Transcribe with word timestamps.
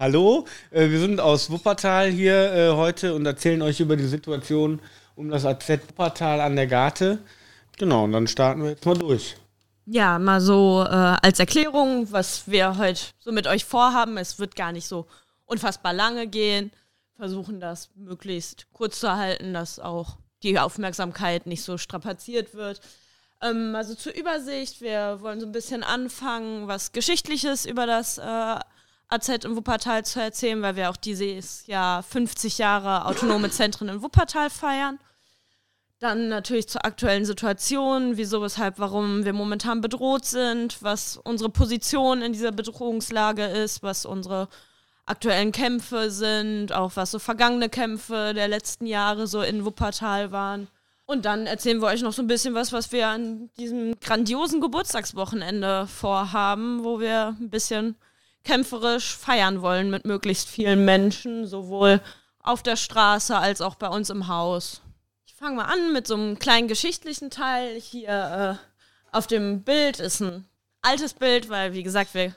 Hallo, 0.00 0.46
äh, 0.70 0.88
wir 0.88 0.98
sind 0.98 1.20
aus 1.20 1.50
Wuppertal 1.50 2.08
hier 2.08 2.54
äh, 2.54 2.70
heute 2.70 3.14
und 3.14 3.26
erzählen 3.26 3.60
euch 3.60 3.80
über 3.80 3.96
die 3.96 4.06
Situation 4.06 4.80
um 5.14 5.28
das 5.28 5.44
AZ 5.44 5.68
Wuppertal 5.68 6.40
an 6.40 6.56
der 6.56 6.66
Garte. 6.66 7.18
Genau, 7.76 8.04
und 8.04 8.12
dann 8.12 8.26
starten 8.26 8.62
wir 8.62 8.70
jetzt 8.70 8.86
mal 8.86 8.96
durch. 8.96 9.36
Ja, 9.84 10.18
mal 10.18 10.40
so 10.40 10.82
äh, 10.88 10.88
als 10.88 11.38
Erklärung, 11.38 12.10
was 12.10 12.50
wir 12.50 12.78
heute 12.78 13.02
so 13.18 13.30
mit 13.30 13.46
euch 13.46 13.66
vorhaben. 13.66 14.16
Es 14.16 14.38
wird 14.38 14.56
gar 14.56 14.72
nicht 14.72 14.88
so 14.88 15.06
unfassbar 15.44 15.92
lange 15.92 16.26
gehen. 16.28 16.72
Versuchen 17.18 17.60
das 17.60 17.90
möglichst 17.94 18.68
kurz 18.72 19.00
zu 19.00 19.14
halten, 19.14 19.52
dass 19.52 19.78
auch 19.78 20.16
die 20.42 20.58
Aufmerksamkeit 20.58 21.44
nicht 21.44 21.62
so 21.62 21.76
strapaziert 21.76 22.54
wird. 22.54 22.80
Ähm, 23.42 23.74
also 23.74 23.94
zur 23.94 24.14
Übersicht, 24.14 24.80
wir 24.80 25.18
wollen 25.20 25.40
so 25.40 25.46
ein 25.46 25.52
bisschen 25.52 25.82
anfangen, 25.82 26.68
was 26.68 26.92
Geschichtliches 26.92 27.66
über 27.66 27.84
das 27.84 28.16
äh, 28.16 28.60
AZ 29.10 29.28
in 29.28 29.56
Wuppertal 29.56 30.04
zu 30.04 30.20
erzählen, 30.20 30.62
weil 30.62 30.76
wir 30.76 30.90
auch 30.90 30.96
dieses 30.96 31.66
Jahr 31.66 32.02
50 32.02 32.58
Jahre 32.58 33.06
autonome 33.06 33.50
Zentren 33.50 33.88
in 33.88 34.02
Wuppertal 34.02 34.50
feiern. 34.50 34.98
Dann 35.98 36.28
natürlich 36.28 36.68
zur 36.68 36.84
aktuellen 36.84 37.26
Situation, 37.26 38.16
wieso, 38.16 38.40
weshalb, 38.40 38.78
warum 38.78 39.24
wir 39.24 39.34
momentan 39.34 39.82
bedroht 39.82 40.24
sind, 40.24 40.82
was 40.82 41.18
unsere 41.18 41.50
Position 41.50 42.22
in 42.22 42.32
dieser 42.32 42.52
Bedrohungslage 42.52 43.44
ist, 43.44 43.82
was 43.82 44.06
unsere 44.06 44.48
aktuellen 45.04 45.52
Kämpfe 45.52 46.10
sind, 46.10 46.72
auch 46.72 46.92
was 46.94 47.10
so 47.10 47.18
vergangene 47.18 47.68
Kämpfe 47.68 48.32
der 48.32 48.48
letzten 48.48 48.86
Jahre 48.86 49.26
so 49.26 49.42
in 49.42 49.64
Wuppertal 49.64 50.32
waren. 50.32 50.68
Und 51.04 51.24
dann 51.24 51.46
erzählen 51.46 51.82
wir 51.82 51.88
euch 51.88 52.02
noch 52.02 52.12
so 52.12 52.22
ein 52.22 52.28
bisschen 52.28 52.54
was, 52.54 52.72
was 52.72 52.92
wir 52.92 53.08
an 53.08 53.50
diesem 53.58 53.98
grandiosen 53.98 54.60
Geburtstagswochenende 54.60 55.88
vorhaben, 55.88 56.84
wo 56.84 57.00
wir 57.00 57.36
ein 57.40 57.50
bisschen 57.50 57.96
kämpferisch 58.44 59.16
feiern 59.16 59.62
wollen 59.62 59.90
mit 59.90 60.04
möglichst 60.04 60.48
vielen 60.48 60.84
Menschen, 60.84 61.46
sowohl 61.46 62.00
auf 62.42 62.62
der 62.62 62.76
Straße 62.76 63.36
als 63.36 63.60
auch 63.60 63.74
bei 63.74 63.88
uns 63.88 64.10
im 64.10 64.28
Haus. 64.28 64.80
Ich 65.26 65.34
fange 65.34 65.56
mal 65.56 65.64
an 65.64 65.92
mit 65.92 66.06
so 66.06 66.14
einem 66.14 66.38
kleinen 66.38 66.68
geschichtlichen 66.68 67.30
Teil. 67.30 67.80
Hier 67.80 68.58
äh, 68.60 69.16
auf 69.16 69.26
dem 69.26 69.62
Bild 69.62 70.00
ist 70.00 70.20
ein 70.20 70.46
altes 70.82 71.14
Bild, 71.14 71.48
weil, 71.48 71.72
wie 71.72 71.82
gesagt, 71.82 72.14
wir 72.14 72.34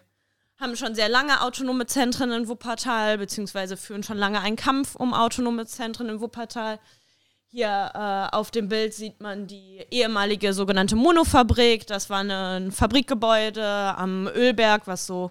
haben 0.59 0.75
schon 0.75 0.95
sehr 0.95 1.09
lange 1.09 1.41
autonome 1.41 1.85
Zentren 1.85 2.31
in 2.31 2.47
Wuppertal, 2.47 3.17
beziehungsweise 3.17 3.77
führen 3.77 4.03
schon 4.03 4.17
lange 4.17 4.39
einen 4.41 4.55
Kampf 4.55 4.95
um 4.95 5.13
autonome 5.13 5.65
Zentren 5.65 6.09
in 6.09 6.21
Wuppertal. 6.21 6.79
Hier 7.47 7.91
äh, 7.93 8.35
auf 8.35 8.49
dem 8.49 8.67
Bild 8.67 8.93
sieht 8.93 9.21
man 9.21 9.47
die 9.47 9.85
ehemalige 9.91 10.53
sogenannte 10.53 10.95
Monofabrik. 10.95 11.85
Das 11.85 12.09
war 12.09 12.23
ein 12.23 12.71
Fabrikgebäude 12.71 13.63
am 13.63 14.27
Ölberg, 14.27 14.87
was 14.87 15.05
so 15.05 15.29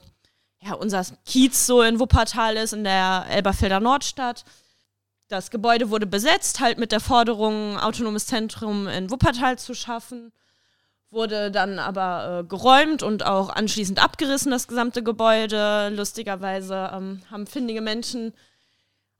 ja, 0.64 0.74
unser 0.74 1.04
Kiez 1.24 1.66
so 1.66 1.82
in 1.82 1.98
Wuppertal 1.98 2.56
ist, 2.56 2.72
in 2.72 2.84
der 2.84 3.26
Elberfelder 3.30 3.80
Nordstadt. 3.80 4.44
Das 5.28 5.50
Gebäude 5.50 5.90
wurde 5.90 6.06
besetzt, 6.06 6.60
halt 6.60 6.78
mit 6.78 6.92
der 6.92 7.00
Forderung, 7.00 7.78
autonomes 7.78 8.26
Zentrum 8.26 8.86
in 8.86 9.10
Wuppertal 9.10 9.58
zu 9.58 9.74
schaffen. 9.74 10.32
Wurde 11.10 11.50
dann 11.50 11.78
aber 11.78 12.40
äh, 12.40 12.44
geräumt 12.44 13.02
und 13.02 13.24
auch 13.24 13.50
anschließend 13.50 14.02
abgerissen, 14.02 14.50
das 14.50 14.68
gesamte 14.68 15.02
Gebäude. 15.02 15.90
Lustigerweise 15.90 16.90
ähm, 16.94 17.22
haben 17.30 17.46
findige 17.46 17.80
Menschen 17.80 18.32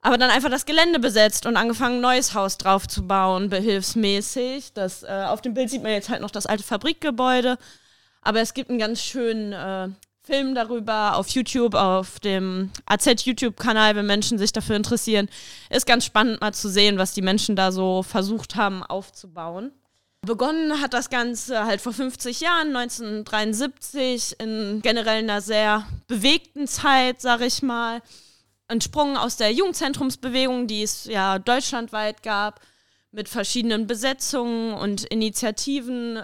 aber 0.04 0.18
dann 0.18 0.30
einfach 0.30 0.50
das 0.50 0.66
Gelände 0.66 0.98
besetzt 0.98 1.46
und 1.46 1.56
angefangen, 1.56 1.98
ein 1.98 2.00
neues 2.00 2.34
Haus 2.34 2.58
drauf 2.58 2.88
zu 2.88 3.06
bauen, 3.06 3.48
behilfsmäßig. 3.48 4.72
Das, 4.72 5.04
äh, 5.04 5.26
auf 5.28 5.40
dem 5.42 5.54
Bild 5.54 5.70
sieht 5.70 5.84
man 5.84 5.92
jetzt 5.92 6.08
halt 6.08 6.20
noch 6.20 6.32
das 6.32 6.46
alte 6.46 6.64
Fabrikgebäude. 6.64 7.56
Aber 8.20 8.40
es 8.40 8.52
gibt 8.52 8.68
einen 8.68 8.80
ganz 8.80 9.00
schönen 9.00 9.52
äh, 9.52 9.88
Film 10.24 10.54
darüber 10.54 11.16
auf 11.16 11.28
YouTube, 11.30 11.74
auf 11.74 12.20
dem 12.20 12.70
AZ-YouTube-Kanal, 12.86 13.96
wenn 13.96 14.06
Menschen 14.06 14.38
sich 14.38 14.52
dafür 14.52 14.76
interessieren. 14.76 15.28
Ist 15.68 15.86
ganz 15.86 16.04
spannend 16.04 16.40
mal 16.40 16.54
zu 16.54 16.68
sehen, 16.68 16.96
was 16.96 17.12
die 17.12 17.22
Menschen 17.22 17.56
da 17.56 17.72
so 17.72 18.04
versucht 18.04 18.54
haben 18.54 18.84
aufzubauen. 18.84 19.72
Begonnen 20.24 20.80
hat 20.80 20.94
das 20.94 21.10
Ganze 21.10 21.64
halt 21.64 21.80
vor 21.80 21.92
50 21.92 22.40
Jahren, 22.40 22.68
1973, 22.68 24.36
in 24.38 24.80
generell 24.80 25.18
einer 25.18 25.40
sehr 25.40 25.84
bewegten 26.06 26.68
Zeit, 26.68 27.20
sag 27.20 27.40
ich 27.40 27.60
mal 27.60 28.00
entsprungen 28.68 29.16
aus 29.16 29.36
der 29.36 29.52
Jugendzentrumsbewegung, 29.52 30.68
die 30.68 30.82
es 30.82 31.04
ja 31.04 31.40
deutschlandweit 31.40 32.22
gab, 32.22 32.60
mit 33.10 33.28
verschiedenen 33.28 33.86
Besetzungen 33.86 34.72
und 34.72 35.04
Initiativen. 35.04 36.22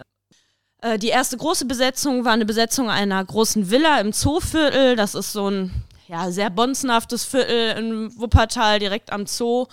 Äh, 0.80 0.98
die 0.98 1.08
erste 1.08 1.36
große 1.36 1.66
Besetzung 1.66 2.24
war 2.24 2.32
eine 2.32 2.46
Besetzung 2.46 2.90
einer 2.90 3.24
großen 3.24 3.70
Villa 3.70 4.00
im 4.00 4.12
Zooviertel. 4.12 4.96
Das 4.96 5.14
ist 5.14 5.32
so 5.32 5.50
ein 5.50 5.70
ja, 6.06 6.30
sehr 6.30 6.50
bonzenhaftes 6.50 7.24
Viertel 7.24 7.76
in 7.76 8.18
Wuppertal, 8.18 8.78
direkt 8.78 9.12
am 9.12 9.26
Zoo. 9.26 9.66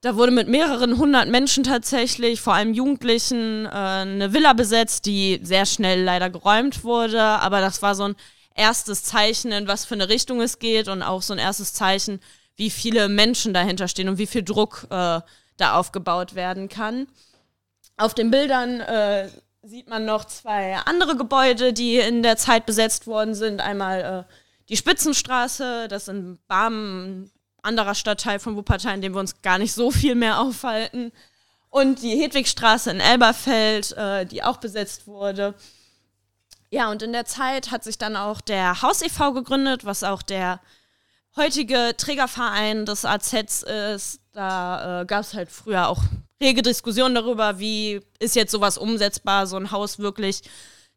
Da 0.00 0.16
wurde 0.16 0.32
mit 0.32 0.48
mehreren 0.48 0.98
hundert 0.98 1.28
Menschen 1.28 1.62
tatsächlich, 1.62 2.40
vor 2.40 2.54
allem 2.54 2.74
Jugendlichen, 2.74 3.66
äh, 3.66 3.68
eine 3.68 4.32
Villa 4.32 4.52
besetzt, 4.52 5.06
die 5.06 5.40
sehr 5.42 5.66
schnell 5.66 6.02
leider 6.02 6.30
geräumt 6.30 6.84
wurde. 6.84 7.22
Aber 7.22 7.60
das 7.60 7.82
war 7.82 7.94
so 7.94 8.04
ein 8.04 8.16
erstes 8.54 9.04
Zeichen, 9.04 9.52
in 9.52 9.68
was 9.68 9.84
für 9.84 9.94
eine 9.94 10.08
Richtung 10.08 10.40
es 10.40 10.58
geht 10.58 10.88
und 10.88 11.02
auch 11.02 11.22
so 11.22 11.32
ein 11.32 11.38
erstes 11.38 11.72
Zeichen, 11.72 12.20
wie 12.56 12.70
viele 12.70 13.08
Menschen 13.08 13.54
dahinter 13.54 13.88
stehen 13.88 14.08
und 14.08 14.18
wie 14.18 14.26
viel 14.26 14.42
Druck 14.42 14.86
äh, 14.90 15.20
da 15.56 15.74
aufgebaut 15.74 16.34
werden 16.34 16.68
kann. 16.68 17.06
Auf 17.96 18.14
den 18.14 18.30
Bildern 18.30 18.80
äh, 18.80 19.28
sieht 19.62 19.88
man 19.88 20.04
noch 20.04 20.24
zwei 20.24 20.76
andere 20.76 21.16
Gebäude, 21.16 21.72
die 21.72 21.98
in 21.98 22.22
der 22.22 22.36
Zeit 22.36 22.66
besetzt 22.66 23.06
worden 23.06 23.34
sind. 23.34 23.60
Einmal 23.60 24.26
äh, 24.28 24.32
die 24.68 24.76
Spitzenstraße, 24.76 25.86
das 25.88 26.02
ist 26.02 26.08
in 26.08 26.38
Barmen, 26.48 27.24
ein 27.24 27.30
anderer 27.62 27.94
Stadtteil 27.94 28.40
von 28.40 28.56
Wuppertal, 28.56 28.94
in 28.94 29.02
dem 29.02 29.14
wir 29.14 29.20
uns 29.20 29.40
gar 29.40 29.58
nicht 29.58 29.72
so 29.72 29.90
viel 29.92 30.16
mehr 30.16 30.40
aufhalten. 30.40 31.12
Und 31.70 32.02
die 32.02 32.16
Hedwigstraße 32.16 32.90
in 32.90 33.00
Elberfeld, 33.00 33.92
äh, 33.92 34.26
die 34.26 34.42
auch 34.42 34.56
besetzt 34.56 35.06
wurde. 35.06 35.54
Ja, 36.70 36.90
und 36.90 37.02
in 37.02 37.12
der 37.12 37.24
Zeit 37.24 37.70
hat 37.70 37.84
sich 37.84 37.98
dann 37.98 38.16
auch 38.16 38.40
der 38.40 38.82
Haus 38.82 39.00
e.V. 39.02 39.32
gegründet, 39.32 39.84
was 39.84 40.02
auch 40.02 40.22
der 40.22 40.60
heutige 41.36 41.94
Trägerverein 41.96 42.86
des 42.86 43.04
AZs 43.04 43.62
ist. 43.62 44.20
Da 44.32 45.02
äh, 45.02 45.06
gab 45.06 45.20
es 45.20 45.34
halt 45.34 45.50
früher 45.50 45.88
auch 45.88 46.02
rege 46.42 46.62
Diskussionen 46.62 47.14
darüber, 47.14 47.58
wie 47.58 48.00
ist 48.18 48.34
jetzt 48.34 48.52
sowas 48.52 48.76
umsetzbar, 48.76 49.46
so 49.46 49.56
ein 49.56 49.70
Haus 49.70 49.98
wirklich 49.98 50.42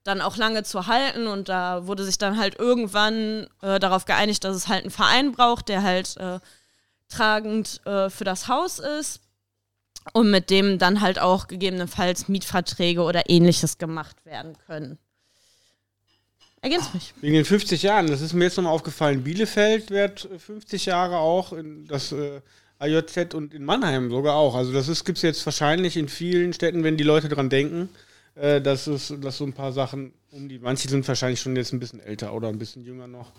dann 0.04 0.22
auch 0.22 0.38
lange 0.38 0.64
zu 0.64 0.88
halten. 0.88 1.28
Und 1.28 1.50
da 1.50 1.88
wurde 1.88 2.04
sich 2.04 2.18
dann 2.18 2.38
halt 2.38 2.60
irgendwann 2.60 3.48
äh, 3.62 3.80
darauf 3.80 4.06
geeinigt, 4.06 4.44
dass 4.44 4.56
es 4.56 4.68
halt 4.68 4.82
einen 4.84 4.92
Verein 4.92 5.32
braucht, 5.32 5.70
der 5.70 5.84
halt 5.84 6.18
äh, 6.18 6.40
tragend 7.08 7.82
äh, 7.86 8.10
für 8.10 8.24
das 8.24 8.48
Haus 8.48 8.80
ist 8.80 9.22
und 10.14 10.30
mit 10.30 10.50
dem 10.50 10.78
dann 10.78 11.02
halt 11.02 11.20
auch 11.20 11.48
gegebenenfalls 11.48 12.28
Mietverträge 12.28 13.02
oder 13.02 13.30
ähnliches 13.30 13.78
gemacht 13.78 14.26
werden 14.26 14.58
können. 14.66 14.98
Ergänzt 16.66 16.96
mich. 16.96 17.14
Wegen 17.22 17.36
den 17.36 17.46
50 17.46 17.84
Jahren, 17.84 18.08
das 18.08 18.22
ist 18.22 18.34
mir 18.34 18.46
jetzt 18.46 18.58
nochmal 18.58 18.74
aufgefallen. 18.74 19.24
Bielefeld 19.24 19.92
wird 19.92 20.28
50 20.40 20.88
Jahre 20.88 21.18
auch, 21.18 21.54
das 21.88 22.12
äh, 22.12 22.42
AJZ 22.80 23.36
und 23.36 23.54
in 23.54 23.64
Mannheim 23.64 24.10
sogar 24.10 24.34
auch. 24.34 24.56
Also 24.56 24.74
das 24.74 25.06
gibt 25.06 25.20
es 25.20 25.22
jetzt 25.22 25.46
wahrscheinlich 25.46 25.96
in 25.96 26.10
vielen 26.10 26.54
Städten, 26.54 26.84
wenn 26.84 26.98
die 26.98 27.04
Leute 27.04 27.30
dran 27.30 27.52
denken, 27.52 27.90
äh, 28.34 28.62
dass 28.62 28.88
es 28.88 29.14
dass 29.22 29.38
so 29.38 29.44
ein 29.44 29.54
paar 29.54 29.74
Sachen 29.74 30.12
um 30.32 30.50
die, 30.50 30.58
manche 30.58 30.90
sind 30.90 31.08
wahrscheinlich 31.08 31.40
schon 31.40 31.56
jetzt 31.56 31.72
ein 31.72 31.80
bisschen 31.80 32.00
älter 32.00 32.34
oder 32.34 32.48
ein 32.48 32.58
bisschen 32.58 32.84
jünger 32.84 33.06
noch. 33.06 33.32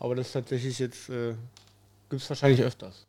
Aber 0.00 0.16
das 0.16 0.32
tatsächlich 0.32 0.80
jetzt, 0.80 1.08
äh, 1.08 1.34
gibt 2.10 2.22
es 2.22 2.28
wahrscheinlich 2.28 2.62
öfters. 2.62 3.06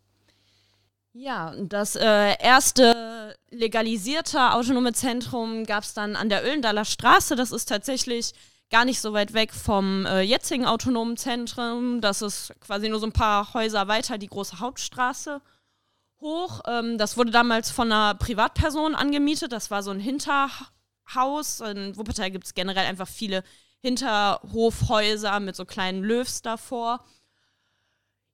Ja, 1.13 1.55
das 1.59 1.95
äh, 1.95 2.35
erste 2.39 3.35
legalisierte 3.49 4.53
autonome 4.53 4.93
Zentrum 4.93 5.65
gab 5.65 5.83
es 5.83 5.95
dann 5.95 6.15
an 6.15 6.29
der 6.29 6.45
Ölendaler 6.45 6.85
Straße. 6.85 7.35
Das 7.35 7.51
ist 7.51 7.65
tatsächlich 7.65 8.33
gar 8.69 8.85
nicht 8.85 8.99
so 8.99 9.13
weit 9.13 9.33
weg 9.33 9.53
vom 9.53 10.05
äh, 10.05 10.21
jetzigen 10.21 10.65
autonomen 10.65 11.17
Zentrum. 11.17 12.01
Das 12.01 12.21
ist 12.21 12.53
quasi 12.59 12.89
nur 12.89 12.99
so 12.99 13.05
ein 13.05 13.13
paar 13.13 13.53
Häuser 13.53 13.87
weiter, 13.87 14.17
die 14.17 14.27
große 14.27 14.59
Hauptstraße 14.59 15.41
hoch. 16.19 16.61
Ähm, 16.67 16.97
das 16.97 17.17
wurde 17.17 17.31
damals 17.31 17.71
von 17.71 17.91
einer 17.91 18.15
Privatperson 18.15 18.95
angemietet. 18.95 19.51
Das 19.51 19.71
war 19.71 19.83
so 19.83 19.91
ein 19.91 19.99
Hinterhaus. 19.99 21.61
In 21.61 21.95
Wuppertal 21.95 22.31
gibt 22.31 22.45
es 22.45 22.53
generell 22.53 22.85
einfach 22.85 23.07
viele 23.07 23.43
Hinterhofhäuser 23.81 25.39
mit 25.39 25.55
so 25.55 25.65
kleinen 25.65 26.03
Löws 26.03 26.41
davor. 26.41 27.05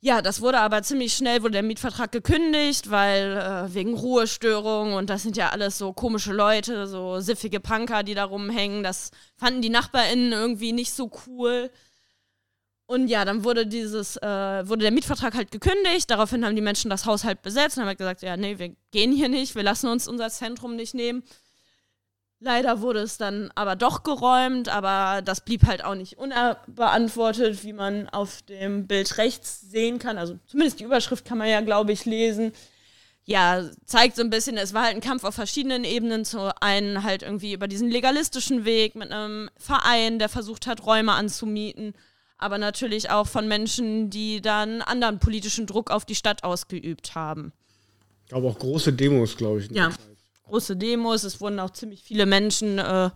Ja, 0.06 0.22
das 0.22 0.42
wurde 0.42 0.60
aber 0.60 0.84
ziemlich 0.84 1.14
schnell, 1.14 1.44
wurde 1.44 1.54
der 1.54 1.64
Mietvertrag 1.64 2.12
gekündigt, 2.12 2.90
weil 2.92 3.38
äh, 3.38 3.74
wegen 3.74 3.94
Ruhestörung 3.94 4.96
und 4.96 5.10
das 5.10 5.24
sind 5.24 5.38
ja 5.38 5.52
alles 5.52 5.78
so 5.78 5.94
komische 5.94 6.34
Leute, 6.34 6.88
so 6.88 7.22
siffige 7.22 7.62
Punker, 7.62 8.04
die 8.04 8.14
da 8.14 8.26
rumhängen. 8.26 8.84
Das 8.84 9.12
fanden 9.38 9.62
die 9.62 9.70
NachbarInnen 9.70 10.34
irgendwie 10.34 10.74
nicht 10.74 10.92
so 10.92 11.10
cool. 11.26 11.72
Und 12.86 13.08
ja, 13.08 13.24
dann 13.24 13.46
wurde 13.46 13.66
dieses, 13.66 14.18
äh, 14.18 14.68
wurde 14.68 14.82
der 14.82 14.92
Mietvertrag 14.92 15.36
halt 15.36 15.52
gekündigt. 15.52 16.10
Daraufhin 16.12 16.44
haben 16.46 16.58
die 16.58 16.62
Menschen 16.62 16.90
das 16.90 17.06
Haus 17.06 17.24
halt 17.24 17.42
besetzt 17.42 17.78
und 17.78 17.84
haben 17.84 17.88
halt 17.88 17.98
gesagt, 17.98 18.24
ja, 18.24 18.36
nee, 18.36 18.60
wir 18.60 18.76
gehen 18.92 19.14
hier 19.14 19.30
nicht, 19.30 19.56
wir 19.56 19.64
lassen 19.64 19.88
uns 19.88 20.10
unser 20.10 20.30
Zentrum 20.30 20.76
nicht 20.76 20.94
nehmen. 20.96 21.24
Leider 22.46 22.82
wurde 22.82 23.00
es 23.00 23.18
dann 23.18 23.52
aber 23.56 23.78
doch 23.78 24.04
geräumt, 24.04 24.68
aber 24.68 25.22
das 25.22 25.40
blieb 25.46 25.66
halt 25.66 25.82
auch 25.86 25.96
nicht 25.96 26.18
unbeantwortet, 26.18 27.64
wie 27.64 27.72
man 27.72 28.10
auf 28.10 28.42
dem 28.42 28.86
Bild 28.86 29.18
rechts 29.18 29.62
sehen 29.62 29.98
kann. 29.98 30.18
Also 30.18 30.38
zumindest 30.48 30.82
die 30.82 30.84
Überschrift 30.84 31.24
kann 31.24 31.38
man 31.38 31.48
ja, 31.48 31.62
glaube 31.62 31.94
ich, 31.94 32.04
lesen. 32.04 32.52
Ja, 33.24 33.64
zeigt 33.86 34.18
so 34.18 34.22
ein 34.22 34.30
bisschen, 34.30 34.58
es 34.58 34.74
war 34.74 34.84
halt 34.84 34.96
ein 34.96 35.02
Kampf 35.02 35.24
auf 35.24 35.36
verschiedenen 35.36 35.86
Ebenen. 35.86 36.26
Zu 36.26 36.54
einen 36.62 37.04
halt 37.04 37.24
irgendwie 37.24 37.54
über 37.54 37.70
diesen 37.70 37.90
legalistischen 37.90 38.66
Weg 38.66 38.96
mit 38.96 39.14
einem 39.14 39.50
Verein, 39.58 40.20
der 40.20 40.28
versucht 40.28 40.68
hat, 40.68 40.86
Räume 40.86 41.14
anzumieten, 41.14 41.94
aber 42.38 42.58
natürlich 42.58 43.10
auch 43.10 43.28
von 43.28 43.48
Menschen, 43.48 44.10
die 44.10 44.42
dann 44.42 44.82
anderen 44.82 45.20
politischen 45.20 45.66
Druck 45.66 45.92
auf 45.92 46.04
die 46.04 46.16
Stadt 46.16 46.44
ausgeübt 46.44 47.16
haben. 47.16 47.54
Aber 48.32 48.50
auch 48.50 48.60
große 48.60 48.92
Demos, 48.92 49.38
glaube 49.38 49.62
ich. 49.62 49.72
Ja 49.72 49.92
große 50.44 50.76
Demos. 50.76 51.24
Es 51.24 51.42
wurden 51.42 51.60
auch 51.60 51.72
ziemlich 51.72 52.04
viele 52.04 52.26
Menschen 52.26 52.80
äh, 52.80 53.10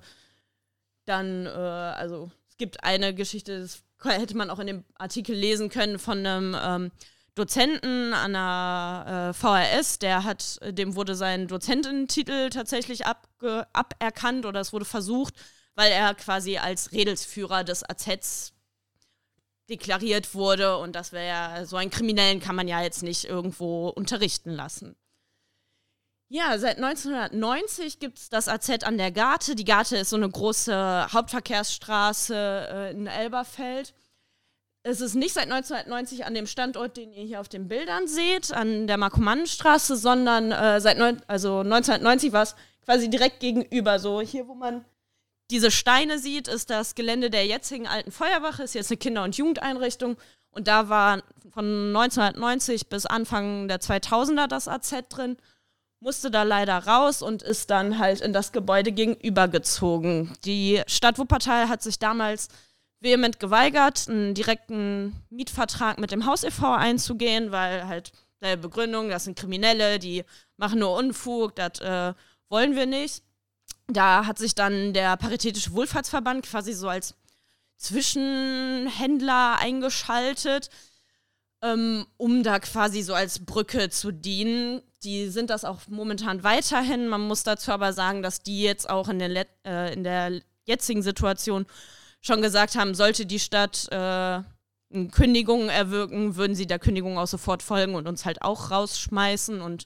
dann, 1.05 1.45
äh, 1.45 1.49
also 1.49 2.31
es 2.49 2.57
gibt 2.57 2.83
eine 2.83 3.13
Geschichte, 3.13 3.61
das 3.61 3.83
hätte 4.03 4.37
man 4.37 4.49
auch 4.49 4.59
in 4.59 4.67
dem 4.67 4.83
Artikel 4.95 5.35
lesen 5.35 5.69
können, 5.69 5.99
von 5.99 6.25
einem 6.25 6.55
ähm, 6.59 6.91
Dozenten 7.35 8.13
an 8.13 8.33
der 8.33 9.29
äh, 9.29 9.33
VRS, 9.33 9.99
der 9.99 10.23
hat, 10.23 10.59
dem 10.63 10.95
wurde 10.95 11.15
sein 11.15 11.47
Dozententitel 11.47 12.49
tatsächlich 12.49 13.05
abge 13.05 13.67
aberkannt 13.73 14.45
oder 14.45 14.59
es 14.59 14.73
wurde 14.73 14.85
versucht, 14.85 15.35
weil 15.75 15.91
er 15.91 16.15
quasi 16.15 16.57
als 16.57 16.91
Redelsführer 16.91 17.63
des 17.63 17.87
AZs 17.87 18.53
deklariert 19.69 20.33
wurde 20.33 20.77
und 20.77 20.95
das 20.95 21.11
wäre 21.11 21.27
ja, 21.27 21.65
so 21.65 21.75
einen 21.75 21.91
Kriminellen 21.91 22.39
kann 22.39 22.55
man 22.55 22.67
ja 22.67 22.81
jetzt 22.81 23.03
nicht 23.03 23.25
irgendwo 23.25 23.89
unterrichten 23.89 24.51
lassen. 24.51 24.95
Ja, 26.29 26.57
seit 26.57 26.75
1990 26.77 27.99
gibt 27.99 28.17
es 28.17 28.29
das 28.29 28.49
AZ 28.49 28.83
an 28.83 28.97
der 28.97 29.11
Garte. 29.11 29.55
Die 29.55 29.63
Garte 29.63 29.95
ist 29.95 30.09
so 30.09 30.17
eine 30.17 30.29
große 30.29 31.07
Hauptverkehrsstraße 31.13 32.35
äh, 32.35 32.91
in 32.91 33.07
Elberfeld. 33.07 33.93
Es 34.83 34.99
ist 34.99 35.15
nicht 35.15 35.33
seit 35.33 35.45
1990 35.45 36.25
an 36.25 36.33
dem 36.33 36.45
Standort, 36.45 36.97
den 36.97 37.13
ihr 37.13 37.23
hier 37.23 37.39
auf 37.39 37.47
den 37.47 37.69
Bildern 37.69 38.07
seht, 38.07 38.51
an 38.51 38.87
der 38.87 38.97
Markomannenstraße, 38.97 39.95
sondern 39.95 40.51
äh, 40.51 40.81
seit 40.81 40.97
neun, 40.97 41.21
also 41.27 41.59
1990 41.59 42.33
war 42.33 42.43
es 42.43 42.55
quasi 42.83 43.09
direkt 43.09 43.39
gegenüber. 43.39 43.97
So 43.99 44.19
hier, 44.19 44.49
wo 44.49 44.53
man 44.53 44.83
diese 45.49 45.71
Steine 45.71 46.19
sieht, 46.19 46.49
ist 46.49 46.69
das 46.69 46.95
Gelände 46.95 47.29
der 47.29 47.45
jetzigen 47.45 47.87
alten 47.87 48.11
Feuerwache, 48.11 48.63
ist 48.63 48.75
jetzt 48.75 48.91
eine 48.91 48.97
Kinder- 48.97 49.23
und 49.23 49.37
Jugendeinrichtung. 49.37 50.17
Und 50.51 50.67
da 50.67 50.89
war 50.89 51.23
von 51.51 51.95
1990 51.95 52.89
bis 52.89 53.05
Anfang 53.05 53.69
der 53.69 53.79
2000er 53.79 54.47
das 54.47 54.67
AZ 54.67 54.93
drin 55.07 55.37
musste 55.99 56.29
da 56.29 56.43
leider 56.43 56.77
raus 56.77 57.21
und 57.21 57.41
ist 57.41 57.69
dann 57.69 57.99
halt 57.99 58.21
in 58.21 58.33
das 58.33 58.51
Gebäude 58.51 58.91
gegenübergezogen. 58.91 60.35
Die 60.45 60.81
Stadt 60.87 61.17
Wuppertal 61.17 61.69
hat 61.69 61.81
sich 61.81 61.99
damals 61.99 62.49
vehement 62.99 63.39
geweigert, 63.39 64.07
einen 64.07 64.33
direkten 64.33 65.15
Mietvertrag 65.29 65.99
mit 65.99 66.11
dem 66.11 66.25
Haus 66.25 66.43
e.V. 66.43 66.73
einzugehen, 66.73 67.51
weil 67.51 67.87
halt 67.87 68.11
der 68.41 68.57
Begründung, 68.57 69.09
das 69.09 69.23
sind 69.23 69.37
Kriminelle, 69.37 69.99
die 69.99 70.23
machen 70.57 70.79
nur 70.79 70.95
Unfug, 70.95 71.55
das 71.55 71.79
äh, 71.79 72.13
wollen 72.49 72.75
wir 72.75 72.85
nicht. 72.85 73.23
Da 73.87 74.25
hat 74.25 74.37
sich 74.37 74.53
dann 74.53 74.93
der 74.93 75.17
Paritätische 75.17 75.73
Wohlfahrtsverband 75.73 76.45
quasi 76.45 76.73
so 76.73 76.89
als 76.89 77.15
Zwischenhändler 77.77 79.57
eingeschaltet, 79.59 80.69
ähm, 81.61 82.05
um 82.17 82.43
da 82.43 82.59
quasi 82.59 83.01
so 83.01 83.13
als 83.13 83.45
Brücke 83.45 83.89
zu 83.89 84.11
dienen 84.11 84.81
die 85.03 85.29
sind 85.29 85.49
das 85.49 85.65
auch 85.65 85.81
momentan 85.87 86.43
weiterhin. 86.43 87.07
Man 87.07 87.21
muss 87.21 87.43
dazu 87.43 87.71
aber 87.71 87.93
sagen, 87.93 88.21
dass 88.21 88.41
die 88.41 88.63
jetzt 88.63 88.89
auch 88.89 89.09
in 89.09 89.19
der, 89.19 89.45
äh, 89.65 89.93
in 89.93 90.03
der 90.03 90.41
jetzigen 90.65 91.01
Situation 91.01 91.65
schon 92.21 92.41
gesagt 92.41 92.75
haben, 92.75 92.95
sollte 92.95 93.25
die 93.25 93.39
Stadt 93.39 93.87
äh, 93.91 94.41
Kündigungen 95.11 95.69
erwirken, 95.69 96.35
würden 96.35 96.55
sie 96.55 96.65
der 96.65 96.79
Kündigung 96.79 97.17
auch 97.17 97.27
sofort 97.27 97.61
folgen 97.61 97.95
und 97.95 98.07
uns 98.07 98.25
halt 98.25 98.41
auch 98.41 98.71
rausschmeißen. 98.71 99.61
Und 99.61 99.85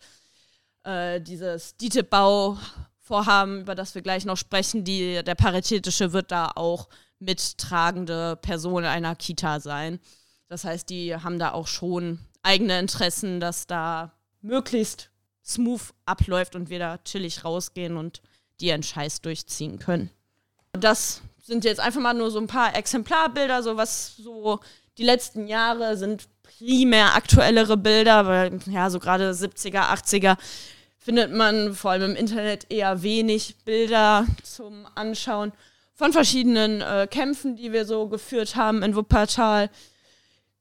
äh, 0.83 1.19
dieses 1.19 1.75
DITIB-Bauvorhaben, 1.77 3.61
über 3.61 3.75
das 3.75 3.95
wir 3.95 4.01
gleich 4.01 4.25
noch 4.25 4.37
sprechen, 4.37 4.83
die, 4.83 5.23
der 5.23 5.35
Paritätische 5.35 6.13
wird 6.13 6.31
da 6.31 6.51
auch 6.55 6.87
mittragende 7.19 8.35
Person 8.37 8.85
einer 8.85 9.15
Kita 9.15 9.59
sein. 9.59 9.99
Das 10.47 10.65
heißt, 10.65 10.89
die 10.89 11.15
haben 11.15 11.39
da 11.39 11.51
auch 11.51 11.67
schon 11.67 12.19
eigene 12.43 12.79
Interessen, 12.79 13.39
dass 13.39 13.67
da 13.67 14.11
möglichst 14.41 15.09
smooth 15.45 15.81
abläuft 16.05 16.55
und 16.55 16.69
wir 16.69 16.79
da 16.79 16.97
chillig 16.99 17.43
rausgehen 17.43 17.97
und 17.97 18.21
die 18.59 18.67
ihren 18.67 18.83
Scheiß 18.83 19.21
durchziehen 19.21 19.79
können. 19.79 20.11
Das 20.73 21.21
sind 21.43 21.65
jetzt 21.65 21.79
einfach 21.79 22.01
mal 22.01 22.13
nur 22.13 22.31
so 22.31 22.39
ein 22.39 22.47
paar 22.47 22.75
Exemplarbilder, 22.75 23.63
so 23.63 23.75
was 23.75 24.15
so 24.17 24.59
die 24.97 25.03
letzten 25.03 25.47
Jahre 25.47 25.97
sind 25.97 26.27
primär 26.43 27.15
aktuellere 27.15 27.77
Bilder, 27.77 28.25
weil 28.25 28.59
ja, 28.67 28.89
so 28.89 28.99
gerade 28.99 29.31
70er, 29.31 29.91
80er 29.93 30.37
findet 30.97 31.31
man 31.31 31.73
vor 31.73 31.91
allem 31.91 32.11
im 32.11 32.17
Internet 32.17 32.67
eher 32.69 33.01
wenig 33.01 33.55
Bilder 33.65 34.25
zum 34.43 34.87
Anschauen 34.95 35.51
von 35.95 36.13
verschiedenen 36.13 36.81
äh, 36.81 37.07
Kämpfen, 37.09 37.55
die 37.55 37.71
wir 37.71 37.85
so 37.85 38.07
geführt 38.07 38.55
haben 38.55 38.83
in 38.83 38.95
Wuppertal. 38.95 39.69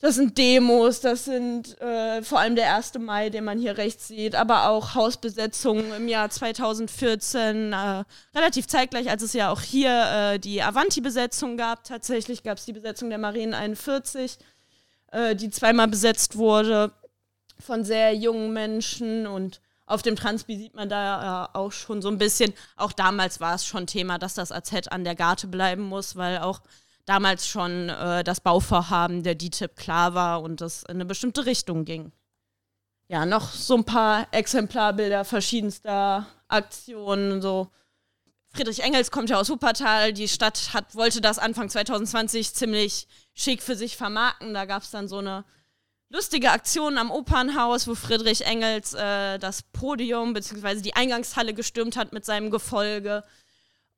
Das 0.02 0.14
sind 0.14 0.38
Demos, 0.38 1.02
das 1.02 1.26
sind 1.26 1.78
äh, 1.78 2.22
vor 2.22 2.40
allem 2.40 2.56
der 2.56 2.74
1. 2.74 2.94
Mai, 3.00 3.28
den 3.28 3.44
man 3.44 3.58
hier 3.58 3.76
rechts 3.76 4.08
sieht, 4.08 4.34
aber 4.34 4.70
auch 4.70 4.94
Hausbesetzungen 4.94 5.92
im 5.92 6.08
Jahr 6.08 6.30
2014, 6.30 7.74
äh, 7.74 8.04
relativ 8.34 8.66
zeitgleich, 8.66 9.10
als 9.10 9.22
es 9.22 9.34
ja 9.34 9.50
auch 9.50 9.60
hier 9.60 9.90
äh, 9.90 10.38
die 10.38 10.62
Avanti-Besetzung 10.62 11.58
gab. 11.58 11.84
Tatsächlich 11.84 12.42
gab 12.42 12.56
es 12.56 12.64
die 12.64 12.72
Besetzung 12.72 13.10
der 13.10 13.18
Marien 13.18 13.52
41, 13.52 14.38
äh, 15.12 15.36
die 15.36 15.50
zweimal 15.50 15.88
besetzt 15.88 16.38
wurde 16.38 16.92
von 17.58 17.84
sehr 17.84 18.14
jungen 18.14 18.54
Menschen 18.54 19.26
und 19.26 19.60
auf 19.84 20.00
dem 20.00 20.16
Transpi 20.16 20.56
sieht 20.56 20.74
man 20.74 20.88
da 20.88 21.50
auch 21.52 21.72
schon 21.72 22.00
so 22.00 22.08
ein 22.08 22.16
bisschen, 22.16 22.54
auch 22.76 22.92
damals 22.92 23.38
war 23.40 23.54
es 23.56 23.66
schon 23.66 23.86
Thema, 23.86 24.18
dass 24.18 24.32
das 24.32 24.50
AZ 24.50 24.88
an 24.88 25.04
der 25.04 25.16
Garte 25.16 25.46
bleiben 25.46 25.82
muss, 25.82 26.16
weil 26.16 26.38
auch 26.38 26.62
damals 27.06 27.46
schon 27.46 27.88
äh, 27.88 28.24
das 28.24 28.40
Bauvorhaben 28.40 29.22
der 29.22 29.34
DTIP 29.34 29.76
klar 29.76 30.14
war 30.14 30.42
und 30.42 30.60
das 30.60 30.82
in 30.84 30.96
eine 30.96 31.04
bestimmte 31.04 31.46
Richtung 31.46 31.84
ging. 31.84 32.12
Ja, 33.08 33.26
noch 33.26 33.52
so 33.52 33.76
ein 33.76 33.84
paar 33.84 34.28
Exemplarbilder 34.30 35.24
verschiedenster 35.24 36.26
Aktionen. 36.46 37.42
So 37.42 37.68
Friedrich 38.52 38.82
Engels 38.82 39.10
kommt 39.10 39.30
ja 39.30 39.38
aus 39.38 39.50
Wuppertal. 39.50 40.12
Die 40.12 40.28
Stadt 40.28 40.70
hat, 40.72 40.94
wollte 40.94 41.20
das 41.20 41.38
Anfang 41.38 41.68
2020 41.68 42.54
ziemlich 42.54 43.08
schick 43.34 43.62
für 43.62 43.74
sich 43.74 43.96
vermarkten. 43.96 44.54
Da 44.54 44.64
gab 44.64 44.82
es 44.82 44.90
dann 44.90 45.08
so 45.08 45.18
eine 45.18 45.44
lustige 46.08 46.50
Aktion 46.50 46.98
am 46.98 47.10
Opernhaus, 47.10 47.88
wo 47.88 47.94
Friedrich 47.94 48.44
Engels 48.44 48.94
äh, 48.94 49.38
das 49.38 49.62
Podium 49.62 50.32
bzw. 50.32 50.80
die 50.80 50.94
Eingangshalle 50.94 51.54
gestürmt 51.54 51.96
hat 51.96 52.12
mit 52.12 52.24
seinem 52.24 52.50
Gefolge 52.50 53.24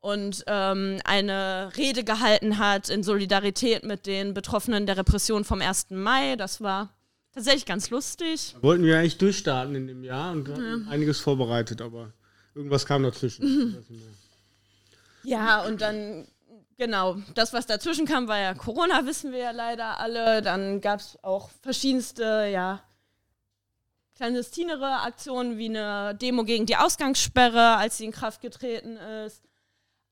und 0.03 0.43
ähm, 0.49 0.99
eine 1.05 1.71
Rede 1.77 2.03
gehalten 2.03 2.59
hat 2.59 2.89
in 2.89 3.05
Solidarität 3.05 3.85
mit 3.85 4.07
den 4.07 4.35
Betroffenen 4.35 4.85
der 4.85 4.97
Repression 4.97 5.45
vom 5.45 5.63
1. 5.63 5.91
Mai. 5.91 6.35
Das 6.35 6.61
war 6.61 6.91
tatsächlich 7.33 7.67
ganz 7.67 7.89
lustig. 7.89 8.57
Wollten 8.61 8.85
wir 8.85 8.99
eigentlich 8.99 9.19
durchstarten 9.19 9.77
in 9.77 9.87
dem 9.87 10.03
Jahr 10.03 10.33
und 10.33 10.49
hatten 10.49 10.89
einiges 10.89 11.21
vorbereitet, 11.21 11.81
aber 11.81 12.13
irgendwas 12.57 12.85
kam 12.85 13.05
dazwischen. 13.05 13.77
ja, 15.23 15.63
und 15.63 15.81
dann, 15.81 16.27
genau, 16.79 17.19
das, 17.37 17.53
was 17.53 17.67
dazwischen 17.67 18.05
kam, 18.05 18.27
war 18.27 18.41
ja 18.41 18.55
Corona, 18.55 19.07
wissen 19.07 19.31
wir 19.31 19.39
ja 19.39 19.51
leider 19.53 20.01
alle. 20.01 20.43
Dann 20.43 20.81
gab 20.81 20.99
es 20.99 21.17
auch 21.23 21.49
verschiedenste, 21.61 22.49
ja, 22.53 22.83
clandestinere 24.17 25.03
Aktionen 25.03 25.59
wie 25.59 25.69
eine 25.69 26.17
Demo 26.17 26.43
gegen 26.43 26.67
die 26.67 26.77
Ausgangssperre, 26.77 27.77
als 27.77 27.99
sie 27.99 28.07
in 28.07 28.13
Kraft 28.13 28.41
getreten 28.41 28.97
ist 28.97 29.43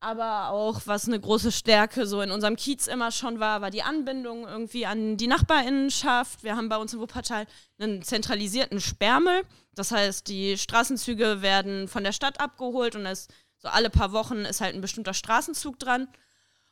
aber 0.01 0.49
auch, 0.49 0.81
was 0.87 1.07
eine 1.07 1.21
große 1.21 1.53
Stärke 1.53 2.07
so 2.07 2.23
in 2.23 2.31
unserem 2.31 2.57
Kiez 2.57 2.87
immer 2.87 3.13
schon 3.13 3.39
war, 3.39 3.61
war 3.61 3.71
die 3.71 3.83
Anbindung 3.83 4.49
irgendwie 4.49 4.87
an 4.87 5.19
die 5.19 5.27
Nachbarinnenschaft. 5.27 6.43
Wir 6.43 6.57
haben 6.57 6.71
bei 6.71 6.79
uns 6.79 6.95
in 6.95 7.01
Wuppertal 7.01 7.47
einen 7.79 8.03
zentralisierten 8.03 8.81
Sperrmüll. 8.81 9.43
Das 9.75 9.93
heißt, 9.93 10.27
die 10.29 10.57
Straßenzüge 10.57 11.43
werden 11.43 11.87
von 11.87 12.03
der 12.03 12.13
Stadt 12.13 12.41
abgeholt 12.41 12.97
und 12.97 13.05
es 13.05 13.29
so 13.59 13.69
alle 13.69 13.91
paar 13.91 14.13
Wochen 14.13 14.39
ist 14.39 14.63
halt 14.63 14.75
ein 14.75 14.81
bestimmter 14.81 15.13
Straßenzug 15.13 15.79
dran. 15.79 16.09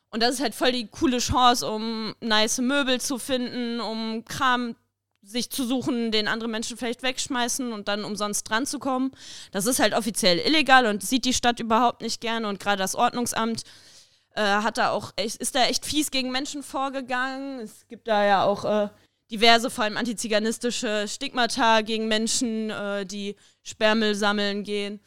Und 0.09 0.23
das 0.23 0.35
ist 0.35 0.41
halt 0.41 0.55
voll 0.55 0.71
die 0.71 0.87
coole 0.87 1.19
Chance, 1.19 1.69
um 1.69 2.15
nice 2.19 2.57
Möbel 2.57 2.99
zu 2.99 3.19
finden, 3.19 3.79
um 3.79 4.25
Kram 4.25 4.75
sich 5.29 5.49
zu 5.49 5.65
suchen, 5.65 6.11
den 6.11 6.27
andere 6.27 6.49
Menschen 6.49 6.77
vielleicht 6.77 7.03
wegschmeißen 7.03 7.71
und 7.71 7.87
dann 7.87 8.03
umsonst 8.03 8.49
dran 8.49 8.65
zu 8.65 8.79
kommen. 8.79 9.11
Das 9.51 9.65
ist 9.65 9.79
halt 9.79 9.93
offiziell 9.93 10.39
illegal 10.39 10.85
und 10.87 11.03
sieht 11.03 11.25
die 11.25 11.33
Stadt 11.33 11.59
überhaupt 11.59 12.01
nicht 12.01 12.19
gerne 12.21 12.47
und 12.47 12.59
gerade 12.59 12.77
das 12.77 12.95
Ordnungsamt 12.95 13.63
äh, 14.35 14.41
hat 14.41 14.77
da 14.77 14.91
auch 14.91 15.11
echt, 15.15 15.37
ist 15.37 15.55
da 15.55 15.65
echt 15.65 15.85
fies 15.85 16.11
gegen 16.11 16.31
Menschen 16.31 16.63
vorgegangen. 16.63 17.59
Es 17.59 17.87
gibt 17.87 18.07
da 18.07 18.25
ja 18.25 18.43
auch 18.43 18.65
äh, 18.65 18.89
diverse, 19.31 19.69
vor 19.69 19.83
allem 19.83 19.97
antiziganistische 19.97 21.07
Stigmata 21.07 21.81
gegen 21.81 22.07
Menschen, 22.07 22.69
äh, 22.69 23.05
die 23.05 23.35
Sperrmüll 23.63 24.15
sammeln 24.15 24.63
gehen. 24.63 24.99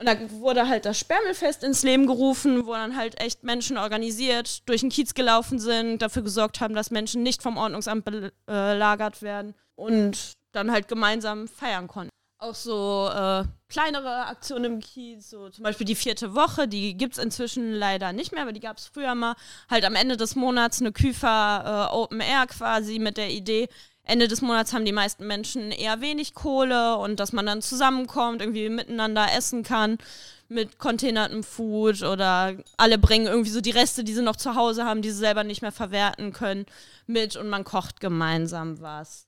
Und 0.00 0.06
da 0.06 0.16
wurde 0.30 0.68
halt 0.68 0.84
das 0.84 0.98
Sperrmüllfest 0.98 1.64
ins 1.64 1.82
Leben 1.82 2.06
gerufen, 2.06 2.66
wo 2.66 2.72
dann 2.72 2.96
halt 2.96 3.20
echt 3.20 3.42
Menschen 3.42 3.76
organisiert 3.76 4.68
durch 4.68 4.82
den 4.82 4.90
Kiez 4.90 5.12
gelaufen 5.12 5.58
sind, 5.58 6.02
dafür 6.02 6.22
gesorgt 6.22 6.60
haben, 6.60 6.74
dass 6.74 6.92
Menschen 6.92 7.24
nicht 7.24 7.42
vom 7.42 7.56
Ordnungsamt 7.56 8.04
belagert 8.46 9.22
werden 9.22 9.54
und 9.74 10.34
dann 10.52 10.70
halt 10.70 10.86
gemeinsam 10.86 11.48
feiern 11.48 11.88
konnten. 11.88 12.10
Auch 12.40 12.54
so 12.54 13.10
äh, 13.12 13.42
kleinere 13.68 14.26
Aktionen 14.26 14.64
im 14.74 14.80
Kiez, 14.80 15.30
so 15.30 15.48
zum 15.48 15.64
Beispiel 15.64 15.86
die 15.86 15.96
vierte 15.96 16.36
Woche, 16.36 16.68
die 16.68 16.96
gibt 16.96 17.14
es 17.14 17.22
inzwischen 17.22 17.72
leider 17.72 18.12
nicht 18.12 18.30
mehr, 18.30 18.42
aber 18.42 18.52
die 18.52 18.60
gab 18.60 18.76
es 18.76 18.86
früher 18.86 19.16
mal. 19.16 19.34
Halt 19.68 19.84
am 19.84 19.96
Ende 19.96 20.16
des 20.16 20.36
Monats 20.36 20.80
eine 20.80 20.92
Küfer 20.92 21.88
äh, 21.90 21.92
Open 21.92 22.20
Air 22.20 22.46
quasi 22.46 23.00
mit 23.00 23.16
der 23.16 23.30
Idee, 23.30 23.68
Ende 24.08 24.26
des 24.26 24.40
Monats 24.40 24.72
haben 24.72 24.86
die 24.86 24.92
meisten 24.92 25.26
Menschen 25.26 25.70
eher 25.70 26.00
wenig 26.00 26.34
Kohle 26.34 26.96
und 26.96 27.20
dass 27.20 27.32
man 27.32 27.44
dann 27.44 27.60
zusammenkommt, 27.60 28.40
irgendwie 28.40 28.70
miteinander 28.70 29.26
essen 29.36 29.62
kann 29.62 29.98
mit 30.48 30.78
containertem 30.78 31.44
Food 31.44 32.02
oder 32.02 32.56
alle 32.78 32.96
bringen 32.96 33.26
irgendwie 33.26 33.50
so 33.50 33.60
die 33.60 33.70
Reste, 33.70 34.04
die 34.04 34.14
sie 34.14 34.22
noch 34.22 34.36
zu 34.36 34.54
Hause 34.54 34.86
haben, 34.86 35.02
die 35.02 35.10
sie 35.10 35.18
selber 35.18 35.44
nicht 35.44 35.60
mehr 35.60 35.72
verwerten 35.72 36.32
können, 36.32 36.64
mit 37.06 37.36
und 37.36 37.50
man 37.50 37.64
kocht 37.64 38.00
gemeinsam 38.00 38.80
was. 38.80 39.26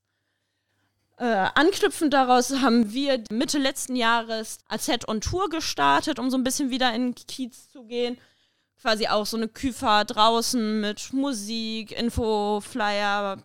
Äh, 1.19 1.49
anknüpfend 1.55 2.15
daraus 2.15 2.51
haben 2.63 2.95
wir 2.95 3.23
Mitte 3.31 3.59
letzten 3.59 3.97
Jahres 3.97 4.61
AZ 4.69 5.07
on 5.07 5.21
Tour 5.21 5.51
gestartet, 5.51 6.19
um 6.19 6.31
so 6.31 6.39
ein 6.39 6.45
bisschen 6.45 6.71
wieder 6.71 6.95
in 6.95 7.15
Kiez 7.15 7.71
zu 7.71 7.85
gehen. 7.85 8.17
Quasi 8.81 9.09
auch 9.09 9.27
so 9.27 9.37
eine 9.37 9.49
Küfer 9.49 10.07
draußen 10.07 10.81
mit 10.81 11.13
Musik, 11.13 11.93
Infoflyer, 11.93 13.45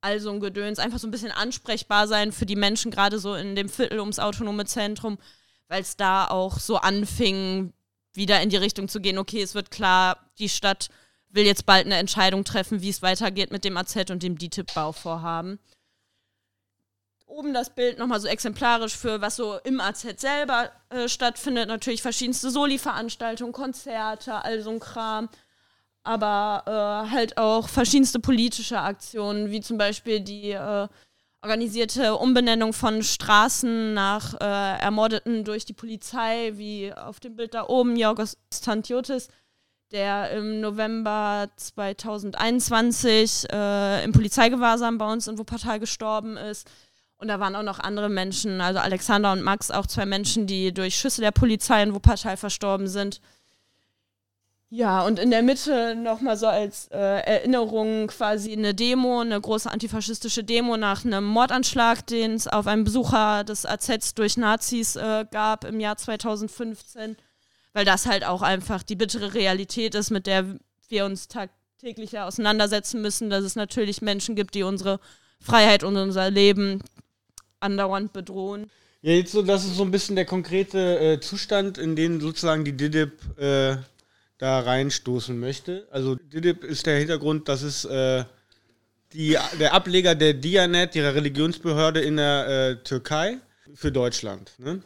all 0.00 0.20
so 0.20 0.30
ein 0.30 0.40
Gedöns, 0.40 0.78
einfach 0.78 0.98
so 0.98 1.06
ein 1.08 1.10
bisschen 1.10 1.32
ansprechbar 1.32 2.06
sein 2.06 2.32
für 2.32 2.46
die 2.46 2.56
Menschen, 2.56 2.90
gerade 2.90 3.18
so 3.18 3.34
in 3.34 3.56
dem 3.56 3.68
Viertel 3.68 4.00
ums 4.00 4.18
autonome 4.18 4.64
Zentrum, 4.64 5.18
weil 5.68 5.82
es 5.82 5.96
da 5.96 6.26
auch 6.26 6.58
so 6.58 6.76
anfing, 6.76 7.72
wieder 8.14 8.40
in 8.40 8.50
die 8.50 8.56
Richtung 8.56 8.88
zu 8.88 9.00
gehen, 9.00 9.18
okay, 9.18 9.42
es 9.42 9.54
wird 9.54 9.70
klar, 9.70 10.30
die 10.38 10.48
Stadt 10.48 10.88
will 11.30 11.44
jetzt 11.44 11.66
bald 11.66 11.86
eine 11.86 11.96
Entscheidung 11.96 12.44
treffen, 12.44 12.80
wie 12.80 12.88
es 12.88 13.02
weitergeht 13.02 13.50
mit 13.50 13.64
dem 13.64 13.76
AZ 13.76 14.10
und 14.10 14.22
dem 14.22 14.38
DTIP-Bauvorhaben. 14.38 15.58
Oben 17.26 17.52
das 17.52 17.74
Bild 17.74 17.98
nochmal 17.98 18.20
so 18.20 18.26
exemplarisch 18.26 18.96
für, 18.96 19.20
was 19.20 19.36
so 19.36 19.58
im 19.58 19.80
AZ 19.80 20.06
selber 20.18 20.72
äh, 20.88 21.08
stattfindet. 21.08 21.68
Natürlich 21.68 22.00
verschiedenste 22.00 22.50
Soli-Veranstaltungen, 22.50 23.52
Konzerte, 23.52 24.42
all 24.42 24.62
so 24.62 24.70
ein 24.70 24.80
Kram 24.80 25.28
aber 26.08 26.62
äh, 26.66 27.10
halt 27.10 27.36
auch 27.36 27.68
verschiedenste 27.68 28.18
politische 28.18 28.80
Aktionen, 28.80 29.50
wie 29.50 29.60
zum 29.60 29.76
Beispiel 29.76 30.20
die 30.20 30.52
äh, 30.52 30.88
organisierte 31.42 32.16
Umbenennung 32.16 32.72
von 32.72 33.02
Straßen 33.02 33.92
nach 33.92 34.32
äh, 34.40 34.78
Ermordeten 34.80 35.44
durch 35.44 35.66
die 35.66 35.74
Polizei, 35.74 36.52
wie 36.54 36.94
auf 36.94 37.20
dem 37.20 37.36
Bild 37.36 37.52
da 37.52 37.66
oben 37.66 37.94
Jorgos 37.96 38.38
Tantiotis, 38.62 39.28
der 39.92 40.30
im 40.30 40.60
November 40.60 41.50
2021 41.56 43.52
äh, 43.52 44.02
im 44.02 44.12
Polizeigewahrsam 44.12 44.96
bei 44.96 45.12
uns 45.12 45.28
in 45.28 45.36
Wuppertal 45.36 45.78
gestorben 45.78 46.38
ist. 46.38 46.70
Und 47.18 47.28
da 47.28 47.38
waren 47.38 47.54
auch 47.54 47.62
noch 47.62 47.80
andere 47.80 48.08
Menschen, 48.08 48.62
also 48.62 48.78
Alexander 48.78 49.32
und 49.32 49.42
Max, 49.42 49.70
auch 49.70 49.86
zwei 49.86 50.06
Menschen, 50.06 50.46
die 50.46 50.72
durch 50.72 50.94
Schüsse 50.94 51.20
der 51.20 51.32
Polizei 51.32 51.82
in 51.82 51.92
Wuppertal 51.92 52.38
verstorben 52.38 52.88
sind. 52.88 53.20
Ja, 54.70 55.06
und 55.06 55.18
in 55.18 55.30
der 55.30 55.42
Mitte 55.42 55.94
nochmal 55.94 56.36
so 56.36 56.46
als 56.46 56.88
äh, 56.88 56.98
Erinnerung 56.98 58.08
quasi 58.08 58.52
eine 58.52 58.74
Demo, 58.74 59.20
eine 59.20 59.40
große 59.40 59.70
antifaschistische 59.70 60.44
Demo 60.44 60.76
nach 60.76 61.06
einem 61.06 61.24
Mordanschlag, 61.24 62.06
den 62.06 62.34
es 62.34 62.46
auf 62.46 62.66
einen 62.66 62.84
Besucher 62.84 63.44
des 63.44 63.64
AZ 63.64 64.14
durch 64.14 64.36
Nazis 64.36 64.96
äh, 64.96 65.24
gab 65.30 65.64
im 65.64 65.80
Jahr 65.80 65.96
2015, 65.96 67.16
weil 67.72 67.86
das 67.86 68.04
halt 68.04 68.26
auch 68.26 68.42
einfach 68.42 68.82
die 68.82 68.96
bittere 68.96 69.32
Realität 69.32 69.94
ist, 69.94 70.10
mit 70.10 70.26
der 70.26 70.58
wir 70.90 71.06
uns 71.06 71.28
tagtäglich 71.28 72.18
auseinandersetzen 72.18 73.00
müssen, 73.00 73.30
dass 73.30 73.44
es 73.44 73.56
natürlich 73.56 74.02
Menschen 74.02 74.36
gibt, 74.36 74.54
die 74.54 74.64
unsere 74.64 75.00
Freiheit 75.40 75.82
und 75.82 75.96
unser 75.96 76.30
Leben 76.30 76.82
andauernd 77.60 78.12
bedrohen. 78.12 78.70
Ja, 79.00 79.12
jetzt 79.12 79.32
so, 79.32 79.40
das 79.40 79.64
ist 79.64 79.76
so 79.76 79.82
ein 79.84 79.92
bisschen 79.92 80.16
der 80.16 80.26
konkrete 80.26 80.98
äh, 80.98 81.20
Zustand, 81.20 81.78
in 81.78 81.96
dem 81.96 82.20
sozusagen 82.20 82.66
die 82.66 82.76
DIDIP 82.76 83.38
äh, 83.38 83.76
da 84.38 84.60
reinstoßen 84.60 85.38
möchte. 85.38 85.86
Also 85.90 86.14
DIDIP 86.14 86.64
ist 86.64 86.86
der 86.86 86.98
Hintergrund, 86.98 87.48
dass 87.48 87.62
es 87.62 87.84
äh, 87.84 88.24
die, 89.12 89.36
der 89.58 89.74
Ableger 89.74 90.14
der 90.14 90.34
Dianet, 90.34 90.94
ihrer 90.94 91.14
Religionsbehörde 91.14 92.00
in 92.00 92.16
der 92.16 92.48
äh, 92.48 92.84
Türkei, 92.84 93.38
für 93.74 93.92
Deutschland. 93.92 94.52
Ne? 94.58 94.82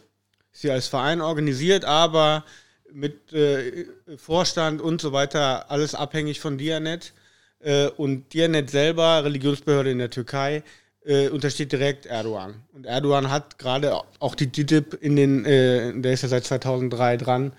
Ist 0.53 0.63
hier 0.63 0.73
als 0.73 0.89
Verein 0.89 1.21
organisiert, 1.21 1.85
aber 1.85 2.45
mit 2.93 3.33
äh, 3.33 3.87
Vorstand 4.17 4.81
und 4.81 5.01
so 5.01 5.13
weiter, 5.13 5.71
alles 5.71 5.95
abhängig 5.95 6.41
von 6.41 6.59
Dianet. 6.59 7.13
Äh, 7.61 7.87
und 7.87 8.33
Dianet 8.35 8.71
selber, 8.71 9.25
Religionsbehörde 9.25 9.91
in 9.91 9.99
der 9.99 10.11
Türkei, 10.11 10.63
äh, 11.05 11.29
untersteht 11.29 11.73
direkt 11.73 12.07
Erdogan. 12.07 12.55
Und 12.73 12.87
Erdogan 12.87 13.31
hat 13.31 13.59
gerade 13.59 14.01
auch 14.19 14.35
die 14.35 14.49
DITIB 14.49 14.99
in 15.01 15.17
den, 15.17 15.45
äh, 15.45 15.93
der 16.01 16.13
ist 16.13 16.23
ja 16.23 16.29
seit 16.29 16.45
2003 16.45 17.17
dran, 17.17 17.53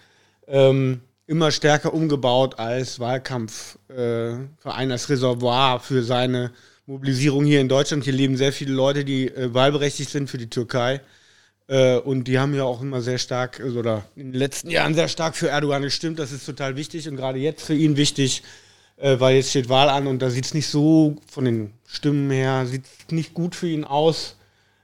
ähm, 0.48 1.02
immer 1.28 1.52
stärker 1.52 1.94
umgebaut 1.94 2.60
als 2.60 3.00
Wahlkampfverein, 3.00 4.50
äh, 4.90 4.94
als 4.94 5.10
Reservoir 5.10 5.80
für 5.80 6.04
seine 6.04 6.52
Mobilisierung 6.86 7.46
hier 7.46 7.62
in 7.62 7.70
Deutschland. 7.70 8.04
Hier 8.04 8.14
leben 8.14 8.36
sehr 8.36 8.52
viele 8.52 8.74
Leute, 8.74 9.06
die 9.06 9.28
äh, 9.30 9.54
wahlberechtigt 9.54 10.10
sind 10.10 10.30
für 10.30 10.38
die 10.38 10.50
Türkei. 10.50 11.02
Äh, 11.68 11.98
und 11.98 12.28
die 12.28 12.40
haben 12.40 12.54
ja 12.54 12.64
auch 12.64 12.82
immer 12.82 13.02
sehr 13.02 13.18
stark, 13.18 13.62
also, 13.62 13.80
oder 13.80 14.04
in 14.16 14.32
den 14.32 14.40
letzten 14.40 14.70
Jahren 14.70 14.94
sehr 14.96 15.08
stark 15.08 15.36
für 15.36 15.48
Erdogan 15.48 15.84
gestimmt. 15.84 16.20
Das 16.20 16.32
ist 16.32 16.46
total 16.46 16.76
wichtig 16.76 17.08
und 17.08 17.16
gerade 17.16 17.40
jetzt 17.40 17.64
für 17.64 17.74
ihn 17.74 17.96
wichtig, 17.96 18.44
äh, 18.98 19.20
weil 19.20 19.38
jetzt 19.38 19.52
steht 19.52 19.70
Wahl 19.70 19.90
an 19.90 20.08
und 20.08 20.22
da 20.22 20.30
sieht 20.30 20.46
es 20.46 20.54
nicht 20.54 20.68
so 20.68 21.16
von 21.28 21.46
den 21.46 21.74
Stimmen 21.88 22.30
her, 22.32 22.66
sieht 22.66 22.84
nicht 23.12 23.34
gut 23.34 23.56
für 23.56 23.68
ihn 23.68 23.86
aus. 23.86 24.36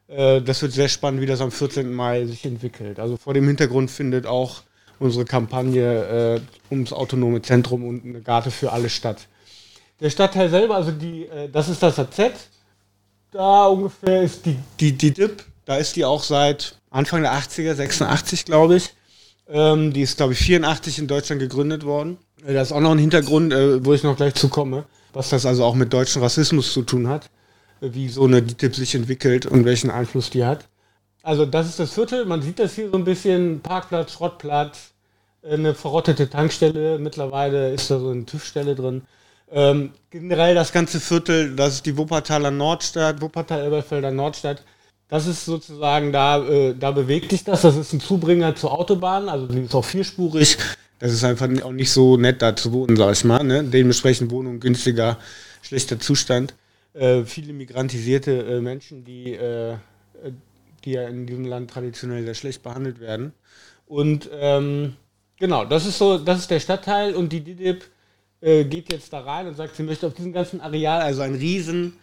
Äh, 0.08 0.41
das 0.41 0.62
wird 0.62 0.72
sehr 0.72 0.88
spannend, 0.88 1.22
wie 1.22 1.25
das 1.25 1.41
am 1.41 1.51
14. 1.51 1.93
Mai 1.93 2.25
sich 2.25 2.46
entwickelt. 2.46 2.98
Also 2.98 3.17
vor 3.17 3.34
dem 3.34 3.46
Hintergrund 3.46 3.91
findet 3.91 4.25
auch 4.25 4.63
unsere 5.00 5.25
Kampagne 5.25 6.38
äh, 6.38 6.41
ums 6.72 6.94
autonome 6.94 7.41
Zentrum 7.41 7.86
und 7.86 8.06
eine 8.06 8.22
Garte 8.22 8.51
für 8.51 8.72
alle 8.72 8.89
statt. 8.89 9.27
Der 10.00 10.10
Stadtteil 10.10 10.50
selber, 10.50 10.75
also 10.75 10.91
die, 10.91 11.25
äh, 11.25 11.50
das 11.50 11.70
ist 11.70 11.82
das 11.84 12.00
AZ. 12.00 12.32
Da 13.32 13.68
ungefähr 13.68 14.24
ist 14.24 14.46
die, 14.46 14.58
die, 14.79 14.94
die 14.94 15.12
DIP. 15.12 15.44
Da 15.65 15.77
ist 15.77 15.96
die 15.96 16.06
auch 16.06 16.24
seit 16.24 16.75
Anfang 16.89 17.22
der 17.22 17.34
80er, 17.34 17.75
86 17.75 18.46
glaube 18.46 18.77
ich. 18.77 18.94
Ähm, 19.48 19.94
die 19.94 20.01
ist, 20.01 20.18
glaube 20.18 20.34
ich, 20.34 20.39
84 20.39 21.00
in 21.00 21.08
Deutschland 21.08 21.41
gegründet 21.41 21.84
worden. 21.84 22.18
Äh, 22.46 22.53
da 22.53 22.62
ist 22.62 22.72
auch 22.72 22.79
noch 22.79 22.91
ein 22.91 22.98
Hintergrund, 23.00 23.51
äh, 23.53 23.84
wo 23.84 23.94
ich 23.94 24.03
noch 24.03 24.15
gleich 24.15 24.36
zukomme, 24.36 24.86
was 25.13 25.29
das 25.29 25.46
also 25.46 25.63
auch 25.63 25.75
mit 25.75 25.91
deutschem 25.91 26.22
Rassismus 26.22 26.72
zu 26.72 26.84
tun 26.84 27.08
hat, 27.08 27.29
äh, 27.82 27.89
wie 27.94 28.10
so 28.10 28.25
eine 28.25 28.41
DIP 28.41 28.75
sich 28.75 28.96
entwickelt 28.96 29.46
und 29.46 29.65
welchen 29.65 29.89
Einfluss 29.89 30.29
die 30.29 30.46
hat. 30.46 30.68
Also 31.24 31.46
das 31.46 31.68
ist 31.68 31.80
das 31.80 31.94
Viertel, 31.94 32.26
man 32.26 32.42
sieht 32.42 32.60
das 32.60 32.76
hier 32.76 32.90
so 32.90 32.98
ein 32.98 33.04
bisschen, 33.04 33.60
Parkplatz, 33.62 34.14
Schrottplatz, 34.14 34.92
eine 35.44 35.76
verrottete 35.76 36.30
Tankstelle, 36.30 36.98
mittlerweile 37.00 37.72
ist 37.72 37.92
da 37.92 38.00
so 38.00 38.10
eine 38.10 38.26
TÜV-Stelle 38.26 38.76
drin. 38.76 39.04
Ähm, 39.52 39.92
generell 40.12 40.56
das 40.56 40.72
ganze 40.72 41.00
Viertel, 41.00 41.56
das 41.56 41.76
ist 41.76 41.86
die 41.86 41.98
Wuppertaler 41.98 42.52
Nordstadt, 42.52 43.22
Wuppertal-Elberfelder 43.22 44.12
Nordstadt. 44.12 44.64
Das 45.08 45.26
ist 45.26 45.46
sozusagen, 45.46 46.14
da, 46.14 46.46
äh, 46.48 46.76
da 46.76 46.92
bewegt 46.92 47.32
sich 47.32 47.44
das. 47.44 47.64
Das 47.64 47.76
ist 47.76 47.94
ein 47.94 48.00
Zubringer 48.00 48.56
zur 48.56 48.72
Autobahn, 48.72 49.28
also 49.28 49.48
die 49.48 49.62
ist 49.62 49.74
auch 49.74 49.86
vierspurig. 49.86 50.58
Das 51.00 51.12
ist 51.14 51.24
einfach 51.24 51.48
auch 51.64 51.72
nicht 51.72 51.92
so 51.92 52.18
nett 52.18 52.42
da 52.42 52.56
zu 52.56 52.72
wohnen, 52.74 52.96
sag 52.96 53.14
ich 53.14 53.24
mal. 53.24 53.44
Ne? 53.44 53.64
Dementsprechend 53.64 54.30
Wohnung 54.32 54.60
günstiger, 54.60 55.18
schlechter 55.62 56.00
Zustand. 56.00 56.54
Äh, 56.94 57.24
viele 57.24 57.54
migrantisierte 57.54 58.32
äh, 58.32 58.62
Menschen, 58.62 59.06
die 59.06 59.34
äh, 59.34 59.76
die 60.86 60.92
ja 60.92 61.08
in 61.08 61.26
diesem 61.26 61.46
Land 61.46 61.72
traditionell 61.72 62.24
sehr 62.24 62.36
schlecht 62.36 62.64
behandelt 62.64 63.00
werden. 63.00 63.34
Und 63.86 64.30
ähm, 64.34 64.96
genau, 65.38 65.66
das 65.66 65.86
ist 65.86 65.98
so, 65.98 66.18
das 66.18 66.40
ist 66.40 66.52
der 66.52 66.60
Stadtteil 66.60 67.16
und 67.16 67.34
die 67.34 67.42
DIDIB 67.42 67.84
äh, 68.42 68.66
geht 68.66 68.92
jetzt 68.92 69.12
da 69.14 69.22
rein 69.22 69.48
und 69.48 69.56
sagt, 69.56 69.76
sie 69.76 69.84
möchte 69.84 70.08
auf 70.08 70.14
diesem 70.14 70.34
ganzen 70.34 70.62
Areal, 70.62 71.02
also 71.02 71.22
ein 71.22 71.36
riesen 71.36 71.94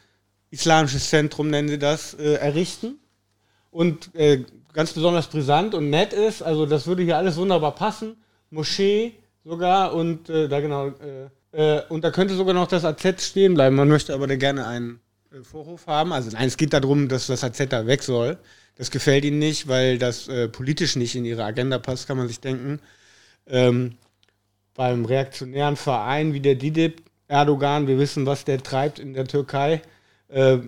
islamisches 0.50 1.10
Zentrum 1.10 1.50
nennen 1.50 1.68
sie 1.68 1.78
das, 1.78 2.14
äh, 2.14 2.34
errichten. 2.34 2.98
Und 3.70 4.14
äh, 4.14 4.44
ganz 4.72 4.92
besonders 4.92 5.26
brisant 5.28 5.74
und 5.74 5.90
nett 5.90 6.12
ist, 6.12 6.42
also 6.42 6.66
das 6.66 6.86
würde 6.86 7.02
hier 7.02 7.16
alles 7.16 7.36
wunderbar 7.36 7.74
passen. 7.74 8.16
Moschee 8.50 9.14
sogar 9.44 9.94
und 9.94 10.28
äh, 10.28 10.48
da 10.48 10.60
genau, 10.60 10.88
äh, 11.52 11.76
äh, 11.78 11.82
und 11.88 12.04
da 12.04 12.10
könnte 12.10 12.34
sogar 12.34 12.54
noch 12.54 12.68
das 12.68 12.84
AZ 12.84 13.22
stehen 13.22 13.54
bleiben. 13.54 13.76
Man 13.76 13.88
möchte 13.88 14.14
aber 14.14 14.26
da 14.26 14.36
gerne 14.36 14.66
einen 14.66 15.00
Vorhof 15.42 15.86
haben. 15.86 16.12
Also 16.12 16.30
nein, 16.30 16.48
es 16.48 16.56
geht 16.56 16.72
darum, 16.72 17.08
dass 17.08 17.26
das 17.26 17.44
AZ 17.44 17.60
da 17.68 17.86
weg 17.86 18.02
soll. 18.02 18.38
Das 18.76 18.90
gefällt 18.90 19.24
ihnen 19.24 19.38
nicht, 19.38 19.68
weil 19.68 19.98
das 19.98 20.28
äh, 20.28 20.48
politisch 20.48 20.96
nicht 20.96 21.16
in 21.16 21.24
ihre 21.24 21.44
Agenda 21.44 21.78
passt, 21.78 22.06
kann 22.06 22.18
man 22.18 22.28
sich 22.28 22.40
denken. 22.40 22.80
Ähm, 23.46 23.96
beim 24.74 25.04
reaktionären 25.06 25.76
Verein 25.76 26.34
wie 26.34 26.40
der 26.40 26.54
DIDIB, 26.54 27.02
Erdogan, 27.28 27.88
wir 27.88 27.98
wissen, 27.98 28.26
was 28.26 28.44
der 28.44 28.62
treibt 28.62 28.98
in 28.98 29.14
der 29.14 29.26
Türkei. 29.26 29.82
Äh, 30.28 30.58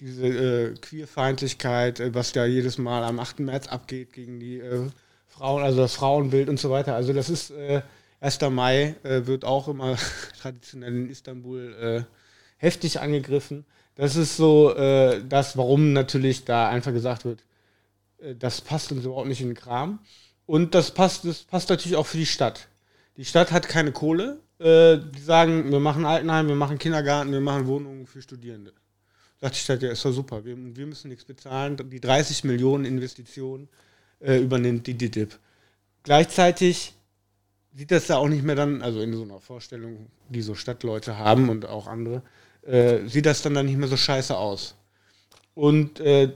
diese 0.00 0.26
äh, 0.26 0.74
Queerfeindlichkeit, 0.80 2.00
äh, 2.00 2.14
was 2.14 2.32
da 2.32 2.46
jedes 2.46 2.78
Mal 2.78 3.04
am 3.04 3.20
8. 3.20 3.40
März 3.40 3.68
abgeht 3.68 4.12
gegen 4.12 4.40
die 4.40 4.58
äh, 4.58 4.88
Frauen, 5.26 5.62
also 5.62 5.78
das 5.78 5.94
Frauenbild 5.94 6.48
und 6.48 6.58
so 6.58 6.70
weiter. 6.70 6.94
Also 6.94 7.12
das 7.12 7.28
ist 7.28 7.50
äh, 7.50 7.82
1. 8.20 8.40
Mai 8.50 8.96
äh, 9.02 9.26
wird 9.26 9.44
auch 9.44 9.68
immer 9.68 9.96
traditionell 10.40 10.94
in 10.94 11.10
Istanbul 11.10 12.06
heftig 12.64 13.00
angegriffen. 13.00 13.64
Das 13.94 14.16
ist 14.16 14.36
so 14.36 14.74
äh, 14.74 15.22
das, 15.28 15.56
warum 15.56 15.92
natürlich 15.92 16.44
da 16.44 16.68
einfach 16.68 16.92
gesagt 16.92 17.24
wird, 17.24 17.44
äh, 18.18 18.34
das 18.34 18.60
passt 18.60 18.90
uns 18.90 19.04
überhaupt 19.04 19.28
nicht 19.28 19.40
in 19.40 19.48
den 19.48 19.56
Kram. 19.56 20.00
Und 20.46 20.74
das 20.74 20.90
passt, 20.90 21.24
das 21.24 21.42
passt 21.42 21.70
natürlich 21.70 21.96
auch 21.96 22.06
für 22.06 22.18
die 22.18 22.26
Stadt. 22.26 22.68
Die 23.16 23.24
Stadt 23.24 23.52
hat 23.52 23.68
keine 23.68 23.92
Kohle. 23.92 24.40
Äh, 24.58 24.98
die 24.98 25.20
sagen, 25.20 25.70
wir 25.70 25.80
machen 25.80 26.04
Altenheim, 26.04 26.48
wir 26.48 26.54
machen 26.54 26.78
Kindergarten, 26.78 27.32
wir 27.32 27.40
machen 27.40 27.66
Wohnungen 27.66 28.06
für 28.06 28.22
Studierende. 28.22 28.72
Sagt 29.40 29.56
die 29.56 29.60
Stadt, 29.60 29.82
ja, 29.82 29.90
ist 29.90 30.04
doch 30.04 30.12
super. 30.12 30.44
Wir, 30.44 30.56
wir 30.56 30.86
müssen 30.86 31.08
nichts 31.08 31.24
bezahlen. 31.24 31.76
Die 31.76 32.00
30 32.00 32.44
Millionen 32.44 32.84
Investitionen 32.84 33.68
äh, 34.20 34.38
übernimmt 34.38 34.86
die 34.86 34.94
DITIB. 34.94 35.38
Gleichzeitig 36.02 36.94
sieht 37.74 37.90
das 37.90 38.06
da 38.06 38.16
auch 38.16 38.28
nicht 38.28 38.44
mehr 38.44 38.54
dann, 38.54 38.82
also 38.82 39.00
in 39.00 39.12
so 39.12 39.22
einer 39.22 39.40
Vorstellung, 39.40 40.06
die 40.28 40.42
so 40.42 40.54
Stadtleute 40.54 41.18
haben 41.18 41.48
und 41.48 41.66
auch 41.66 41.86
andere, 41.86 42.22
äh, 42.66 43.06
sieht 43.06 43.26
das 43.26 43.42
dann, 43.42 43.54
dann 43.54 43.66
nicht 43.66 43.76
mehr 43.76 43.88
so 43.88 43.96
scheiße 43.96 44.36
aus. 44.36 44.74
Und 45.54 46.00
äh, 46.00 46.32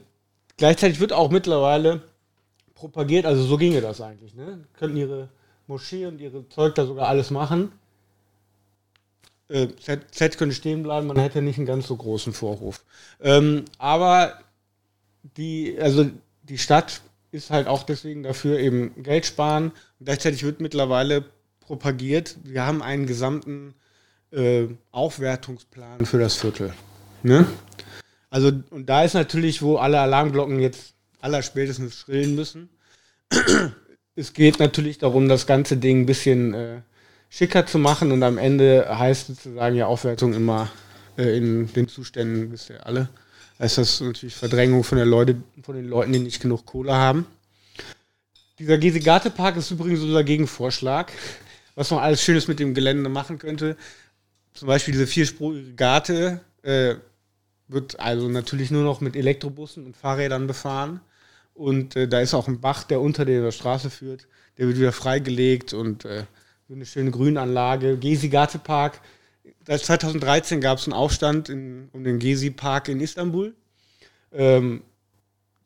gleichzeitig 0.56 1.00
wird 1.00 1.12
auch 1.12 1.30
mittlerweile 1.30 2.02
propagiert, 2.75 3.26
also 3.26 3.42
so 3.42 3.56
ginge 3.56 3.80
das 3.80 4.00
eigentlich, 4.00 4.35
ne? 4.35 4.64
Könnten 4.78 4.97
ihre 4.97 5.28
Moschee 5.66 6.06
und 6.06 6.20
ihre 6.20 6.49
Zeug 6.49 6.75
da 6.75 6.87
sogar 6.87 7.08
alles 7.08 7.30
machen. 7.30 7.73
Äh, 9.49 9.68
Z, 9.80 10.14
Z 10.14 10.38
könnte 10.38 10.54
stehen 10.54 10.82
bleiben, 10.82 11.06
man 11.06 11.18
hätte 11.18 11.42
nicht 11.42 11.58
einen 11.58 11.66
ganz 11.66 11.87
so 11.87 11.97
großen 11.97 12.32
Vorhof. 12.32 12.85
Ähm, 13.20 13.64
aber 13.78 14.38
die, 15.37 15.76
also 15.80 16.06
die 16.42 16.58
Stadt 16.58 17.00
ist 17.30 17.50
halt 17.50 17.66
auch 17.66 17.82
deswegen 17.82 18.23
dafür 18.23 18.58
eben 18.58 19.02
Geld 19.02 19.26
sparen. 19.26 19.73
Und 19.99 20.06
gleichzeitig 20.06 20.44
wird 20.44 20.61
mittlerweile 20.61 21.25
propagiert, 21.61 22.37
wir 22.44 22.64
haben 22.64 22.82
einen 22.82 23.06
gesamten 23.06 23.75
äh, 24.32 24.66
Aufwertungsplan 24.90 26.04
für 26.04 26.18
das 26.18 26.37
Viertel. 26.37 26.73
Ne? 27.23 27.47
Also, 28.30 28.52
und 28.70 28.88
da 28.88 29.04
ist 29.04 29.14
natürlich, 29.14 29.62
wo 29.62 29.76
alle 29.76 30.00
Alarmglocken 30.00 30.61
jetzt 30.61 30.94
allerspätestens 31.20 31.97
schrillen 31.97 32.35
müssen. 32.35 32.68
es 34.16 34.32
geht 34.32 34.58
natürlich 34.58 34.99
darum, 34.99 35.28
das 35.28 35.47
ganze 35.47 35.76
Ding 35.76 36.02
ein 36.02 36.06
bisschen 36.06 36.54
äh, 36.54 36.80
schicker 37.28 37.66
zu 37.66 37.78
machen 37.78 38.12
und 38.12 38.23
am 38.23 38.38
Ende 38.38 38.87
heißt 38.99 39.28
sozusagen 39.28 39.76
ja 39.76 39.87
Aufwertung 39.87 40.35
immer 40.35 40.70
äh, 41.16 41.37
in 41.37 41.73
den 41.73 41.88
Zuständen, 41.88 42.52
wisst 42.52 42.70
ihr 42.70 42.87
alle, 42.87 43.08
heißt 43.58 43.78
das 43.78 44.00
natürlich 44.00 44.35
Verdrängung 44.35 44.85
von, 44.85 44.99
der 44.99 45.06
Leute, 45.06 45.37
von 45.62 45.76
den 45.76 45.88
Leuten, 45.88 46.12
die 46.12 46.20
nicht 46.20 46.40
genug 46.40 46.66
Kohle 46.66 46.94
haben. 46.94 47.26
Dieser 48.58 48.78
Gesigate-Park 48.78 49.56
ist 49.56 49.70
übrigens 49.70 50.00
unser 50.00 50.25
Gegenvorschlag, 50.25 51.12
was 51.75 51.90
man 51.90 52.00
alles 52.00 52.23
Schönes 52.23 52.49
mit 52.49 52.58
dem 52.58 52.75
Gelände 52.75 53.08
machen 53.08 53.38
könnte. 53.38 53.76
Zum 54.59 54.69
Beispiel 54.69 54.93
diese 54.93 55.07
vierspurige 55.07 55.73
Gate 55.75 56.41
äh, 56.62 56.97
wird 57.69 58.00
also 58.00 58.29
natürlich 58.29 58.71
nur 58.71 58.83
noch 58.83 59.00
mit 59.00 59.17
Elektrobussen 59.17 59.87
und 59.87 59.97
Fahrrädern 59.97 60.47
befahren. 60.47 61.00
Und 61.55 61.97
äh, 61.97 62.09
da 62.09 62.21
ist 62.21 62.35
auch 62.35 62.49
ein 62.49 62.61
Bach, 62.61 62.85
der 62.85 63.00
unter 63.00 63.25
der 63.25 63.50
Straße 63.53 63.91
führt. 63.91 64.27
Der 64.57 64.67
wird 64.67 64.79
wieder 64.79 64.93
freigelegt 64.93 65.73
und 65.73 66.05
äh, 66.05 66.25
eine 66.71 66.87
schöne 66.87 67.11
Grünanlage. 67.11 67.97
Gesigate-Park 67.97 69.00
seit 69.67 69.85
2013 69.85 70.61
gab 70.61 70.79
es 70.79 70.87
einen 70.87 70.95
Aufstand 70.95 71.49
in, 71.49 71.88
um 71.93 72.03
den 72.05 72.19
Gezi-Park 72.19 72.88
in 72.88 73.00
Istanbul. 73.00 73.55
Ähm, 74.33 74.83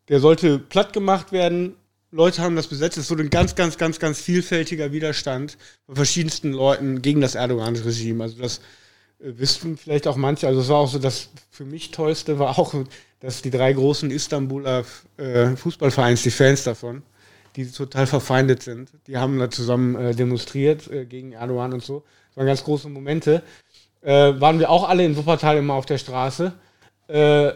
der 0.09 0.21
sollte 0.21 0.59
platt 0.59 0.93
gemacht 0.93 1.33
werden. 1.33 1.77
Leute 2.11 2.43
haben 2.43 2.57
das 2.57 2.67
besetzt. 2.67 2.99
Es 2.99 3.11
wurde 3.11 3.23
ein 3.23 3.31
ganz, 3.31 3.55
ganz, 3.55 3.79
ganz, 3.79 3.99
ganz 3.99 4.21
vielfältiger 4.21 4.93
Widerstand 4.93 5.57
von 5.87 5.97
verschiedensten 5.97 6.53
Leuten 6.53 7.01
gegen 7.01 7.21
das 7.21 7.35
Erdogan-Regime. 7.35 8.23
Also 8.23 8.43
das 8.43 8.61
wissen 9.23 9.76
vielleicht 9.76 10.07
auch 10.07 10.17
manche. 10.17 10.47
Also 10.47 10.61
es 10.61 10.69
war 10.69 10.79
auch 10.79 10.88
so, 10.88 10.99
das 10.99 11.31
für 11.50 11.64
mich 11.64 11.91
tollste 11.91 12.38
war 12.38 12.59
auch, 12.59 12.75
dass 13.21 13.43
die 13.43 13.50
drei 13.50 13.73
großen 13.73 14.11
Istanbuler 14.11 14.85
äh, 15.17 15.57
Fußballvereins, 15.57 16.23
die 16.23 16.31
Fans 16.31 16.64
davon, 16.64 17.02
die 17.57 17.71
total 17.71 18.06
verfeindet 18.06 18.63
sind, 18.63 18.91
die 19.06 19.17
haben 19.17 19.39
da 19.39 19.50
zusammen 19.50 19.95
äh, 19.95 20.15
demonstriert 20.15 20.91
äh, 20.91 21.04
gegen 21.04 21.32
Erdogan 21.32 21.73
und 21.73 21.85
so. 21.85 22.02
Das 22.28 22.37
waren 22.39 22.47
ganz 22.47 22.65
große 22.65 22.89
Momente 22.89 23.43
äh, 24.02 24.41
waren 24.41 24.58
wir 24.58 24.71
auch 24.71 24.89
alle 24.89 25.04
in 25.04 25.17
Wuppertal 25.17 25.56
immer 25.56 25.75
auf 25.75 25.87
der 25.87 25.99
Straße. 25.99 26.52
Äh, 27.08 27.52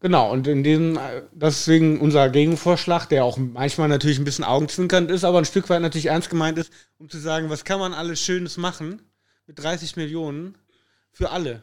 genau, 0.00 0.30
und 0.30 0.46
in 0.46 0.62
dem, 0.62 0.98
deswegen 1.32 2.00
unser 2.00 2.28
Gegenvorschlag, 2.28 3.06
der 3.08 3.24
auch 3.24 3.38
manchmal 3.38 3.88
natürlich 3.88 4.18
ein 4.18 4.24
bisschen 4.24 4.44
augenzwinkernd 4.44 5.10
ist, 5.10 5.24
aber 5.24 5.38
ein 5.38 5.44
Stück 5.44 5.68
weit 5.70 5.82
natürlich 5.82 6.06
ernst 6.06 6.30
gemeint 6.30 6.58
ist, 6.58 6.72
um 6.98 7.08
zu 7.08 7.18
sagen, 7.18 7.50
was 7.50 7.64
kann 7.64 7.80
man 7.80 7.94
alles 7.94 8.20
Schönes 8.20 8.56
machen 8.56 9.02
mit 9.46 9.58
30 9.58 9.96
Millionen 9.96 10.56
für 11.12 11.30
alle. 11.30 11.62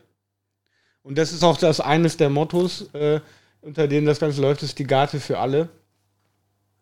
Und 1.03 1.17
das 1.17 1.31
ist 1.31 1.43
auch 1.43 1.57
das 1.57 1.79
eines 1.79 2.17
der 2.17 2.29
Mottos, 2.29 2.93
äh, 2.93 3.21
unter 3.61 3.87
denen 3.87 4.05
das 4.05 4.19
Ganze 4.19 4.41
läuft, 4.41 4.63
ist 4.63 4.77
die 4.77 4.83
Garte 4.83 5.19
für 5.19 5.39
alle. 5.39 5.69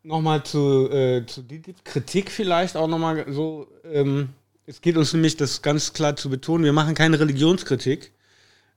Nochmal 0.03 0.43
zu, 0.43 0.89
äh, 0.91 1.25
zu 1.25 1.41
die 1.41 1.61
Kritik 1.83 2.31
vielleicht 2.31 2.75
auch 2.75 2.87
nochmal 2.87 3.25
so. 3.31 3.67
Ähm, 3.83 4.29
es 4.67 4.81
geht 4.81 4.97
uns 4.97 5.13
nämlich, 5.13 5.37
das 5.37 5.61
ganz 5.61 5.93
klar 5.93 6.15
zu 6.15 6.29
betonen, 6.29 6.63
wir 6.63 6.73
machen 6.73 6.95
keine 6.95 7.19
Religionskritik. 7.19 8.11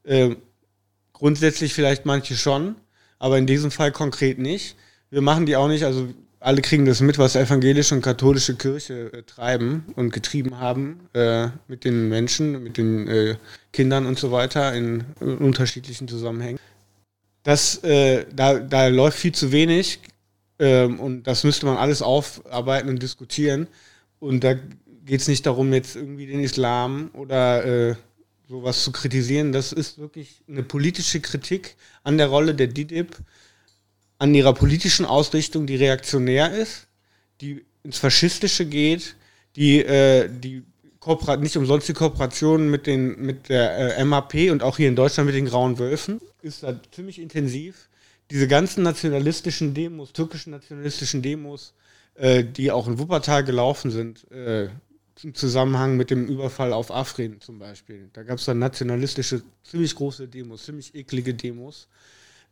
Äh, 0.05 0.37
grundsätzlich 1.13 1.75
vielleicht 1.75 2.07
manche 2.07 2.37
schon, 2.37 2.77
aber 3.19 3.39
in 3.39 3.47
diesem 3.47 3.71
Fall 3.71 3.93
konkret 3.93 4.39
nicht. 4.39 4.77
Wir 5.11 5.23
machen 5.23 5.47
die 5.47 5.57
auch 5.57 5.69
nicht, 5.69 5.85
also 5.85 6.09
alle 6.41 6.63
kriegen 6.63 6.85
das 6.85 7.01
mit, 7.01 7.19
was 7.19 7.35
evangelische 7.35 7.95
und 7.95 8.03
katholische 8.03 8.55
Kirche 8.57 9.13
äh, 9.13 9.23
treiben 9.23 9.85
und 9.97 10.13
getrieben 10.13 10.59
haben 10.59 11.01
äh, 11.15 11.49
mit 11.67 11.85
den 11.85 12.09
Menschen, 12.09 12.63
mit 12.63 12.77
den 12.77 13.09
äh, 13.09 13.37
Kindern 13.73 14.07
und 14.07 14.19
so 14.19 14.31
weiter 14.31 14.73
in, 14.75 15.05
in 15.21 15.39
unterschiedlichen 15.39 16.07
Zusammenhängen. 16.09 16.59
Das, 17.43 17.83
äh, 17.83 18.27
da, 18.35 18.59
da 18.59 18.89
läuft 18.89 19.19
viel 19.19 19.33
zu 19.33 19.53
wenig 19.53 20.01
ähm, 20.59 21.01
und 21.01 21.25
das 21.25 21.45
müsste 21.45 21.67
man 21.67 21.77
alles 21.77 22.03
aufarbeiten 22.03 22.89
und 22.89 23.03
diskutieren. 23.03 23.69
Und 24.21 24.45
da 24.45 24.55
geht 24.55 25.21
es 25.21 25.29
nicht 25.29 25.47
darum, 25.47 25.73
jetzt 25.73 25.97
irgendwie 25.97 26.27
den 26.27 26.41
Islam 26.41 27.11
oder 27.15 27.65
äh, 27.65 27.95
sowas 28.49 28.85
zu 28.85 28.93
kritisieren. 28.93 29.53
Das 29.53 29.73
ist 29.73 29.99
wirklich 29.99 30.43
eine 30.49 30.63
politische 30.63 31.21
Kritik 31.21 31.77
an 32.03 32.19
der 32.19 32.29
Rolle 32.29 32.55
der 32.55 32.67
DIDIB, 32.67 33.17
an 34.19 34.35
ihrer 34.35 34.53
politischen 34.53 35.07
Ausrichtung, 35.07 35.67
die 35.67 35.77
reaktionär 35.77 36.53
ist, 36.53 36.87
die 37.41 37.65
ins 37.83 37.99
Faschistische 37.99 38.67
geht, 38.67 39.15
die, 39.57 39.81
äh, 39.81 40.29
die 40.29 40.65
nicht 41.41 41.57
umsonst 41.57 41.89
die 41.89 41.95
Kooperation 41.95 42.69
mit, 42.69 42.87
den, 42.87 43.21
mit 43.21 43.49
der 43.49 43.97
äh, 43.97 44.05
MAP 44.05 44.35
und 44.51 44.63
auch 44.63 44.77
hier 44.77 44.89
in 44.89 44.97
Deutschland 44.97 45.27
mit 45.27 45.37
den 45.37 45.47
Grauen 45.47 45.79
Wölfen 45.79 46.21
ist 46.43 46.63
da 46.63 46.79
ziemlich 46.93 47.19
intensiv. 47.19 47.89
Diese 48.31 48.47
ganzen 48.47 48.83
nationalistischen 48.83 49.73
Demos, 49.73 50.13
türkischen 50.13 50.51
nationalistischen 50.51 51.23
Demos, 51.23 51.73
äh, 52.15 52.45
die 52.45 52.71
auch 52.71 52.87
in 52.89 52.99
Wuppertal 52.99 53.43
gelaufen 53.45 53.91
sind, 53.91 54.31
äh, 54.31 54.69
im 55.23 55.35
Zusammenhang 55.35 55.97
mit 55.97 56.11
dem 56.11 56.27
Überfall 56.27 56.73
auf 56.73 56.91
Afrin 56.91 57.41
zum 57.41 57.59
Beispiel. 57.59 58.11
Da 58.13 58.23
gab 58.23 58.39
es 58.39 58.45
dann 58.45 58.59
nationalistische, 58.59 59.43
ziemlich 59.65 59.95
große 59.95 60.29
Demos, 60.29 60.65
ziemlich 60.65 60.95
eklige 60.95 61.35
Demos. 61.35 61.89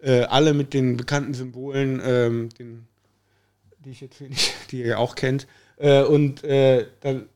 Äh, 0.01 0.23
alle 0.23 0.55
mit 0.55 0.75
den 0.75 0.97
bekannten 0.97 1.35
Symbolen, 1.35 2.01
ähm, 2.05 2.49
den, 2.59 2.87
die 3.85 3.91
ich 3.91 4.01
jetzt 4.01 4.21
nicht, 4.21 4.55
die 4.71 4.83
ihr 4.83 4.99
auch 4.99 5.15
kennt. 5.15 5.47
Äh, 5.79 6.03
und 6.03 6.45
äh, 6.45 6.87
dann, 7.01 7.29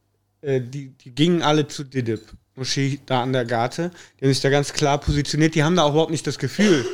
äh, 0.43 0.61
die, 0.61 0.91
die 0.91 1.15
gingen 1.15 1.43
alle 1.43 1.69
zu 1.69 1.85
Didib, 1.85 2.21
Moschee 2.55 3.01
da 3.07 3.23
an 3.23 3.33
der 3.33 3.45
Garte. 3.45 3.91
Die 4.19 4.25
haben 4.25 4.33
sich 4.33 4.43
da 4.43 4.51
ganz 4.51 4.73
klar 4.73 4.99
positioniert. 4.99 5.55
Die 5.55 5.63
haben 5.63 5.77
da 5.77 5.85
auch 5.85 5.93
überhaupt 5.93 6.11
nicht 6.11 6.27
das 6.27 6.39
Gefühl, 6.39 6.87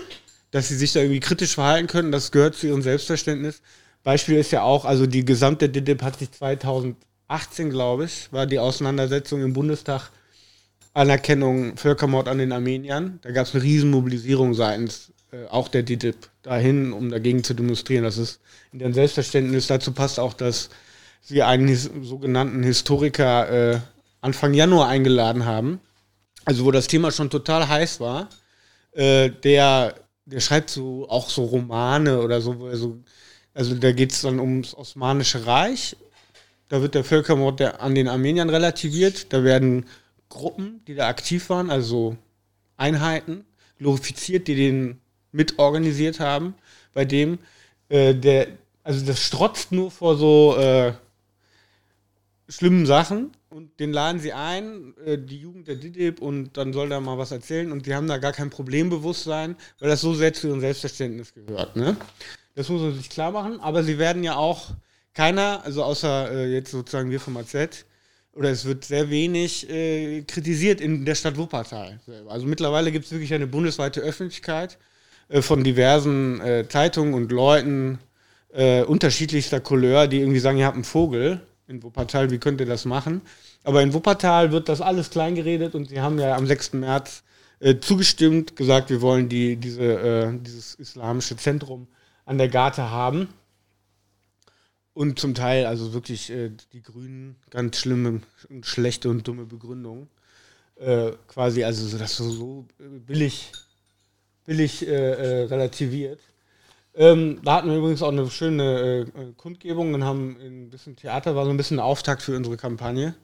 dass 0.50 0.68
sie 0.68 0.76
sich 0.76 0.92
da 0.92 1.00
irgendwie 1.00 1.20
kritisch 1.20 1.54
verhalten 1.54 1.88
können. 1.88 2.12
Das 2.12 2.32
gehört 2.32 2.54
zu 2.54 2.66
ihrem 2.66 2.82
Selbstverständnis. 2.82 3.62
Beispiel 4.02 4.36
ist 4.36 4.52
ja 4.52 4.62
auch, 4.62 4.84
also 4.84 5.06
die 5.06 5.24
gesamte 5.24 5.68
DIDIB 5.68 6.02
hat 6.02 6.18
sich 6.18 6.30
2000 6.30 6.96
18, 7.28 7.70
glaube 7.70 8.04
ich, 8.04 8.32
war 8.32 8.46
die 8.46 8.58
Auseinandersetzung 8.58 9.42
im 9.42 9.52
Bundestag 9.52 10.10
Anerkennung 10.94 11.76
Völkermord 11.76 12.28
an 12.28 12.38
den 12.38 12.52
Armeniern. 12.52 13.18
Da 13.22 13.32
gab 13.32 13.46
es 13.46 13.54
eine 13.54 13.64
Riesenmobilisierung 13.64 14.54
seitens 14.54 15.12
äh, 15.44 15.46
auch 15.48 15.68
der 15.68 15.82
DITIB 15.82 16.16
dahin, 16.42 16.92
um 16.92 17.10
dagegen 17.10 17.44
zu 17.44 17.54
demonstrieren. 17.54 18.04
Das 18.04 18.18
ist 18.18 18.40
in 18.72 18.78
deren 18.78 18.94
Selbstverständnis. 18.94 19.66
Dazu 19.66 19.92
passt 19.92 20.18
auch, 20.18 20.32
dass 20.32 20.70
sie 21.20 21.42
einen 21.42 21.68
his 21.68 21.90
sogenannten 22.02 22.62
Historiker 22.62 23.74
äh, 23.74 23.80
Anfang 24.20 24.54
Januar 24.54 24.88
eingeladen 24.88 25.44
haben. 25.44 25.80
Also 26.44 26.64
wo 26.64 26.70
das 26.70 26.86
Thema 26.86 27.10
schon 27.10 27.30
total 27.30 27.68
heiß 27.68 28.00
war. 28.00 28.28
Äh, 28.92 29.30
der, 29.30 29.94
der 30.24 30.40
schreibt 30.40 30.70
so 30.70 31.08
auch 31.08 31.28
so 31.28 31.44
Romane 31.44 32.20
oder 32.20 32.40
so, 32.40 32.74
so 32.74 32.98
also 33.54 33.74
da 33.74 33.92
geht 33.92 34.12
es 34.12 34.22
dann 34.22 34.38
ums 34.38 34.74
Osmanische 34.74 35.46
Reich 35.46 35.96
da 36.68 36.82
wird 36.82 36.94
der 36.94 37.04
Völkermord 37.04 37.60
der, 37.60 37.80
an 37.80 37.94
den 37.94 38.08
Armeniern 38.08 38.50
relativiert. 38.50 39.32
Da 39.32 39.44
werden 39.44 39.86
Gruppen, 40.28 40.82
die 40.86 40.94
da 40.94 41.08
aktiv 41.08 41.48
waren, 41.50 41.70
also 41.70 42.16
Einheiten, 42.76 43.44
glorifiziert, 43.78 44.48
die 44.48 44.56
den 44.56 45.00
mitorganisiert 45.36 46.20
haben, 46.20 46.54
bei 46.94 47.04
dem 47.04 47.38
äh, 47.88 48.14
der, 48.14 48.48
also 48.82 49.04
das 49.04 49.20
strotzt 49.20 49.72
nur 49.72 49.90
vor 49.90 50.16
so 50.16 50.56
äh, 50.56 50.92
schlimmen 52.48 52.86
Sachen 52.86 53.32
und 53.50 53.78
den 53.80 53.92
laden 53.92 54.20
sie 54.20 54.32
ein, 54.32 54.94
äh, 55.04 55.18
die 55.18 55.38
Jugend 55.38 55.68
der 55.68 55.76
DIDIB 55.76 56.20
und 56.20 56.56
dann 56.56 56.72
soll 56.72 56.88
da 56.88 57.00
mal 57.00 57.18
was 57.18 57.32
erzählen 57.32 57.72
und 57.72 57.86
die 57.86 57.94
haben 57.94 58.08
da 58.08 58.18
gar 58.18 58.32
kein 58.32 58.50
Problembewusstsein, 58.50 59.56
weil 59.78 59.88
das 59.88 60.00
so 60.00 60.14
sehr 60.14 60.32
zu 60.32 60.48
ihrem 60.48 60.60
Selbstverständnis 60.60 61.34
gehört. 61.34 61.76
Ne? 61.76 61.96
Das 62.54 62.68
muss 62.68 62.80
man 62.80 62.94
sich 62.94 63.10
klar 63.10 63.32
machen, 63.32 63.60
aber 63.60 63.82
sie 63.82 63.98
werden 63.98 64.24
ja 64.24 64.36
auch 64.36 64.70
keiner, 65.14 65.64
also 65.64 65.82
außer 65.82 66.30
äh, 66.30 66.52
jetzt 66.52 66.70
sozusagen 66.70 67.10
wir 67.10 67.20
vom 67.20 67.36
AZ, 67.36 67.54
oder 68.32 68.50
es 68.50 68.66
wird 68.66 68.84
sehr 68.84 69.08
wenig 69.10 69.68
äh, 69.70 70.22
kritisiert 70.22 70.80
in 70.80 71.06
der 71.06 71.14
Stadt 71.14 71.38
Wuppertal. 71.38 71.98
Also 72.28 72.46
mittlerweile 72.46 72.92
gibt 72.92 73.06
es 73.06 73.10
wirklich 73.10 73.32
eine 73.32 73.46
bundesweite 73.46 74.00
Öffentlichkeit 74.00 74.78
äh, 75.28 75.42
von 75.42 75.64
diversen 75.64 76.40
äh, 76.40 76.68
Zeitungen 76.68 77.14
und 77.14 77.32
Leuten 77.32 77.98
äh, 78.52 78.82
unterschiedlichster 78.82 79.60
Couleur, 79.60 80.06
die 80.06 80.20
irgendwie 80.20 80.38
sagen, 80.38 80.58
ihr 80.58 80.66
habt 80.66 80.76
einen 80.76 80.84
Vogel 80.84 81.40
in 81.68 81.82
Wuppertal, 81.82 82.30
wie 82.30 82.38
könnt 82.38 82.60
ihr 82.60 82.66
das 82.66 82.84
machen? 82.84 83.22
Aber 83.64 83.82
in 83.82 83.92
Wuppertal 83.92 84.52
wird 84.52 84.68
das 84.68 84.80
alles 84.80 85.10
kleingeredet 85.10 85.74
und 85.74 85.88
sie 85.88 86.00
haben 86.00 86.18
ja 86.18 86.36
am 86.36 86.46
6. 86.46 86.74
März 86.74 87.24
äh, 87.58 87.76
zugestimmt, 87.80 88.54
gesagt, 88.54 88.90
wir 88.90 89.00
wollen 89.00 89.28
die, 89.28 89.56
diese, 89.56 90.38
dieses 90.40 90.76
islamische 90.76 91.36
Zentrum 91.36 91.88
an 92.24 92.38
der 92.38 92.48
Garte 92.48 92.90
haben. 92.90 93.28
Und 94.92 95.18
zum 95.18 95.34
Teil, 95.34 95.66
also 95.66 95.92
wirklich 95.92 96.30
äh, 96.30 96.50
die 96.72 96.82
Grünen, 96.82 97.36
ganz 97.50 97.78
schlimme 97.78 98.22
und 98.48 98.64
schlechte 98.64 99.10
und 99.10 99.28
dumme 99.28 99.44
Begründungen. 99.44 100.08
Äh, 100.76 101.12
quasi, 101.28 101.64
also 101.64 101.98
das 101.98 102.16
so, 102.16 102.30
so 102.30 102.66
billig, 102.78 103.52
billig 104.46 104.86
äh, 104.86 104.92
äh, 104.92 105.44
relativiert. 105.44 106.20
Ähm, 106.94 107.40
da 107.44 107.56
hatten 107.56 107.68
wir 107.68 107.76
übrigens 107.76 108.02
auch 108.02 108.08
eine 108.10 108.30
schöne 108.30 109.06
äh, 109.06 109.32
Kundgebung 109.36 109.92
und 109.92 110.04
haben 110.04 110.36
ein 110.40 110.70
bisschen 110.70 110.96
Theater, 110.96 111.36
war 111.36 111.44
so 111.44 111.50
ein 111.50 111.56
bisschen 111.58 111.80
Auftakt 111.80 112.22
für 112.22 112.34
unsere 112.34 112.56
Kampagne. 112.56 113.14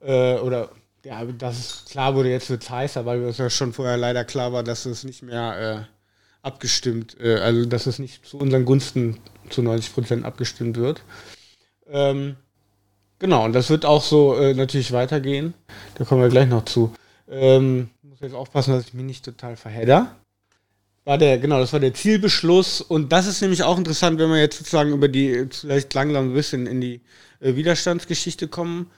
Äh, 0.00 0.36
oder 0.36 0.70
ja, 1.04 1.24
dass 1.24 1.58
es 1.58 1.84
klar 1.90 2.14
wurde, 2.14 2.30
jetzt 2.30 2.50
wird 2.50 2.62
es 2.62 2.70
heißer, 2.70 3.06
weil 3.06 3.22
es 3.24 3.38
ja 3.38 3.50
schon 3.50 3.72
vorher 3.72 3.96
leider 3.96 4.24
klar 4.24 4.52
war, 4.52 4.62
dass 4.62 4.86
es 4.86 5.04
nicht 5.04 5.22
mehr 5.22 5.88
abgestimmt, 6.42 7.18
also 7.20 7.64
dass 7.66 7.86
es 7.86 7.98
nicht 7.98 8.26
zu 8.26 8.38
unseren 8.38 8.64
Gunsten 8.64 9.18
zu 9.48 9.62
90 9.62 9.94
Prozent 9.94 10.24
abgestimmt 10.24 10.76
wird. 10.76 11.02
Ähm, 11.88 12.36
genau, 13.18 13.44
und 13.44 13.52
das 13.52 13.70
wird 13.70 13.84
auch 13.84 14.02
so 14.02 14.36
äh, 14.36 14.54
natürlich 14.54 14.92
weitergehen. 14.92 15.54
Da 15.94 16.04
kommen 16.04 16.22
wir 16.22 16.28
gleich 16.28 16.48
noch 16.48 16.64
zu. 16.64 16.92
Ähm, 17.28 17.90
muss 18.02 18.20
jetzt 18.20 18.34
aufpassen, 18.34 18.74
dass 18.74 18.86
ich 18.86 18.94
mich 18.94 19.04
nicht 19.04 19.24
total 19.24 19.56
verhedder. 19.56 20.16
War 21.08 21.16
der, 21.16 21.38
genau, 21.38 21.58
das 21.58 21.72
war 21.72 21.80
der 21.80 21.94
Zielbeschluss. 21.94 22.82
Und 22.82 23.12
das 23.12 23.26
ist 23.26 23.40
nämlich 23.40 23.62
auch 23.62 23.78
interessant, 23.78 24.18
wenn 24.18 24.28
wir 24.28 24.40
jetzt 24.40 24.58
sozusagen 24.58 24.92
über 24.92 25.08
die, 25.08 25.46
vielleicht 25.50 25.94
langsam 25.94 26.28
ein 26.28 26.34
bisschen 26.34 26.66
in 26.66 26.82
die 26.82 27.00
äh, 27.40 27.56
Widerstandsgeschichte 27.56 28.46
kommen. 28.46 28.90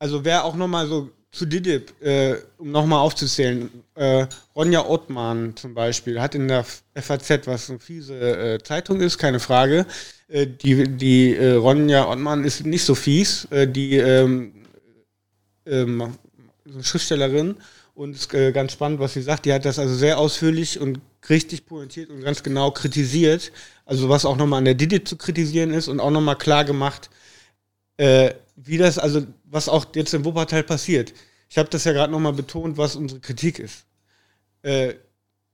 Also 0.00 0.24
wer 0.24 0.44
auch 0.44 0.56
nochmal 0.56 0.88
so 0.88 1.10
zu 1.30 1.46
Didip, 1.46 1.92
äh, 2.02 2.34
um 2.58 2.72
nochmal 2.72 2.98
aufzuzählen, 2.98 3.70
äh, 3.94 4.26
Ronja 4.56 4.84
Ottmann 4.84 5.54
zum 5.54 5.72
Beispiel 5.72 6.20
hat 6.20 6.34
in 6.34 6.48
der 6.48 6.64
FAZ, 6.64 7.46
was 7.46 7.70
eine 7.70 7.78
fiese 7.78 8.18
äh, 8.18 8.58
Zeitung 8.64 9.00
ist, 9.00 9.16
keine 9.16 9.38
Frage. 9.38 9.86
Äh, 10.26 10.48
die 10.48 10.88
die 10.88 11.36
äh, 11.36 11.52
Ronja 11.52 12.08
Ottmann 12.08 12.42
ist 12.42 12.66
nicht 12.66 12.82
so 12.82 12.96
fies, 12.96 13.46
die 13.52 13.98
ähm, 13.98 14.52
ähm, 15.64 16.12
Schriftstellerin 16.82 17.54
und 17.94 18.16
ist 18.16 18.30
ganz 18.30 18.72
spannend, 18.72 18.98
was 18.98 19.12
sie 19.12 19.22
sagt. 19.22 19.44
Die 19.44 19.52
hat 19.52 19.64
das 19.64 19.78
also 19.78 19.94
sehr 19.94 20.18
ausführlich 20.18 20.80
und 20.80 21.00
richtig 21.28 21.66
pointiert 21.66 22.10
und 22.10 22.22
ganz 22.22 22.42
genau 22.42 22.70
kritisiert. 22.70 23.52
Also 23.84 24.08
was 24.08 24.24
auch 24.24 24.36
nochmal 24.36 24.58
an 24.58 24.64
der 24.64 24.74
Didip 24.74 25.06
zu 25.06 25.16
kritisieren 25.16 25.72
ist 25.72 25.88
und 25.88 26.00
auch 26.00 26.10
nochmal 26.10 26.36
klar 26.36 26.64
gemacht, 26.64 27.10
wie 28.56 28.78
das, 28.78 28.98
also 28.98 29.26
was 29.44 29.68
auch 29.68 29.86
jetzt 29.94 30.14
im 30.14 30.24
Wuppertal 30.24 30.62
passiert. 30.62 31.12
Ich 31.50 31.58
habe 31.58 31.68
das 31.68 31.84
ja 31.84 31.92
gerade 31.92 32.12
nochmal 32.12 32.32
betont, 32.32 32.78
was 32.78 32.96
unsere 32.96 33.20
Kritik 33.20 33.58
ist. 33.58 33.84
Äh, 34.62 34.94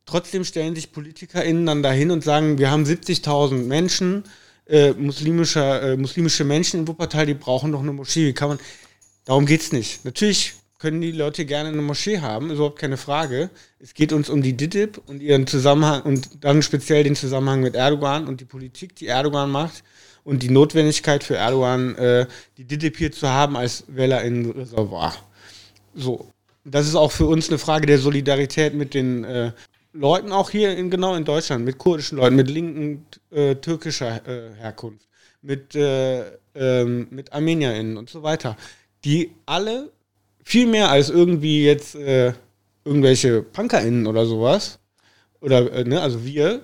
trotzdem 0.04 0.44
stellen 0.44 0.74
sich 0.74 0.92
PolitikerInnen 0.92 1.64
dann 1.64 1.82
dahin 1.82 2.10
und 2.10 2.22
sagen, 2.22 2.58
wir 2.58 2.70
haben 2.70 2.84
70.000 2.84 3.66
Menschen, 3.66 4.24
äh, 4.66 4.92
muslimischer, 4.92 5.82
äh, 5.82 5.96
muslimische 5.96 6.44
Menschen 6.44 6.80
in 6.80 6.88
Wuppertal, 6.88 7.24
die 7.24 7.34
brauchen 7.34 7.72
doch 7.72 7.80
eine 7.80 7.92
Moschee. 7.92 8.26
Wie 8.26 8.34
kann 8.34 8.48
man. 8.48 8.58
Darum 9.24 9.46
geht 9.46 9.62
es 9.62 9.72
nicht. 9.72 10.04
Natürlich 10.04 10.54
können 10.86 11.00
die 11.00 11.10
Leute 11.10 11.44
gerne 11.46 11.70
eine 11.70 11.82
Moschee 11.82 12.20
haben, 12.20 12.52
überhaupt 12.52 12.78
keine 12.78 12.96
Frage. 12.96 13.50
Es 13.80 13.92
geht 13.92 14.12
uns 14.12 14.30
um 14.30 14.40
die 14.40 14.56
DITIB 14.56 15.00
und 15.06 15.20
ihren 15.20 15.48
Zusammenhang 15.48 16.02
und 16.02 16.44
dann 16.44 16.62
speziell 16.62 17.02
den 17.02 17.16
Zusammenhang 17.16 17.60
mit 17.60 17.74
Erdogan 17.74 18.28
und 18.28 18.40
die 18.40 18.44
Politik, 18.44 18.94
die 18.94 19.08
Erdogan 19.08 19.50
macht 19.50 19.82
und 20.22 20.44
die 20.44 20.48
Notwendigkeit 20.48 21.24
für 21.24 21.34
Erdogan, 21.34 21.96
äh, 21.96 22.26
die 22.56 22.62
DDP 22.62 22.98
hier 22.98 23.10
zu 23.10 23.28
haben 23.28 23.56
als 23.56 23.82
Wählerinnenreservoir. 23.88 25.12
So. 25.96 26.30
Das 26.64 26.86
ist 26.86 26.94
auch 26.94 27.10
für 27.10 27.26
uns 27.26 27.48
eine 27.48 27.58
Frage 27.58 27.86
der 27.86 27.98
Solidarität 27.98 28.72
mit 28.72 28.94
den 28.94 29.24
äh, 29.24 29.50
Leuten, 29.92 30.30
auch 30.30 30.50
hier 30.50 30.76
in, 30.76 30.88
genau 30.88 31.16
in 31.16 31.24
Deutschland, 31.24 31.64
mit 31.64 31.78
kurdischen 31.78 32.18
Leuten, 32.18 32.36
mit 32.36 32.48
linken 32.48 33.06
äh, 33.32 33.56
türkischer 33.56 34.24
äh, 34.24 34.54
Herkunft, 34.54 35.08
mit, 35.42 35.74
äh, 35.74 36.22
ähm, 36.54 37.08
mit 37.10 37.32
ArmenierInnen 37.32 37.96
und 37.96 38.08
so 38.08 38.22
weiter, 38.22 38.56
die 39.04 39.32
alle 39.46 39.90
viel 40.46 40.66
mehr 40.66 40.90
als 40.90 41.10
irgendwie 41.10 41.64
jetzt 41.64 41.96
äh, 41.96 42.32
irgendwelche 42.84 43.42
PunkerInnen 43.42 44.06
oder 44.06 44.26
sowas, 44.26 44.78
oder, 45.40 45.84
ne, 45.84 46.00
also 46.00 46.24
wir, 46.24 46.62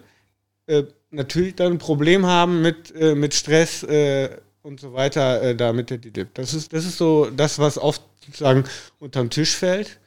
natürlich 1.13 1.55
dann 1.55 1.73
ein 1.73 1.79
Problem 1.79 2.27
haben 2.27 2.63
mit, 2.63 2.95
äh, 2.95 3.15
mit 3.15 3.35
Stress 3.35 3.83
äh, 3.85 4.31
und 4.63 4.81
so 4.81 4.93
weiter 4.93 5.43
äh, 5.43 5.55
da 5.55 5.73
mit 5.73 5.91
der 5.91 5.99
DDIP. 5.99 6.35
Das 6.35 6.55
ist, 6.55 6.73
das 6.73 6.85
ist 6.85 6.99
so 6.99 7.29
das, 7.31 7.59
was 7.59 7.79
oft 7.79 8.03
sozusagen 8.25 8.65
unterm 8.99 9.31
Tisch 9.31 9.55
fällt 9.55 10.01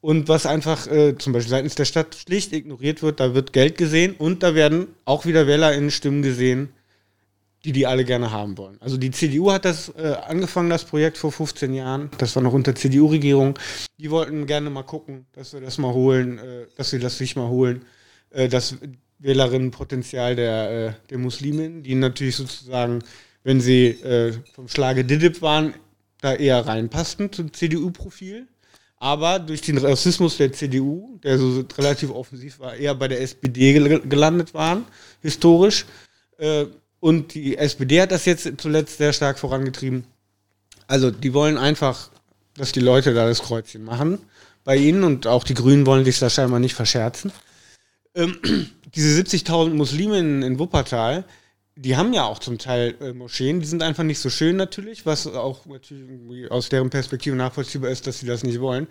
und 0.00 0.28
was 0.28 0.46
einfach 0.46 0.86
äh, 0.88 1.16
zum 1.16 1.32
Beispiel 1.32 1.50
seitens 1.50 1.74
der 1.74 1.84
Stadt 1.84 2.14
schlicht 2.14 2.52
ignoriert 2.52 3.02
wird. 3.02 3.20
Da 3.20 3.34
wird 3.34 3.52
Geld 3.52 3.78
gesehen 3.78 4.14
und 4.16 4.42
da 4.42 4.54
werden 4.54 4.88
auch 5.04 5.24
wieder 5.24 5.46
WählerInnen-Stimmen 5.46 6.22
gesehen, 6.22 6.72
die 7.64 7.72
die 7.72 7.86
alle 7.86 8.04
gerne 8.04 8.30
haben 8.32 8.58
wollen. 8.58 8.76
Also 8.80 8.96
die 8.96 9.10
CDU 9.10 9.52
hat 9.52 9.64
das 9.64 9.88
äh, 9.90 10.16
angefangen, 10.26 10.68
das 10.68 10.84
Projekt 10.84 11.16
vor 11.16 11.30
15 11.30 11.74
Jahren. 11.74 12.10
Das 12.18 12.34
war 12.34 12.42
noch 12.42 12.52
unter 12.52 12.74
CDU-Regierung. 12.74 13.58
Die 13.98 14.10
wollten 14.10 14.46
gerne 14.46 14.68
mal 14.70 14.82
gucken, 14.82 15.26
dass 15.32 15.52
wir 15.52 15.60
das 15.60 15.78
mal 15.78 15.92
holen, 15.92 16.38
äh, 16.38 16.66
dass 16.76 16.90
sie 16.90 16.98
das 16.98 17.18
sich 17.18 17.36
mal 17.36 17.48
holen. 17.48 17.84
Äh, 18.30 18.48
dass 18.48 18.76
Wählerinnenpotenzial 19.18 20.34
der, 20.34 20.70
äh, 20.70 20.92
der 21.10 21.18
Muslimen, 21.18 21.82
die 21.82 21.94
natürlich 21.94 22.36
sozusagen, 22.36 23.00
wenn 23.44 23.60
sie 23.60 23.86
äh, 23.86 24.34
vom 24.54 24.68
Schlage 24.68 25.04
Didip 25.04 25.40
waren, 25.42 25.74
da 26.20 26.34
eher 26.34 26.66
reinpassten 26.66 27.32
zum 27.32 27.52
CDU-Profil. 27.52 28.46
Aber 28.96 29.40
durch 29.40 29.62
den 29.62 29.78
Rassismus 29.78 30.36
der 30.36 30.52
CDU, 30.52 31.18
der 31.24 31.38
so 31.38 31.64
relativ 31.76 32.10
offensiv 32.10 32.60
war, 32.60 32.74
eher 32.74 32.94
bei 32.94 33.08
der 33.08 33.20
SPD 33.20 33.72
gel 33.72 34.00
gelandet 34.00 34.54
waren, 34.54 34.84
historisch. 35.20 35.86
Und 37.02 37.34
die 37.34 37.58
SPD 37.58 38.00
hat 38.00 38.12
das 38.12 38.26
jetzt 38.26 38.48
zuletzt 38.58 38.98
sehr 38.98 39.12
stark 39.12 39.36
vorangetrieben. 39.36 40.04
Also 40.86 41.10
die 41.10 41.34
wollen 41.34 41.58
einfach, 41.58 42.10
dass 42.54 42.70
die 42.70 42.78
Leute 42.78 43.12
da 43.12 43.26
das 43.26 43.42
Kreuzchen 43.42 43.82
machen 43.82 44.20
bei 44.62 44.76
ihnen 44.76 45.02
und 45.02 45.26
auch 45.26 45.42
die 45.42 45.54
Grünen 45.54 45.84
wollen 45.84 46.04
sich 46.04 46.20
da 46.20 46.30
scheinbar 46.30 46.60
nicht 46.60 46.74
verscherzen. 46.74 47.32
Ähm, 48.14 48.38
diese 48.94 49.20
70.000 49.20 49.70
Muslime 49.70 50.16
in, 50.20 50.42
in, 50.42 50.60
Wuppertal, 50.60 51.24
die 51.74 51.96
haben 51.96 52.12
ja 52.12 52.22
auch 52.22 52.38
zum 52.38 52.58
Teil 52.58 52.94
äh, 53.00 53.12
Moscheen, 53.12 53.58
die 53.58 53.66
sind 53.66 53.82
einfach 53.82 54.04
nicht 54.04 54.20
so 54.20 54.30
schön 54.30 54.54
natürlich, 54.54 55.04
was 55.04 55.26
auch 55.26 55.66
natürlich 55.66 56.52
aus 56.52 56.68
deren 56.68 56.90
Perspektive 56.90 57.34
nachvollziehbar 57.34 57.90
ist, 57.90 58.06
dass 58.06 58.20
sie 58.20 58.26
das 58.26 58.44
nicht 58.44 58.60
wollen. 58.60 58.86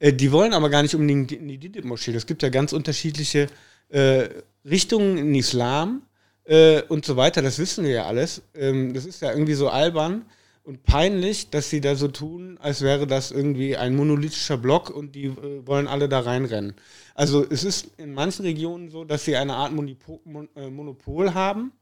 Äh, 0.00 0.12
die 0.12 0.32
wollen 0.32 0.52
aber 0.52 0.68
gar 0.68 0.82
nicht 0.82 0.94
unbedingt 0.94 1.32
in 1.32 1.48
die 1.48 1.56
Didib-Moschee. 1.56 2.12
Es 2.12 2.26
gibt 2.26 2.42
ja 2.42 2.50
ganz 2.50 2.74
unterschiedliche 2.74 3.46
äh, 3.88 4.28
Richtungen 4.66 5.16
in 5.16 5.34
Islam 5.34 6.02
äh, 6.44 6.82
und 6.82 7.04
so 7.04 7.16
weiter, 7.16 7.42
das 7.42 7.58
wissen 7.58 7.84
wir 7.84 7.92
ja 7.92 8.06
alles. 8.06 8.42
Ähm, 8.54 8.94
das 8.94 9.06
ist 9.06 9.22
ja 9.22 9.30
irgendwie 9.30 9.54
so 9.54 9.68
albern 9.68 10.24
und 10.64 10.82
peinlich, 10.84 11.50
dass 11.50 11.70
sie 11.70 11.80
da 11.80 11.94
so 11.94 12.08
tun, 12.08 12.58
als 12.60 12.82
wäre 12.82 13.06
das 13.06 13.30
irgendwie 13.30 13.76
ein 13.76 13.94
monolithischer 13.94 14.56
Block 14.56 14.90
und 14.90 15.14
die 15.14 15.26
äh, 15.26 15.66
wollen 15.66 15.88
alle 15.88 16.08
da 16.08 16.20
reinrennen. 16.20 16.74
Also 17.14 17.44
es 17.48 17.64
ist 17.64 17.90
in 17.98 18.14
manchen 18.14 18.44
Regionen 18.44 18.90
so, 18.90 19.04
dass 19.04 19.24
sie 19.24 19.36
eine 19.36 19.54
Art 19.54 19.72
Monopol, 19.72 20.48
äh, 20.56 20.68
Monopol 20.68 21.34
haben 21.34 21.72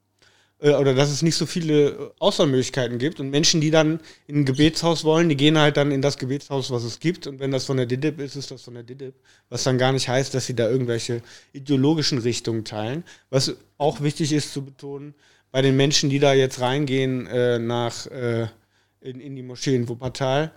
oder 0.71 0.95
dass 0.95 1.11
es 1.11 1.23
nicht 1.23 1.35
so 1.35 1.45
viele 1.45 1.89
äh, 1.89 2.11
Auswahlmöglichkeiten 2.21 2.99
gibt. 2.99 3.19
Und 3.19 3.31
Menschen, 3.31 3.61
die 3.61 3.71
dann 3.71 4.01
in 4.29 4.41
ein 4.41 4.45
Gebetshaus 4.45 5.03
wollen, 5.03 5.29
die 5.29 5.37
gehen 5.37 5.59
halt 5.59 5.77
dann 5.77 5.91
in 5.91 6.03
das 6.03 6.19
Gebetshaus, 6.19 6.71
was 6.71 6.85
es 6.85 7.01
gibt. 7.01 7.27
Und 7.27 7.41
wenn 7.41 7.51
das 7.51 7.65
von 7.65 7.77
der 7.77 7.87
DIDIP 7.87 8.21
ist, 8.21 8.37
ist 8.37 8.53
das 8.53 8.63
von 8.63 8.75
der 8.75 8.85
DIDIP, 8.85 9.15
was 9.49 9.65
dann 9.65 9.77
gar 9.77 9.93
nicht 9.93 10.09
heißt, 10.09 10.33
dass 10.35 10.47
sie 10.47 10.55
da 10.55 10.71
irgendwelche 10.71 11.21
ideologischen 11.53 12.19
Richtungen 12.19 12.65
teilen. 12.65 13.03
Was 13.29 13.57
auch 13.77 14.03
wichtig 14.03 14.33
ist 14.33 14.53
zu 14.53 14.65
betonen, 14.65 15.15
bei 15.51 15.63
den 15.63 15.77
Menschen, 15.77 16.11
die 16.11 16.19
da 16.19 16.33
jetzt 16.33 16.61
reingehen 16.61 17.27
äh, 17.27 17.59
nach 17.59 18.07
äh, 18.07 18.47
in, 19.01 19.21
in 19.21 19.37
die 19.37 19.43
Moschee 19.43 19.75
in 19.75 19.89
Wuppertal, 19.89 20.53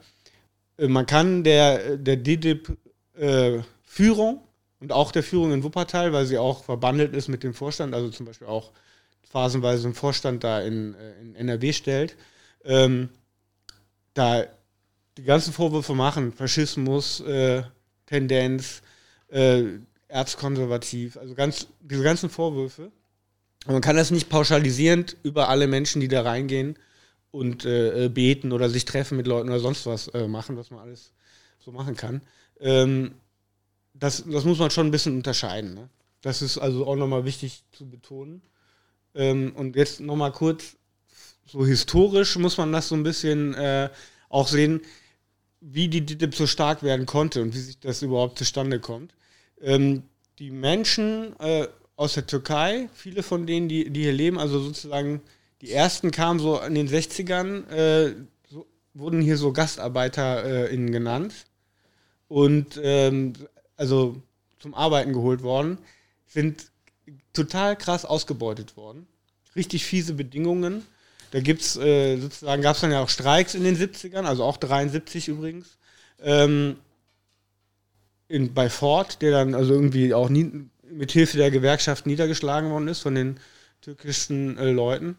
äh, 0.77 0.87
man 0.87 1.05
kann 1.05 1.43
der, 1.43 1.97
der 1.97 2.17
DIDIP 2.17 2.77
Führung 3.85 4.41
und 4.81 4.91
auch 4.91 5.13
der 5.13 5.23
Führung 5.23 5.53
in 5.53 5.63
Wuppertal, 5.63 6.11
weil 6.11 6.25
sie 6.25 6.37
auch 6.37 6.65
verbandelt 6.65 7.15
ist 7.15 7.29
mit 7.29 7.43
dem 7.43 7.53
Vorstand, 7.53 7.93
also 7.93 8.09
zum 8.09 8.25
Beispiel 8.25 8.47
auch 8.47 8.73
phasenweise 9.35 9.85
im 9.85 9.93
Vorstand 9.93 10.45
da 10.45 10.61
in, 10.61 10.95
äh, 10.95 11.19
in 11.19 11.35
NRW 11.35 11.73
stellt. 11.73 12.15
Ähm, 12.63 13.09
da 14.13 14.45
die 15.17 15.23
ganzen 15.23 15.51
Vorwürfe 15.51 15.93
machen, 15.93 16.31
Faschismus, 16.31 17.19
äh, 17.19 17.63
Tendenz, 18.05 18.81
äh, 19.27 19.63
erzkonservativ, 20.07 21.17
also 21.17 21.35
ganz, 21.35 21.67
diese 21.81 22.01
ganzen 22.01 22.29
Vorwürfe. 22.29 22.93
Und 23.65 23.73
man 23.73 23.81
kann 23.81 23.97
das 23.97 24.09
nicht 24.09 24.29
pauschalisierend 24.29 25.17
über 25.23 25.49
alle 25.49 25.67
Menschen, 25.67 25.99
die 25.99 26.07
da 26.07 26.21
reingehen 26.21 26.79
und 27.31 27.65
äh, 27.65 28.05
äh, 28.05 28.07
beten 28.07 28.53
oder 28.53 28.69
sich 28.69 28.85
treffen 28.85 29.17
mit 29.17 29.27
Leuten 29.27 29.49
oder 29.49 29.59
sonst 29.59 29.85
was 29.85 30.07
äh, 30.09 30.29
machen, 30.29 30.55
was 30.55 30.71
man 30.71 30.79
alles 30.79 31.11
so 31.59 31.73
machen 31.73 31.97
kann. 31.97 32.21
Ähm, 32.61 33.15
das, 33.93 34.23
das 34.25 34.45
muss 34.45 34.59
man 34.59 34.71
schon 34.71 34.87
ein 34.87 34.91
bisschen 34.91 35.17
unterscheiden. 35.17 35.73
Ne? 35.73 35.89
Das 36.21 36.41
ist 36.41 36.57
also 36.57 36.87
auch 36.87 36.95
nochmal 36.95 37.25
wichtig 37.25 37.63
zu 37.73 37.89
betonen. 37.89 38.41
Ähm, 39.15 39.53
und 39.55 39.75
jetzt 39.75 39.99
nochmal 39.99 40.31
kurz, 40.31 40.75
so 41.45 41.65
historisch 41.65 42.37
muss 42.37 42.57
man 42.57 42.71
das 42.71 42.89
so 42.89 42.95
ein 42.95 43.03
bisschen 43.03 43.53
äh, 43.53 43.89
auch 44.29 44.47
sehen, 44.47 44.81
wie 45.61 45.87
die 45.87 46.05
DITIB 46.05 46.35
so 46.35 46.47
stark 46.47 46.83
werden 46.83 47.05
konnte 47.05 47.41
und 47.41 47.53
wie 47.53 47.59
sich 47.59 47.79
das 47.79 48.01
überhaupt 48.01 48.37
zustande 48.37 48.79
kommt. 48.79 49.13
Ähm, 49.61 50.03
die 50.37 50.51
Menschen 50.51 51.39
äh, 51.39 51.67
aus 51.95 52.13
der 52.13 52.27
Türkei, 52.27 52.89
viele 52.93 53.23
von 53.23 53.47
denen, 53.47 53.69
die, 53.69 53.89
die 53.89 54.01
hier 54.01 54.13
leben, 54.13 54.37
also 54.37 54.59
sozusagen 54.59 55.21
die 55.61 55.71
ersten 55.71 56.11
kamen 56.11 56.39
so 56.39 56.59
in 56.59 56.75
den 56.75 56.89
60ern, 56.89 57.67
äh, 57.69 58.15
so, 58.49 58.67
wurden 58.93 59.21
hier 59.21 59.37
so 59.37 59.53
GastarbeiterInnen 59.53 60.89
äh, 60.89 60.91
genannt 60.91 61.33
und 62.27 62.79
ähm, 62.83 63.33
also 63.77 64.21
zum 64.59 64.73
Arbeiten 64.73 65.13
geholt 65.13 65.41
worden, 65.41 65.77
sind 66.27 66.71
total 67.33 67.75
krass 67.75 68.05
ausgebeutet 68.05 68.77
worden. 68.77 69.07
Richtig 69.55 69.85
fiese 69.85 70.13
Bedingungen. 70.13 70.85
Da 71.31 71.39
gibt's 71.39 71.75
äh, 71.75 72.17
sozusagen, 72.17 72.61
gab 72.61 72.75
es 72.75 72.81
dann 72.81 72.91
ja 72.91 73.01
auch 73.01 73.09
Streiks 73.09 73.55
in 73.55 73.63
den 73.63 73.77
70ern, 73.77 74.23
also 74.23 74.43
auch 74.43 74.57
73 74.57 75.27
übrigens. 75.27 75.77
Ähm, 76.21 76.77
in, 78.27 78.53
bei 78.53 78.69
Ford, 78.69 79.21
der 79.21 79.31
dann 79.31 79.53
also 79.53 79.73
irgendwie 79.73 80.13
auch 80.13 80.29
nie, 80.29 80.69
mit 80.83 81.11
Hilfe 81.11 81.37
der 81.37 81.51
Gewerkschaft 81.51 82.05
niedergeschlagen 82.05 82.69
worden 82.69 82.87
ist 82.87 83.01
von 83.01 83.15
den 83.15 83.39
türkischen 83.81 84.57
äh, 84.57 84.71
Leuten. 84.71 85.17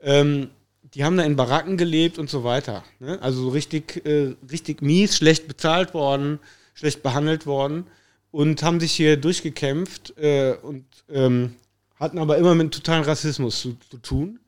Ähm, 0.00 0.50
die 0.94 1.04
haben 1.04 1.16
da 1.16 1.24
in 1.24 1.36
Baracken 1.36 1.76
gelebt 1.76 2.18
und 2.18 2.30
so 2.30 2.44
weiter. 2.44 2.82
Ne? 2.98 3.20
Also 3.20 3.42
so 3.42 3.48
richtig, 3.50 4.06
äh, 4.06 4.34
richtig 4.50 4.80
mies, 4.80 5.16
schlecht 5.16 5.48
bezahlt 5.48 5.92
worden, 5.92 6.38
schlecht 6.74 7.02
behandelt 7.02 7.46
worden 7.46 7.86
und 8.30 8.62
haben 8.62 8.80
sich 8.80 8.92
hier 8.92 9.16
durchgekämpft 9.16 10.16
äh, 10.18 10.54
und 10.62 10.84
ähm, 11.08 11.56
hatten 11.96 12.18
aber 12.18 12.38
immer 12.38 12.54
mit 12.54 12.72
totalen 12.72 13.04
Rassismus 13.04 13.60
zu, 13.60 13.76
zu 13.90 13.98
tun 13.98 14.40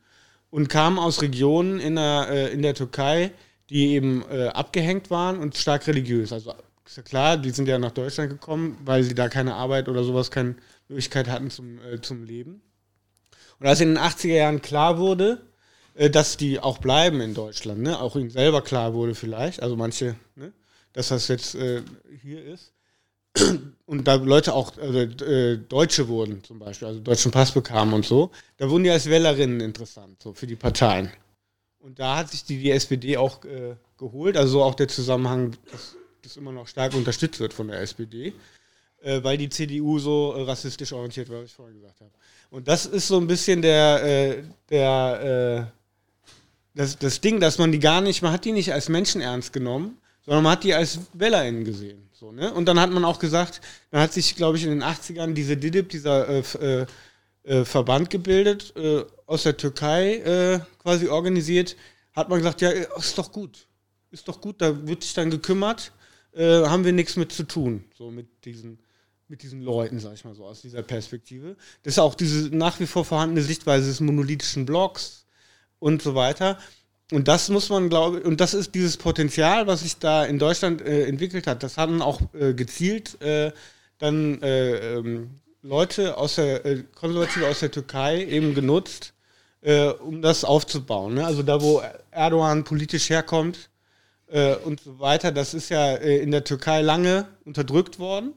und 0.50 0.68
kamen 0.68 0.98
aus 0.98 1.22
Regionen 1.22 1.80
in 1.80 1.96
der, 1.96 2.28
äh, 2.30 2.52
in 2.52 2.62
der 2.62 2.74
Türkei, 2.74 3.32
die 3.70 3.92
eben 3.92 4.24
äh, 4.30 4.48
abgehängt 4.48 5.10
waren 5.10 5.38
und 5.38 5.56
stark 5.56 5.86
religiös. 5.86 6.32
Also 6.32 6.54
ist 6.84 6.96
ja 6.96 7.02
klar, 7.04 7.36
die 7.36 7.50
sind 7.50 7.68
ja 7.68 7.78
nach 7.78 7.92
Deutschland 7.92 8.30
gekommen, 8.30 8.76
weil 8.84 9.04
sie 9.04 9.14
da 9.14 9.28
keine 9.28 9.54
Arbeit 9.54 9.88
oder 9.88 10.02
sowas, 10.02 10.30
keine 10.30 10.56
Möglichkeit 10.88 11.28
hatten 11.28 11.50
zum, 11.50 11.78
äh, 11.78 12.00
zum 12.00 12.24
Leben. 12.24 12.62
Und 13.60 13.66
als 13.66 13.80
in 13.80 13.90
den 13.90 13.98
80er 13.98 14.34
Jahren 14.34 14.60
klar 14.60 14.98
wurde, 14.98 15.40
äh, 15.94 16.10
dass 16.10 16.36
die 16.36 16.58
auch 16.58 16.78
bleiben 16.78 17.20
in 17.20 17.34
Deutschland, 17.34 17.82
ne? 17.82 18.00
auch 18.00 18.16
ihnen 18.16 18.30
selber 18.30 18.62
klar 18.62 18.92
wurde 18.92 19.14
vielleicht, 19.14 19.62
also 19.62 19.76
manche, 19.76 20.16
ne? 20.34 20.52
dass 20.92 21.08
das 21.08 21.28
jetzt 21.28 21.54
äh, 21.54 21.82
hier 22.22 22.44
ist, 22.44 22.72
und 23.86 24.06
da 24.06 24.14
Leute 24.14 24.54
auch 24.54 24.76
also, 24.78 24.98
äh, 24.98 25.58
Deutsche 25.58 26.08
wurden 26.08 26.42
zum 26.44 26.58
Beispiel, 26.58 26.88
also 26.88 27.00
deutschen 27.00 27.30
Pass 27.30 27.52
bekamen 27.52 27.94
und 27.94 28.04
so, 28.04 28.30
da 28.56 28.68
wurden 28.68 28.84
die 28.84 28.90
als 28.90 29.06
Wählerinnen 29.06 29.60
interessant, 29.60 30.22
so 30.22 30.32
für 30.32 30.46
die 30.46 30.56
Parteien. 30.56 31.10
Und 31.78 31.98
da 31.98 32.16
hat 32.16 32.30
sich 32.30 32.44
die, 32.44 32.58
die 32.58 32.70
SPD 32.70 33.16
auch 33.16 33.44
äh, 33.44 33.74
geholt, 33.98 34.36
also 34.36 34.52
so 34.52 34.62
auch 34.62 34.74
der 34.74 34.88
Zusammenhang, 34.88 35.56
dass 35.70 35.96
das 36.22 36.36
immer 36.36 36.52
noch 36.52 36.68
stark 36.68 36.94
unterstützt 36.94 37.40
wird 37.40 37.54
von 37.54 37.68
der 37.68 37.80
SPD, 37.80 38.34
äh, 39.00 39.22
weil 39.22 39.38
die 39.38 39.48
CDU 39.48 39.98
so 39.98 40.34
äh, 40.34 40.42
rassistisch 40.42 40.92
orientiert 40.92 41.30
war, 41.30 41.38
was 41.38 41.46
ich 41.46 41.54
vorhin 41.54 41.76
gesagt 41.76 42.00
habe. 42.00 42.10
Und 42.50 42.68
das 42.68 42.84
ist 42.84 43.08
so 43.08 43.18
ein 43.18 43.26
bisschen 43.26 43.62
der, 43.62 44.02
äh, 44.02 44.42
der 44.68 45.72
das, 46.74 46.98
das 46.98 47.20
Ding, 47.20 47.40
dass 47.40 47.58
man 47.58 47.72
die 47.72 47.78
gar 47.78 48.00
nicht, 48.00 48.22
man 48.22 48.32
hat 48.32 48.44
die 48.44 48.52
nicht 48.52 48.72
als 48.72 48.88
Menschen 48.88 49.20
ernst 49.20 49.52
genommen, 49.52 49.98
sondern 50.24 50.44
man 50.44 50.52
hat 50.52 50.64
die 50.64 50.74
als 50.74 51.00
WählerInnen 51.12 51.64
gesehen. 51.64 52.09
So, 52.20 52.32
ne? 52.32 52.52
Und 52.52 52.66
dann 52.66 52.78
hat 52.78 52.90
man 52.90 53.02
auch 53.06 53.18
gesagt, 53.18 53.62
dann 53.90 54.02
hat 54.02 54.12
sich, 54.12 54.36
glaube 54.36 54.58
ich, 54.58 54.64
in 54.64 54.68
den 54.68 54.82
80ern 54.82 55.32
diese 55.32 55.56
DIDIB, 55.56 55.88
dieser 55.88 56.28
äh, 56.28 56.42
äh, 56.60 56.86
äh, 57.44 57.64
Verband 57.64 58.10
gebildet, 58.10 58.74
äh, 58.76 59.06
aus 59.24 59.44
der 59.44 59.56
Türkei 59.56 60.16
äh, 60.16 60.60
quasi 60.82 61.08
organisiert, 61.08 61.76
hat 62.12 62.28
man 62.28 62.40
gesagt, 62.40 62.60
ja, 62.60 62.68
ist 62.68 63.16
doch 63.16 63.32
gut. 63.32 63.66
Ist 64.10 64.28
doch 64.28 64.42
gut, 64.42 64.60
da 64.60 64.86
wird 64.86 65.02
sich 65.02 65.14
dann 65.14 65.30
gekümmert, 65.30 65.92
äh, 66.32 66.62
haben 66.64 66.84
wir 66.84 66.92
nichts 66.92 67.16
mit 67.16 67.32
zu 67.32 67.44
tun, 67.44 67.84
so 67.96 68.10
mit 68.10 68.44
diesen, 68.44 68.80
mit 69.28 69.42
diesen 69.42 69.62
Leuten, 69.62 69.98
sag 69.98 70.12
ich 70.12 70.24
mal 70.26 70.34
so, 70.34 70.44
aus 70.44 70.60
dieser 70.60 70.82
Perspektive. 70.82 71.56
Das 71.84 71.94
ist 71.94 72.00
auch 72.00 72.14
diese 72.14 72.54
nach 72.54 72.80
wie 72.80 72.86
vor 72.86 73.06
vorhandene 73.06 73.40
Sichtweise 73.40 73.88
des 73.88 74.00
monolithischen 74.00 74.66
Blocks 74.66 75.24
und 75.78 76.02
so 76.02 76.14
weiter. 76.14 76.58
Und 77.10 77.26
das 77.26 77.48
muss 77.48 77.68
man, 77.68 77.88
glaube 77.88 78.20
und 78.20 78.40
das 78.40 78.54
ist 78.54 78.74
dieses 78.74 78.96
Potenzial, 78.96 79.66
was 79.66 79.80
sich 79.80 79.98
da 79.98 80.24
in 80.24 80.38
Deutschland 80.38 80.80
äh, 80.80 81.06
entwickelt 81.06 81.46
hat. 81.46 81.62
Das 81.62 81.76
haben 81.76 82.02
auch 82.02 82.20
äh, 82.34 82.54
gezielt 82.54 83.20
äh, 83.20 83.52
dann 83.98 84.40
äh, 84.42 84.96
ähm, 84.96 85.30
Leute 85.62 86.16
aus 86.16 86.36
der 86.36 86.64
äh, 86.64 86.84
Konservative 86.94 87.48
aus 87.48 87.60
der 87.60 87.70
Türkei 87.70 88.24
eben 88.24 88.54
genutzt, 88.54 89.12
äh, 89.60 89.88
um 89.88 90.22
das 90.22 90.44
aufzubauen. 90.44 91.14
Ne? 91.14 91.26
Also 91.26 91.42
da, 91.42 91.60
wo 91.60 91.82
Erdogan 92.10 92.64
politisch 92.64 93.10
herkommt 93.10 93.68
und 94.64 94.78
so 94.78 95.00
weiter, 95.00 95.32
das 95.32 95.54
ist 95.54 95.70
ja 95.70 95.96
in 95.96 96.30
der 96.30 96.44
Türkei 96.44 96.82
lange 96.82 97.26
unterdrückt 97.44 97.98
worden. 97.98 98.34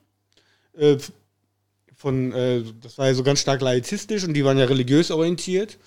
von, 1.96 2.32
das 2.82 2.98
war 2.98 3.10
ja 3.10 3.14
so 3.14 3.22
ganz 3.22 3.42
stark 3.42 3.62
laizistisch 3.62 4.24
und 4.24 4.34
die 4.34 4.44
waren 4.44 4.58
ja 4.58 4.66
religiös 4.66 5.12
orientiert. 5.12 5.78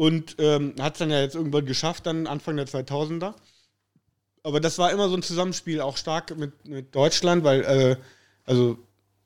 Und 0.00 0.36
ähm, 0.38 0.72
hat 0.80 0.94
es 0.94 1.00
dann 1.00 1.10
ja 1.10 1.20
jetzt 1.20 1.34
irgendwann 1.34 1.66
geschafft, 1.66 2.06
dann 2.06 2.26
Anfang 2.26 2.56
der 2.56 2.66
2000er. 2.66 3.34
Aber 4.42 4.58
das 4.58 4.78
war 4.78 4.90
immer 4.92 5.10
so 5.10 5.14
ein 5.14 5.22
Zusammenspiel, 5.22 5.82
auch 5.82 5.98
stark 5.98 6.34
mit, 6.38 6.66
mit 6.66 6.94
Deutschland, 6.94 7.44
weil, 7.44 7.60
äh, 7.64 7.96
also, 8.46 8.78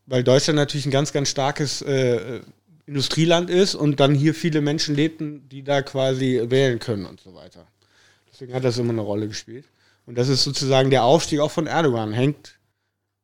weil 0.07 0.25
Deutschland 0.25 0.57
natürlich 0.57 0.85
ein 0.85 0.91
ganz, 0.91 1.13
ganz 1.13 1.29
starkes 1.29 1.81
äh, 1.83 2.41
Industrieland 2.87 3.51
ist 3.51 3.77
und 3.77 4.01
dann 4.01 4.17
hier 4.17 4.35
viele 4.35 4.61
Menschen 4.63 4.97
lebten, 4.97 5.49
die 5.49 5.63
da 5.63 5.81
quasi 5.81 6.43
wählen 6.47 6.81
können 6.81 7.07
und 7.07 7.21
so 7.21 7.37
weiter. 7.37 7.69
Deswegen 8.33 8.53
hat 8.53 8.65
das 8.65 8.77
immer 8.77 8.95
eine 8.95 9.03
Rolle 9.03 9.29
gespielt. 9.29 9.67
Und 10.07 10.19
das 10.19 10.29
ist 10.29 10.43
sozusagen 10.43 10.91
der 10.91 11.05
Aufstieg 11.05 11.39
auch 11.39 11.53
von 11.53 11.69
Erdogan, 11.69 12.13
hängt 12.13 12.59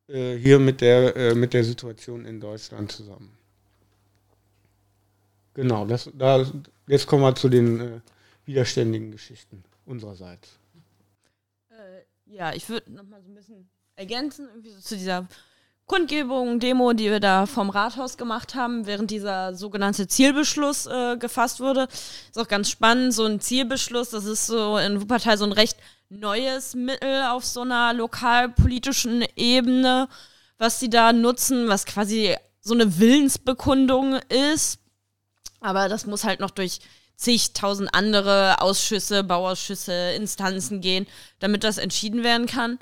äh, 0.07 0.37
hier 0.37 0.57
mit 0.57 0.79
der, 0.79 1.17
äh, 1.17 1.35
mit 1.35 1.51
der 1.51 1.65
Situation 1.65 2.23
in 2.23 2.39
Deutschland 2.39 2.93
zusammen. 2.93 3.33
Genau, 5.53 5.85
das, 5.85 6.09
da, 6.17 6.45
jetzt 6.91 7.07
kommen 7.07 7.23
wir 7.23 7.33
zu 7.33 7.49
den 7.49 7.79
äh, 7.79 7.99
widerständigen 8.45 9.11
Geschichten 9.11 9.63
unsererseits. 9.85 10.59
Äh, 11.69 12.03
ja, 12.25 12.53
ich 12.53 12.67
würde 12.69 12.91
noch 12.91 13.03
mal 13.03 13.21
so 13.21 13.29
ein 13.29 13.35
bisschen 13.35 13.69
ergänzen, 13.95 14.47
irgendwie 14.49 14.71
so 14.71 14.81
zu 14.81 14.97
dieser 14.97 15.27
Kundgebung, 15.85 16.59
Demo, 16.59 16.93
die 16.93 17.09
wir 17.09 17.19
da 17.19 17.45
vom 17.45 17.69
Rathaus 17.69 18.17
gemacht 18.17 18.55
haben, 18.55 18.85
während 18.85 19.09
dieser 19.09 19.55
sogenannte 19.55 20.07
Zielbeschluss 20.07 20.85
äh, 20.87 21.17
gefasst 21.17 21.59
wurde. 21.59 21.87
Ist 22.29 22.37
auch 22.37 22.47
ganz 22.47 22.69
spannend, 22.69 23.13
so 23.13 23.25
ein 23.25 23.39
Zielbeschluss, 23.39 24.09
das 24.09 24.25
ist 24.25 24.47
so 24.47 24.77
in 24.77 25.01
Wuppertal 25.01 25.37
so 25.37 25.45
ein 25.45 25.51
recht 25.51 25.77
neues 26.09 26.75
Mittel 26.75 27.23
auf 27.23 27.45
so 27.45 27.61
einer 27.61 27.93
lokalpolitischen 27.93 29.25
Ebene, 29.35 30.09
was 30.57 30.79
sie 30.79 30.89
da 30.89 31.13
nutzen, 31.13 31.69
was 31.69 31.85
quasi 31.85 32.35
so 32.59 32.73
eine 32.73 32.99
Willensbekundung 32.99 34.19
ist 34.29 34.80
aber 35.61 35.87
das 35.87 36.05
muss 36.05 36.25
halt 36.25 36.41
noch 36.41 36.51
durch 36.51 36.79
zigtausend 37.15 37.93
andere 37.93 38.61
Ausschüsse, 38.61 39.23
Bauausschüsse, 39.23 40.13
Instanzen 40.13 40.81
gehen, 40.81 41.07
damit 41.39 41.63
das 41.63 41.77
entschieden 41.77 42.23
werden 42.23 42.47
kann. 42.47 42.79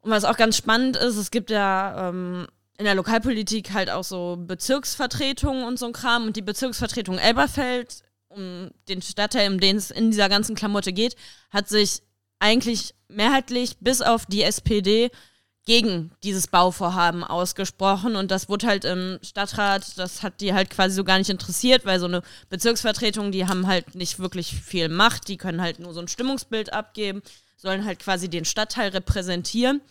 Und 0.00 0.12
was 0.12 0.24
auch 0.24 0.36
ganz 0.36 0.56
spannend 0.56 0.96
ist, 0.96 1.16
es 1.16 1.30
gibt 1.30 1.50
ja 1.50 2.08
ähm, 2.08 2.46
in 2.78 2.84
der 2.84 2.94
Lokalpolitik 2.94 3.72
halt 3.72 3.90
auch 3.90 4.04
so 4.04 4.36
Bezirksvertretungen 4.38 5.64
und 5.64 5.78
so 5.78 5.86
ein 5.86 5.92
Kram. 5.92 6.26
Und 6.26 6.36
die 6.36 6.42
Bezirksvertretung 6.42 7.18
Elberfeld, 7.18 8.02
um 8.28 8.70
den 8.88 9.02
Stadtteil, 9.02 9.50
um 9.50 9.58
den 9.58 9.76
es 9.76 9.90
in 9.90 10.12
dieser 10.12 10.28
ganzen 10.28 10.54
Klamotte 10.54 10.92
geht, 10.92 11.16
hat 11.50 11.68
sich 11.68 12.02
eigentlich 12.38 12.94
mehrheitlich 13.08 13.76
bis 13.80 14.00
auf 14.00 14.26
die 14.26 14.44
SPD 14.44 15.10
gegen 15.68 16.12
dieses 16.22 16.46
Bauvorhaben 16.46 17.22
ausgesprochen 17.22 18.16
und 18.16 18.30
das 18.30 18.48
wurde 18.48 18.66
halt 18.66 18.86
im 18.86 19.18
Stadtrat, 19.20 19.98
das 19.98 20.22
hat 20.22 20.40
die 20.40 20.54
halt 20.54 20.70
quasi 20.70 20.94
so 20.94 21.04
gar 21.04 21.18
nicht 21.18 21.28
interessiert, 21.28 21.84
weil 21.84 22.00
so 22.00 22.06
eine 22.06 22.22
Bezirksvertretung, 22.48 23.32
die 23.32 23.46
haben 23.46 23.66
halt 23.66 23.94
nicht 23.94 24.18
wirklich 24.18 24.54
viel 24.54 24.88
Macht, 24.88 25.28
die 25.28 25.36
können 25.36 25.60
halt 25.60 25.78
nur 25.78 25.92
so 25.92 26.00
ein 26.00 26.08
Stimmungsbild 26.08 26.72
abgeben, 26.72 27.20
sollen 27.58 27.84
halt 27.84 27.98
quasi 27.98 28.30
den 28.30 28.46
Stadtteil 28.46 28.88
repräsentieren. 28.88 29.82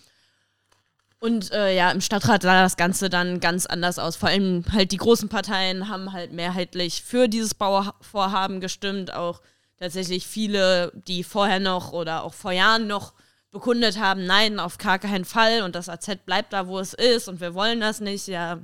Und 1.19 1.51
äh, 1.51 1.75
ja, 1.75 1.91
im 1.91 2.01
Stadtrat 2.01 2.41
sah 2.41 2.63
das 2.63 2.75
Ganze 2.75 3.11
dann 3.11 3.39
ganz 3.39 3.67
anders 3.67 3.99
aus. 3.99 4.15
Vor 4.15 4.29
allem 4.29 4.65
halt 4.71 4.91
die 4.91 4.97
großen 4.97 5.29
Parteien 5.29 5.89
haben 5.89 6.11
halt 6.11 6.33
mehrheitlich 6.33 7.03
für 7.03 7.27
dieses 7.27 7.53
Bauvorhaben 7.53 8.61
gestimmt, 8.61 9.13
auch 9.13 9.41
tatsächlich 9.77 10.25
viele, 10.25 10.91
die 11.07 11.23
vorher 11.23 11.59
noch 11.59 11.93
oder 11.93 12.23
auch 12.23 12.33
vor 12.33 12.51
Jahren 12.51 12.87
noch 12.87 13.13
bekundet 13.57 13.99
haben, 13.99 14.25
nein, 14.27 14.59
auf 14.59 14.77
gar 14.77 14.99
keinen 14.99 15.25
Fall 15.25 15.63
und 15.63 15.73
das 15.73 15.89
AZ 15.89 16.17
bleibt 16.27 16.53
da, 16.53 16.67
wo 16.67 16.77
es 16.77 16.93
ist 16.93 17.27
und 17.27 17.41
wir 17.41 17.55
wollen 17.55 17.79
das 17.79 17.99
nicht, 17.99 18.27
ja, 18.27 18.59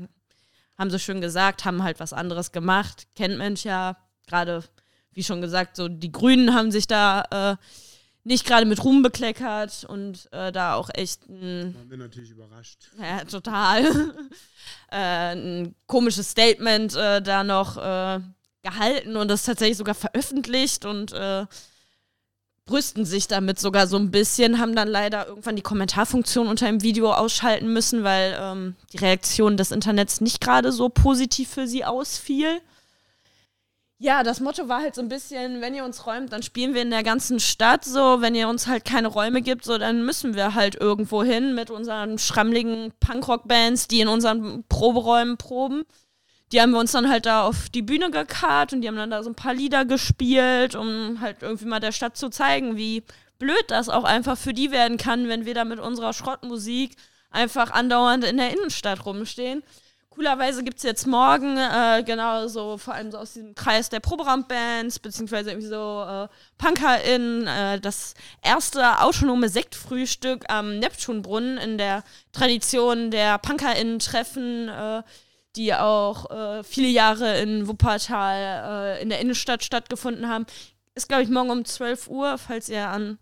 haben 0.78 0.92
sie 0.92 1.00
schön 1.00 1.20
gesagt, 1.20 1.66
haben 1.66 1.84
halt 1.84 2.00
was 2.00 2.14
anderes 2.14 2.52
gemacht, 2.52 3.08
kennt 3.16 3.40
Mensch 3.40 3.66
ja, 3.66 3.98
gerade 4.28 4.64
wie 5.14 5.24
schon 5.24 5.42
gesagt, 5.42 5.78
so 5.78 5.88
die 5.88 6.12
Grünen 6.12 6.54
haben 6.54 6.72
sich 6.72 6.86
da 6.86 7.24
äh, 7.32 7.56
nicht 8.24 8.46
gerade 8.46 8.68
mit 8.68 8.84
Ruhm 8.84 9.02
bekleckert 9.02 9.84
und 9.84 10.32
äh, 10.32 10.52
da 10.52 10.76
auch 10.76 10.90
echt 10.94 11.28
ein. 11.28 11.76
Waren 11.76 11.90
wir 11.90 11.98
natürlich 11.98 12.30
überrascht. 12.30 12.90
Ja, 13.00 13.24
total. 13.30 13.84
äh, 14.92 15.36
ein 15.36 15.76
komisches 15.88 16.30
Statement 16.30 16.96
äh, 16.96 17.22
da 17.22 17.44
noch 17.44 17.78
äh, 17.78 18.20
gehalten 18.62 19.18
und 19.18 19.28
das 19.28 19.44
tatsächlich 19.44 19.78
sogar 19.78 19.96
veröffentlicht 19.96 20.86
und 20.86 21.12
äh, 21.14 21.46
brüsten 22.66 23.06
sich 23.06 23.28
damit 23.28 23.60
sogar 23.60 23.88
so 23.88 23.98
ein 23.98 24.12
bisschen, 24.12 24.60
haben 24.60 24.76
dann 24.76 24.88
leider 24.88 25.28
irgendwann 25.28 25.56
die 25.56 25.62
Kommentarfunktion 25.62 26.48
unter 26.48 26.68
dem 26.68 26.82
Video 26.82 27.12
ausschalten 27.12 27.74
müssen, 27.74 28.04
weil 28.04 28.38
ähm, 28.40 28.76
die 28.94 28.98
Reaktion 28.98 29.58
des 29.58 29.72
Internets 29.72 30.22
nicht 30.22 30.40
gerade 30.40 30.72
so 30.72 30.90
positiv 30.90 31.50
für 31.50 31.68
sie 31.68 31.84
ausfiel. 31.84 32.62
Ja, 34.00 34.24
das 34.24 34.42
Motto 34.42 34.68
war 34.68 34.82
halt 34.82 34.96
so 34.96 35.02
ein 35.02 35.08
bisschen, 35.08 35.62
wenn 35.62 35.76
ihr 35.76 35.86
uns 35.86 36.06
räumt, 36.06 36.34
dann 36.34 36.44
spielen 36.44 36.74
wir 36.74 36.82
in 36.82 36.90
der 36.90 37.04
ganzen 37.04 37.40
Stadt 37.40 37.86
so. 37.86 38.20
Wenn 38.20 38.36
ihr 38.36 38.50
uns 38.50 38.68
halt 38.68 38.84
keine 38.84 39.08
Räume 39.08 39.42
gibt, 39.42 39.64
so, 39.64 39.78
dann 39.78 40.04
müssen 40.04 40.36
wir 40.36 40.56
halt 40.56 40.76
irgendwo 40.76 41.24
hin 41.24 41.56
mit 41.56 41.70
unseren 41.70 42.18
schrammligen 42.18 42.92
Punkrock-Bands, 43.00 43.88
die 43.88 44.02
in 44.02 44.10
unseren 44.10 44.66
Proberäumen 44.68 45.38
proben. 45.38 45.84
Die 46.54 46.62
haben 46.62 46.72
wir 46.72 46.80
uns 46.80 46.92
dann 46.92 47.10
halt 47.10 47.26
da 47.26 47.44
auf 47.44 47.70
die 47.70 47.82
Bühne 47.82 48.12
gekarrt 48.12 48.74
und 48.74 48.82
die 48.82 48.88
haben 48.88 48.96
dann 48.96 49.10
da 49.10 49.24
so 49.24 49.30
ein 49.32 49.36
paar 49.36 49.56
Lieder 49.56 49.86
gespielt, 49.86 50.76
um 50.76 51.20
halt 51.20 51.38
irgendwie 51.42 51.66
mal 51.66 51.80
der 51.80 51.92
Stadt 51.92 52.16
zu 52.16 52.30
zeigen, 52.30 52.78
wie 52.78 53.04
blöd 53.40 53.66
das 53.70 53.90
auch 53.90 54.04
einfach 54.04 54.38
für 54.38 54.54
die 54.54 54.70
werden 54.70 54.98
kann, 54.98 55.28
wenn 55.28 55.46
wir 55.46 55.56
da 55.56 55.66
mit 55.66 55.80
unserer 55.80 56.14
Schrottmusik 56.14 56.96
einfach 57.32 57.72
andauernd 57.72 58.24
in 58.24 58.38
der 58.38 58.52
Innenstadt 58.52 59.04
rumstehen. 59.04 59.64
Coolerweise 60.12 60.64
gibt 60.64 60.78
es 60.78 60.84
jetzt 60.84 61.08
morgen, 61.08 61.58
äh, 61.58 62.04
genau 62.06 62.48
so, 62.48 62.78
vor 62.78 62.94
allem 62.94 63.12
so 63.12 63.18
aus 63.18 63.34
diesem 63.34 63.56
Kreis 63.56 63.90
der 63.90 64.00
Proberaumbands, 64.00 65.00
beziehungsweise 65.00 65.50
irgendwie 65.50 65.70
so 65.70 66.06
äh, 66.08 66.28
PunkerInnen, 66.60 67.48
äh, 67.48 67.80
das 67.80 68.14
erste 68.44 69.02
autonome 69.02 69.50
Sektfrühstück 69.50 70.46
am 70.50 70.78
Neptunbrunnen 70.78 71.58
in 71.58 71.80
der 71.80 72.04
Tradition 72.32 73.10
der 73.10 73.40
PunkerInnen-Treffen, 73.40 74.70
äh, 74.70 75.02
die 75.56 75.74
auch 75.74 76.30
äh, 76.32 76.64
viele 76.64 76.88
Jahre 76.88 77.40
in 77.40 77.68
Wuppertal 77.68 78.98
äh, 78.98 79.02
in 79.02 79.10
der 79.10 79.20
Innenstadt 79.20 79.64
stattgefunden 79.64 80.28
haben. 80.28 80.46
Ist, 80.96 81.08
glaube 81.08 81.24
ich, 81.24 81.30
morgen 81.30 81.50
um 81.50 81.66
12 81.66 82.08
Uhr, 82.08 82.38
falls 82.38 82.70
ihr 82.70 82.88
an 82.88 83.18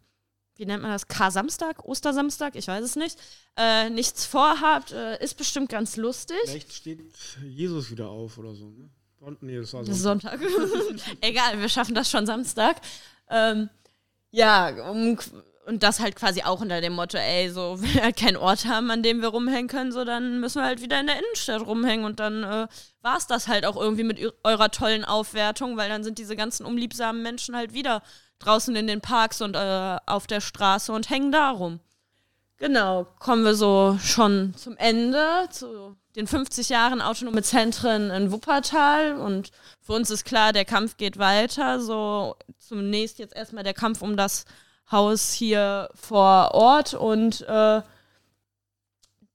wie 0.62 0.68
nennt 0.68 0.84
man 0.84 0.92
das, 0.92 1.08
Kar-Samstag, 1.08 1.84
Ostersamstag, 1.86 2.56
ich 2.56 2.68
weiß 2.68 2.84
es 2.84 2.96
nicht, 2.96 3.18
äh, 3.58 3.90
nichts 3.90 4.26
vorhabt, 4.28 4.92
äh, 4.92 5.22
ist 5.24 5.36
bestimmt 5.36 5.70
ganz 5.70 5.98
lustig. 5.98 6.38
Vielleicht 6.46 6.72
steht 6.72 7.02
Jesus 7.44 7.90
wieder 7.90 8.10
auf 8.10 8.38
oder 8.38 8.54
so, 8.54 8.70
ne? 8.70 8.90
Nee, 9.42 9.58
das 9.58 9.74
war 9.74 9.84
Sonntag. 9.86 10.40
Sonntag. 10.40 11.18
Egal, 11.22 11.60
wir 11.60 11.68
schaffen 11.68 11.96
das 11.96 12.12
schon 12.12 12.28
Samstag. 12.28 12.80
Ähm, 13.28 13.70
ja, 14.30 14.90
um, 14.90 15.18
und 15.72 15.84
das 15.84 16.02
halt 16.02 16.18
quasi 16.18 16.44
auch 16.44 16.60
unter 16.60 16.82
dem 16.82 16.94
Motto, 16.94 17.18
ey, 17.18 17.50
so, 17.50 17.78
wenn 17.82 17.94
wir 17.94 18.04
halt 18.04 18.18
keinen 18.18 18.36
Ort 18.36 18.66
haben, 18.66 18.92
an 18.92 19.04
dem 19.04 19.22
wir 19.22 19.30
rumhängen 19.30 19.70
können, 19.70 19.94
so, 19.94 20.04
dann 20.04 20.42
müssen 20.42 20.62
wir 20.62 20.66
halt 20.66 20.82
wieder 20.82 21.00
in 21.00 21.08
der 21.08 21.18
Innenstadt 21.18 21.66
rumhängen 21.66 22.06
und 22.06 22.20
dann 22.20 22.44
äh, 22.44 22.68
war 23.02 23.18
es 23.18 23.26
das 23.26 23.48
halt 23.48 23.66
auch 23.66 23.78
irgendwie 23.78 24.04
mit 24.04 24.20
eurer 24.44 24.70
tollen 24.70 25.06
Aufwertung, 25.06 25.78
weil 25.78 25.88
dann 25.88 26.04
sind 26.04 26.18
diese 26.18 26.36
ganzen 26.36 26.66
unliebsamen 26.66 27.24
Menschen 27.24 27.56
halt 27.56 27.74
wieder 27.74 28.04
draußen 28.40 28.76
in 28.76 28.88
den 28.88 29.00
Parks 29.00 29.42
und 29.42 29.56
äh, 29.56 29.98
auf 30.06 30.28
der 30.28 30.42
Straße 30.42 30.92
und 30.92 31.10
hängen 31.10 31.32
da 31.32 31.52
rum. 31.52 31.80
Genau, 32.58 33.08
kommen 33.20 33.44
wir 33.46 33.56
so 33.56 33.98
schon 34.04 34.54
zum 34.56 34.76
Ende, 34.78 35.48
zu 35.52 35.96
den 36.18 36.28
50 36.28 36.68
Jahren 36.70 37.02
autonome 37.02 37.44
Zentren 37.44 38.12
in 38.12 38.32
Wuppertal. 38.32 39.14
Und 39.14 39.52
für 39.80 39.94
uns 39.94 40.12
ist 40.12 40.26
klar, 40.26 40.54
der 40.54 40.66
Kampf 40.66 40.98
geht 40.98 41.18
weiter. 41.18 41.80
So 41.80 42.36
zunächst 42.60 43.18
jetzt 43.18 43.36
erstmal 43.36 43.64
der 43.64 43.74
Kampf 43.74 44.02
um 44.02 44.18
das 44.18 44.46
Haus 44.92 45.32
hier 45.32 45.90
vor 45.96 46.52
Ort 46.54 46.94
und 46.94 47.42
äh, 47.42 47.82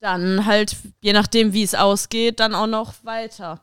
dann 0.01 0.47
halt, 0.47 0.77
je 1.01 1.12
nachdem, 1.12 1.53
wie 1.53 1.62
es 1.62 1.75
ausgeht, 1.75 2.40
dann 2.40 2.55
auch 2.55 2.66
noch 2.66 2.95
weiter. 3.03 3.61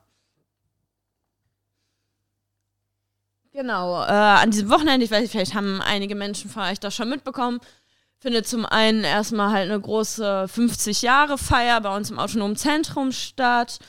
Genau, 3.51 4.01
äh, 4.01 4.07
an 4.07 4.49
diesem 4.49 4.69
Wochenende, 4.69 5.05
ich 5.05 5.11
weiß 5.11 5.21
nicht, 5.21 5.31
vielleicht 5.31 5.53
haben 5.53 5.79
einige 5.81 6.15
Menschen 6.15 6.49
von 6.49 6.63
euch 6.63 6.79
das 6.79 6.95
schon 6.95 7.07
mitbekommen, 7.07 7.59
findet 8.17 8.47
zum 8.47 8.65
einen 8.65 9.03
erstmal 9.03 9.51
halt 9.51 9.69
eine 9.69 9.79
große 9.79 10.45
50-Jahre-Feier 10.45 11.79
bei 11.81 11.95
uns 11.95 12.09
im 12.09 12.17
Autonomen 12.17 12.55
Zentrum 12.55 13.11
statt, 13.11 13.79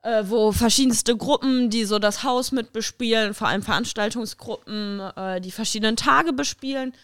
äh, 0.00 0.22
wo 0.26 0.50
verschiedenste 0.50 1.14
Gruppen, 1.14 1.68
die 1.68 1.84
so 1.84 1.98
das 1.98 2.22
Haus 2.22 2.52
mit 2.52 2.72
bespielen, 2.72 3.34
vor 3.34 3.48
allem 3.48 3.62
Veranstaltungsgruppen, 3.62 5.00
äh, 5.00 5.40
die 5.42 5.50
verschiedenen 5.50 5.96
Tage 5.96 6.32
bespielen. 6.32 6.94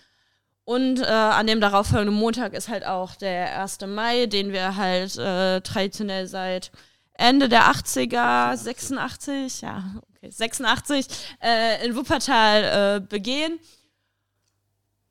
Und 0.65 1.01
äh, 1.01 1.07
an 1.07 1.47
dem 1.47 1.61
darauffolgenden 1.61 2.15
Montag 2.15 2.55
ist 2.55 2.69
halt 2.69 2.87
auch 2.87 3.17
der 3.17 3.61
1. 3.61 3.81
Mai, 3.87 4.27
den 4.27 4.53
wir 4.53 4.77
halt 4.77 5.17
äh, 5.19 5.61
traditionell 5.61 6.29
seit 6.29 6.71
Ende 7.15 7.49
der 7.49 7.65
80er, 7.65 8.57
86, 8.57 9.63
ja, 9.63 9.83
okay, 10.17 10.31
86, 10.31 11.07
äh, 11.43 11.85
in 11.85 11.97
Wuppertal 11.97 12.97
äh, 12.97 13.01
begehen. 13.01 13.59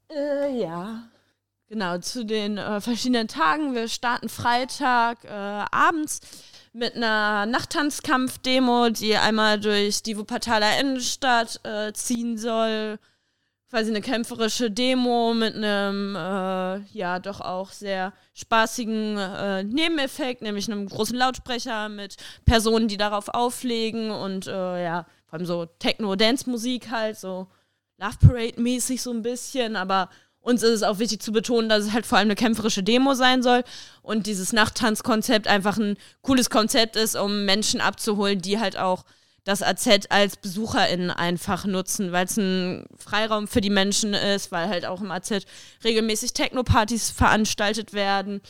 Äh, 0.09 0.57
ja, 0.57 1.03
genau, 1.67 1.97
zu 1.99 2.25
den 2.25 2.57
äh, 2.57 2.79
verschiedenen 2.79 3.27
Tagen. 3.27 3.75
Wir 3.75 3.89
starten 3.89 4.29
Freitag 4.29 5.19
abends 5.29 6.21
mit 6.71 6.95
einer 6.95 7.45
Nachttanzkampf-Demo, 7.45 8.89
die 8.89 9.17
einmal 9.17 9.59
durch 9.59 10.01
die 10.01 10.17
Wuppertaler 10.17 10.79
Innenstadt 10.79 11.59
ziehen 11.93 12.37
soll 12.37 12.97
quasi 13.71 13.89
eine 13.89 14.01
kämpferische 14.01 14.69
Demo 14.69 15.33
mit 15.33 15.55
einem, 15.55 16.13
äh, 16.13 16.81
ja, 16.91 17.19
doch 17.19 17.39
auch 17.39 17.71
sehr 17.71 18.11
spaßigen 18.33 19.17
äh, 19.17 19.63
Nebeneffekt, 19.63 20.41
nämlich 20.41 20.69
einem 20.69 20.89
großen 20.89 21.17
Lautsprecher 21.17 21.87
mit 21.87 22.17
Personen, 22.45 22.89
die 22.89 22.97
darauf 22.97 23.29
auflegen 23.29 24.11
und, 24.11 24.45
äh, 24.47 24.83
ja, 24.83 25.05
vor 25.25 25.39
allem 25.39 25.45
so 25.45 25.65
Techno-Dance-Musik 25.79 26.91
halt, 26.91 27.17
so 27.17 27.47
Love 27.97 28.17
Parade-mäßig 28.19 29.01
so 29.01 29.11
ein 29.11 29.21
bisschen, 29.21 29.77
aber 29.77 30.09
uns 30.41 30.63
ist 30.63 30.71
es 30.71 30.83
auch 30.83 30.99
wichtig 30.99 31.21
zu 31.21 31.31
betonen, 31.31 31.69
dass 31.69 31.85
es 31.85 31.93
halt 31.93 32.05
vor 32.05 32.17
allem 32.17 32.27
eine 32.27 32.35
kämpferische 32.35 32.83
Demo 32.83 33.13
sein 33.13 33.41
soll 33.41 33.63
und 34.01 34.27
dieses 34.27 34.51
Nachttanzkonzept 34.51 35.47
einfach 35.47 35.77
ein 35.77 35.95
cooles 36.21 36.49
Konzept 36.49 36.97
ist, 36.97 37.15
um 37.15 37.45
Menschen 37.45 37.79
abzuholen, 37.79 38.41
die 38.41 38.59
halt 38.59 38.77
auch 38.77 39.05
das 39.43 39.63
AZ 39.63 39.87
als 40.09 40.37
BesucherInnen 40.37 41.09
einfach 41.09 41.65
nutzen, 41.65 42.11
weil 42.11 42.25
es 42.25 42.37
ein 42.37 42.85
Freiraum 42.97 43.47
für 43.47 43.61
die 43.61 43.71
Menschen 43.71 44.13
ist, 44.13 44.51
weil 44.51 44.67
halt 44.67 44.85
auch 44.85 45.01
im 45.01 45.11
AZ 45.11 45.31
regelmäßig 45.83 46.33
Techno-Partys 46.33 47.09
veranstaltet 47.09 47.93
werden. 47.93 48.41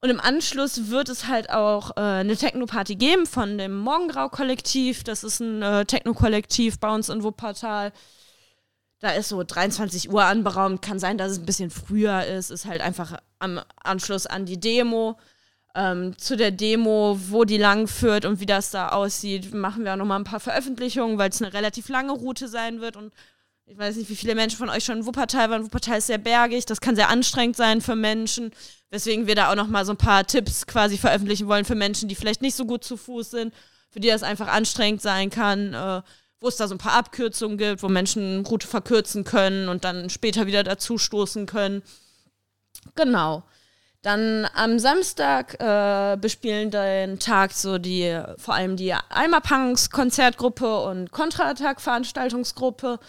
Und 0.00 0.10
im 0.10 0.20
Anschluss 0.20 0.90
wird 0.90 1.08
es 1.08 1.26
halt 1.26 1.50
auch 1.50 1.96
äh, 1.96 2.00
eine 2.00 2.36
Techno-Party 2.36 2.94
geben 2.94 3.26
von 3.26 3.58
dem 3.58 3.76
Morgengrau-Kollektiv. 3.78 5.02
Das 5.02 5.24
ist 5.24 5.40
ein 5.40 5.62
äh, 5.62 5.86
Techno-Kollektiv 5.86 6.78
bei 6.78 6.94
uns 6.94 7.08
in 7.08 7.22
Wuppertal. 7.22 7.90
Da 9.00 9.10
ist 9.10 9.30
so 9.30 9.42
23 9.42 10.12
Uhr 10.12 10.24
anberaumt. 10.24 10.82
Kann 10.82 10.98
sein, 10.98 11.18
dass 11.18 11.32
es 11.32 11.38
ein 11.38 11.46
bisschen 11.46 11.70
früher 11.70 12.24
ist. 12.24 12.50
Ist 12.50 12.66
halt 12.66 12.82
einfach 12.82 13.18
am 13.38 13.60
Anschluss 13.82 14.26
an 14.26 14.46
die 14.46 14.60
Demo 14.60 15.18
ähm, 15.74 16.16
zu 16.18 16.36
der 16.36 16.50
Demo, 16.50 17.18
wo 17.28 17.44
die 17.44 17.58
lang 17.58 17.88
führt 17.88 18.24
und 18.24 18.40
wie 18.40 18.46
das 18.46 18.70
da 18.70 18.90
aussieht, 18.90 19.52
machen 19.54 19.84
wir 19.84 19.92
auch 19.92 19.96
nochmal 19.98 20.20
ein 20.20 20.24
paar 20.24 20.40
Veröffentlichungen, 20.40 21.18
weil 21.18 21.30
es 21.30 21.42
eine 21.42 21.52
relativ 21.52 21.88
lange 21.88 22.12
Route 22.12 22.48
sein 22.48 22.80
wird 22.80 22.96
und 22.96 23.12
ich 23.66 23.78
weiß 23.78 23.96
nicht, 23.96 24.10
wie 24.10 24.16
viele 24.16 24.34
Menschen 24.34 24.58
von 24.58 24.68
euch 24.68 24.84
schon 24.84 24.98
in 24.98 25.06
Wuppertal 25.06 25.48
waren. 25.48 25.64
Wuppertal 25.64 25.98
ist 25.98 26.08
sehr 26.08 26.18
bergig, 26.18 26.66
das 26.66 26.80
kann 26.80 26.96
sehr 26.96 27.08
anstrengend 27.08 27.56
sein 27.56 27.80
für 27.80 27.96
Menschen, 27.96 28.52
weswegen 28.90 29.26
wir 29.26 29.34
da 29.34 29.50
auch 29.50 29.56
nochmal 29.56 29.86
so 29.86 29.92
ein 29.92 29.98
paar 29.98 30.26
Tipps 30.26 30.66
quasi 30.66 30.98
veröffentlichen 30.98 31.48
wollen 31.48 31.64
für 31.64 31.74
Menschen, 31.74 32.08
die 32.08 32.14
vielleicht 32.14 32.42
nicht 32.42 32.54
so 32.54 32.66
gut 32.66 32.84
zu 32.84 32.96
Fuß 32.96 33.30
sind, 33.30 33.54
für 33.88 34.00
die 34.00 34.08
das 34.08 34.22
einfach 34.22 34.48
anstrengend 34.48 35.00
sein 35.00 35.30
kann, 35.30 35.72
äh, 35.72 36.02
wo 36.40 36.48
es 36.48 36.56
da 36.56 36.68
so 36.68 36.74
ein 36.74 36.78
paar 36.78 36.92
Abkürzungen 36.92 37.56
gibt, 37.56 37.82
wo 37.82 37.88
Menschen 37.88 38.44
Route 38.44 38.66
verkürzen 38.66 39.24
können 39.24 39.68
und 39.68 39.84
dann 39.84 40.10
später 40.10 40.46
wieder 40.46 40.62
dazu 40.62 40.98
stoßen 40.98 41.46
können. 41.46 41.82
Genau. 42.94 43.44
Dann 44.04 44.46
am 44.52 44.78
Samstag 44.78 45.58
äh, 45.60 46.18
bespielen 46.20 46.70
den 46.70 47.18
Tag 47.18 47.52
so 47.52 47.78
die, 47.78 48.20
vor 48.36 48.52
allem 48.52 48.76
die 48.76 48.92
Eimerpunks 48.92 49.88
Konzertgruppe 49.88 50.82
und 50.82 51.10
Kontra-Attack-Veranstaltungsgruppe. 51.10 53.00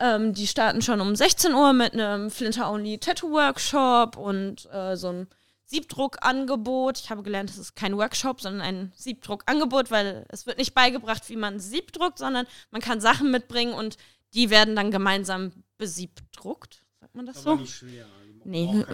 Ähm, 0.00 0.32
die 0.32 0.46
starten 0.46 0.80
schon 0.80 1.02
um 1.02 1.14
16 1.14 1.52
Uhr 1.52 1.74
mit 1.74 1.92
einem 1.92 2.30
Flinter-Only 2.30 2.96
Tattoo-Workshop 2.96 4.16
und 4.16 4.66
äh, 4.72 4.96
so 4.96 5.08
ein 5.08 5.26
Siebdruckangebot. 5.66 6.98
Ich 6.98 7.10
habe 7.10 7.22
gelernt, 7.22 7.50
es 7.50 7.58
ist 7.58 7.76
kein 7.76 7.98
Workshop, 7.98 8.40
sondern 8.40 8.62
ein 8.62 8.92
Siebdruckangebot, 8.96 9.90
weil 9.90 10.24
es 10.30 10.46
wird 10.46 10.56
nicht 10.56 10.72
beigebracht, 10.72 11.28
wie 11.28 11.36
man 11.36 11.60
Sieb 11.60 11.92
druckt, 11.92 12.16
sondern 12.16 12.46
man 12.70 12.80
kann 12.80 13.02
Sachen 13.02 13.30
mitbringen 13.30 13.74
und 13.74 13.98
Die 14.32 14.48
werden 14.48 14.74
dann 14.76 14.90
gemeinsam 14.90 15.52
besiebdruckt. 15.76 16.84
Sagt 17.00 17.14
man 17.14 17.26
das, 17.26 17.36
das 17.36 17.44
so? 17.44 17.54
Nicht 17.56 17.74
schwer. 17.74 18.06
Nee. 18.46 18.84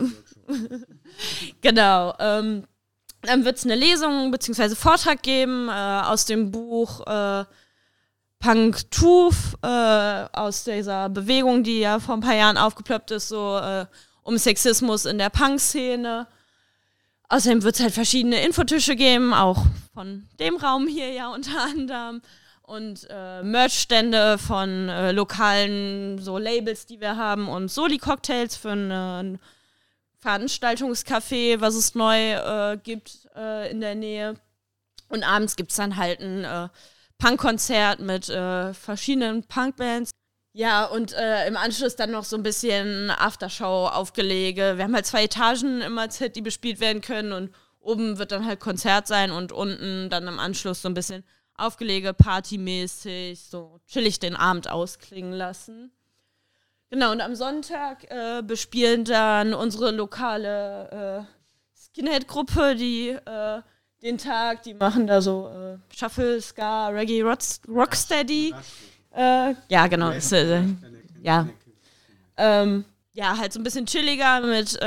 genau. 1.61 2.14
Ähm, 2.18 2.64
dann 3.20 3.44
wird 3.44 3.59
es 3.59 3.64
eine 3.64 3.74
Lesung 3.74 4.30
bzw. 4.30 4.74
Vortrag 4.74 5.22
geben 5.22 5.68
äh, 5.68 5.72
aus 5.72 6.24
dem 6.24 6.50
Buch 6.50 7.07
äh, 7.07 7.44
Punk 8.40 8.90
Truth, 8.90 9.57
äh, 9.62 10.26
aus 10.32 10.64
dieser 10.64 11.09
Bewegung, 11.09 11.62
die 11.62 11.80
ja 11.80 12.00
vor 12.00 12.14
ein 12.14 12.20
paar 12.20 12.34
Jahren 12.34 12.57
aufgeploppt 12.57 13.12
ist, 13.12 13.28
so 13.28 13.59
äh, 13.59 13.86
um 14.22 14.38
Sexismus 14.38 15.05
in 15.05 15.18
der 15.18 15.30
Punk-Szene. 15.30 16.26
Außerdem 17.28 17.62
wird 17.62 17.76
es 17.76 17.80
halt 17.80 17.94
verschiedene 17.94 18.44
Infotische 18.44 18.96
geben, 18.96 19.32
auch 19.32 19.64
von 19.94 20.26
dem 20.40 20.57
Raum 20.57 20.88
hier 20.88 21.12
ja 21.12 21.32
unter 21.32 21.62
anderem. 21.62 22.22
Und 22.62 23.06
äh, 23.10 23.42
Merchstände 23.42 24.38
von 24.38 24.88
äh, 24.88 25.12
lokalen 25.12 26.18
so 26.18 26.38
Labels, 26.38 26.86
die 26.86 27.00
wir 27.00 27.16
haben 27.16 27.48
und 27.48 27.68
Soli-Cocktails 27.68 28.56
für 28.56 28.70
ein 28.70 29.38
Veranstaltungscafé, 30.22 31.60
was 31.60 31.74
es 31.74 31.94
neu 31.94 32.32
äh, 32.34 32.78
gibt 32.82 33.28
äh, 33.36 33.70
in 33.70 33.80
der 33.80 33.96
Nähe. 33.96 34.34
Und 35.08 35.24
abends 35.24 35.56
gibt 35.56 35.72
es 35.72 35.76
dann 35.76 35.96
halt 35.96 36.20
ein 36.20 36.44
äh, 36.44 36.68
Punkkonzert 37.18 38.00
mit 38.00 38.28
äh, 38.28 38.72
verschiedenen 38.72 39.42
Punkbands. 39.44 40.10
Ja, 40.54 40.84
und 40.84 41.12
im 41.12 41.56
Anschluss 41.56 41.96
dann 41.96 42.10
noch 42.10 42.24
so 42.24 42.36
ein 42.36 42.42
bisschen 42.42 43.10
Aftershow-Aufgelege. 43.10 44.74
Wir 44.76 44.84
haben 44.84 44.94
halt 44.94 45.06
zwei 45.06 45.24
Etagen 45.24 45.80
im 45.80 45.96
AZ, 45.96 46.18
die 46.34 46.42
bespielt 46.42 46.78
werden 46.78 47.00
können 47.00 47.32
und 47.32 47.54
oben 47.80 48.18
wird 48.18 48.32
dann 48.32 48.44
halt 48.44 48.60
Konzert 48.60 49.06
sein 49.06 49.30
und 49.30 49.50
unten 49.50 50.10
dann 50.10 50.28
im 50.28 50.38
Anschluss 50.38 50.82
so 50.82 50.90
ein 50.90 50.94
bisschen 50.94 51.24
Aufgelege, 51.57 52.14
partymäßig, 52.14 53.40
so 53.40 53.80
chillig 53.86 54.18
den 54.18 54.36
Abend 54.36 54.68
ausklingen 54.68 55.32
lassen. 55.32 55.92
Genau, 56.90 57.12
und 57.12 57.20
am 57.20 57.34
Sonntag 57.34 58.11
äh, 58.11 58.42
bespielen 58.42 59.05
dann 59.05 59.55
unsere 59.55 59.92
lokale 59.92 61.26
äh, 61.26 61.78
Skinhead-Gruppe, 61.78 62.76
die 62.76 63.11
äh, 63.11 63.62
den 64.03 64.18
Tag, 64.18 64.62
die 64.64 64.74
machen 64.74 65.07
da 65.07 65.22
so 65.22 65.48
äh, 65.48 65.78
Shuffle, 65.94 66.40
Ska, 66.40 66.88
Reggae, 66.88 67.22
Rocksteady. 67.68 68.55
Äh, 69.14 69.55
ja, 69.68 69.86
genau. 69.86 70.11
Äh, 70.11 70.64
ja. 71.22 71.48
Ähm, 72.36 72.84
ja, 73.12 73.36
halt 73.36 73.53
so 73.53 73.61
ein 73.61 73.62
bisschen 73.62 73.86
chilliger 73.86 74.40
mit 74.40 74.78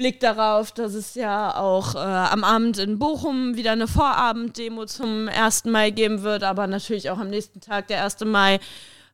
Blick 0.00 0.18
darauf, 0.18 0.72
dass 0.72 0.94
es 0.94 1.14
ja 1.14 1.54
auch 1.54 1.94
äh, 1.94 1.98
am 1.98 2.42
Abend 2.42 2.78
in 2.78 2.98
Bochum 2.98 3.54
wieder 3.56 3.72
eine 3.72 3.86
Vorabenddemo 3.86 4.86
zum 4.86 5.28
1. 5.28 5.66
Mai 5.66 5.90
geben 5.90 6.22
wird, 6.22 6.42
aber 6.42 6.66
natürlich 6.66 7.10
auch 7.10 7.18
am 7.18 7.28
nächsten 7.28 7.60
Tag, 7.60 7.88
der 7.88 8.02
1. 8.02 8.20
Mai, 8.24 8.60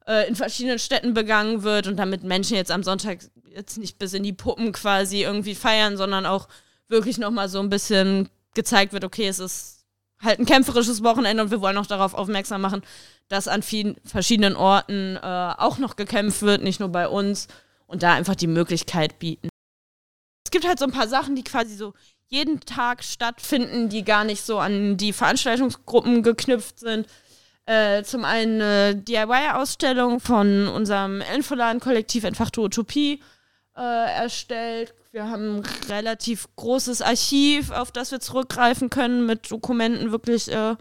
äh, 0.07 0.29
in 0.29 0.37
verschiedenen 0.37 0.79
Städten 0.79 1.13
begangen 1.13 1.65
wird 1.65 1.89
und 1.89 1.97
damit 1.97 2.23
Menschen 2.23 2.57
jetzt 2.57 2.71
am 2.71 2.85
Sonntag 2.85 3.19
jetzt 3.53 3.79
nicht 3.79 3.99
bis 3.99 4.15
in 4.15 4.23
die 4.23 4.33
Puppen 4.33 4.71
quasi 4.71 5.25
irgendwie 5.25 5.57
feiern, 5.57 5.97
sondern 5.97 6.25
auch 6.25 6.47
wirklich 6.87 7.19
nochmal 7.19 7.49
so 7.49 7.59
ein 7.59 7.69
bisschen 7.69 8.29
gezeigt 8.55 8.93
wird, 8.93 9.03
okay, 9.03 9.27
es 9.27 9.41
ist 9.41 9.85
halt 10.23 10.39
ein 10.39 10.47
kämpferisches 10.47 11.03
Wochenende 11.03 11.43
und 11.43 11.51
wir 11.51 11.61
wollen 11.61 11.79
auch 11.79 11.87
darauf 11.87 12.15
aufmerksam 12.15 12.61
machen, 12.61 12.83
dass 13.27 13.49
an 13.49 13.65
vielen 13.65 13.97
verschiedenen 14.05 14.55
Orten 14.55 15.17
äh, 15.17 15.21
auch 15.59 15.79
noch 15.79 15.97
gekämpft 15.97 16.43
wird, 16.43 16.63
nicht 16.63 16.79
nur 16.79 16.91
bei 16.91 17.09
uns 17.09 17.49
und 17.89 18.05
da 18.05 18.15
einfach 18.15 18.37
die 18.37 18.47
Möglichkeit 18.47 19.19
bieten. 19.19 19.49
Es 20.47 20.53
gibt 20.53 20.65
halt 20.65 20.79
so 20.79 20.85
ein 20.85 20.93
paar 20.93 21.09
Sachen, 21.09 21.35
die 21.35 21.43
quasi 21.43 21.75
so 21.75 21.93
jeden 22.29 22.61
Tag 22.61 23.03
stattfinden, 23.03 23.89
die 23.89 24.05
gar 24.05 24.23
nicht 24.23 24.47
so 24.47 24.61
an 24.61 24.97
die 24.97 25.13
Veranstaltungsgruppen 25.13 26.23
geknüpft 26.23 26.79
sind. 26.79 27.09
Äh, 27.67 28.05
zum 28.05 28.25
einen 28.25 28.63
eine 28.63 28.95
DIY-Ausstellung 28.95 30.21
von 30.21 30.69
unserem 30.69 31.21
Infoladen-Kollektiv 31.35 32.23
Entfachte 32.23 32.61
Utopie 32.61 33.21
äh, 33.77 33.81
erstellt, 33.81 34.95
wir 35.11 35.29
haben 35.29 35.57
ein 35.57 35.63
relativ 35.89 36.47
großes 36.55 37.03
Archiv, 37.03 37.73
auf 37.73 37.91
das 37.91 38.13
wir 38.13 38.21
zurückgreifen 38.21 38.89
können 38.89 39.27
mit 39.27 39.51
Dokumenten 39.51 40.13
wirklich, 40.13 40.47
äh, 40.53 40.77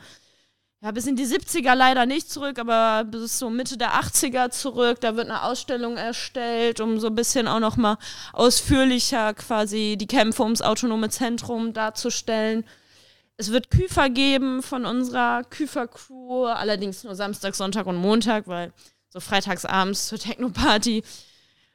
ja, 0.85 0.91
bis 0.91 1.07
in 1.07 1.15
die 1.15 1.25
70er 1.25 1.73
leider 1.73 2.05
nicht 2.05 2.29
zurück, 2.29 2.59
aber 2.59 3.05
bis 3.05 3.39
so 3.39 3.49
Mitte 3.49 3.75
der 3.75 3.95
80er 3.95 4.51
zurück. 4.51 5.01
Da 5.01 5.15
wird 5.15 5.27
eine 5.27 5.41
Ausstellung 5.41 5.97
erstellt, 5.97 6.79
um 6.79 6.99
so 6.99 7.07
ein 7.07 7.15
bisschen 7.15 7.47
auch 7.47 7.59
nochmal 7.59 7.97
ausführlicher 8.33 9.33
quasi 9.33 9.95
die 9.99 10.05
Kämpfe 10.05 10.43
ums 10.43 10.61
autonome 10.61 11.09
Zentrum 11.09 11.73
darzustellen. 11.73 12.65
Es 13.35 13.51
wird 13.51 13.71
Küfer 13.71 14.11
geben 14.11 14.61
von 14.61 14.85
unserer 14.85 15.43
Küfer-Crew, 15.45 16.45
allerdings 16.45 17.03
nur 17.03 17.15
Samstag, 17.15 17.55
Sonntag 17.55 17.87
und 17.87 17.95
Montag, 17.95 18.47
weil 18.47 18.71
so 19.09 19.19
freitagsabends 19.19 20.05
zur 20.07 20.19
Techno-Party 20.19 21.01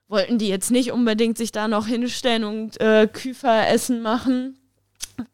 wollten 0.07 0.39
die 0.39 0.49
jetzt 0.49 0.71
nicht 0.71 0.93
unbedingt 0.93 1.37
sich 1.37 1.51
da 1.51 1.67
noch 1.67 1.89
hinstellen 1.89 2.45
und 2.45 2.81
äh, 2.81 3.09
Küferessen 3.13 4.03
machen. 4.03 4.57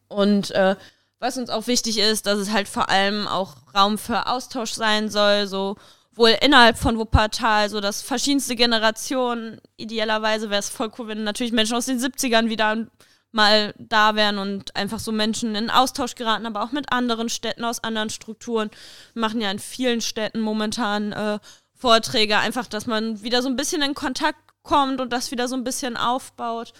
Und 0.08 0.50
äh, 0.52 0.76
was 1.18 1.38
uns 1.38 1.50
auch 1.50 1.66
wichtig 1.66 1.98
ist, 1.98 2.26
dass 2.26 2.38
es 2.38 2.52
halt 2.52 2.68
vor 2.68 2.88
allem 2.90 3.26
auch 3.26 3.56
Raum 3.74 3.98
für 3.98 4.26
Austausch 4.26 4.72
sein 4.72 5.08
soll, 5.08 5.46
so 5.46 5.76
wohl 6.14 6.36
innerhalb 6.40 6.78
von 6.78 6.98
Wuppertal, 6.98 7.68
so 7.68 7.80
dass 7.80 8.02
verschiedenste 8.02 8.56
Generationen, 8.56 9.60
idealerweise 9.76 10.50
wäre 10.50 10.60
es 10.60 10.70
voll 10.70 10.90
cool, 10.98 11.08
wenn 11.08 11.24
natürlich 11.24 11.52
Menschen 11.52 11.76
aus 11.76 11.86
den 11.86 12.00
70ern 12.00 12.48
wieder 12.48 12.86
mal 13.32 13.74
da 13.78 14.14
wären 14.14 14.38
und 14.38 14.74
einfach 14.76 14.98
so 14.98 15.12
Menschen 15.12 15.54
in 15.54 15.70
Austausch 15.70 16.14
geraten, 16.14 16.46
aber 16.46 16.62
auch 16.62 16.72
mit 16.72 16.90
anderen 16.90 17.28
Städten 17.28 17.64
aus 17.64 17.84
anderen 17.84 18.08
Strukturen. 18.08 18.70
Wir 19.12 19.20
machen 19.20 19.40
ja 19.40 19.50
in 19.50 19.58
vielen 19.58 20.00
Städten 20.00 20.40
momentan 20.40 21.12
äh, 21.12 21.38
Vorträge, 21.74 22.38
einfach, 22.38 22.66
dass 22.66 22.86
man 22.86 23.22
wieder 23.22 23.42
so 23.42 23.48
ein 23.48 23.56
bisschen 23.56 23.82
in 23.82 23.94
Kontakt 23.94 24.38
kommt 24.62 25.00
und 25.00 25.12
das 25.12 25.30
wieder 25.30 25.48
so 25.48 25.54
ein 25.54 25.64
bisschen 25.64 25.96
aufbaut. 25.98 26.72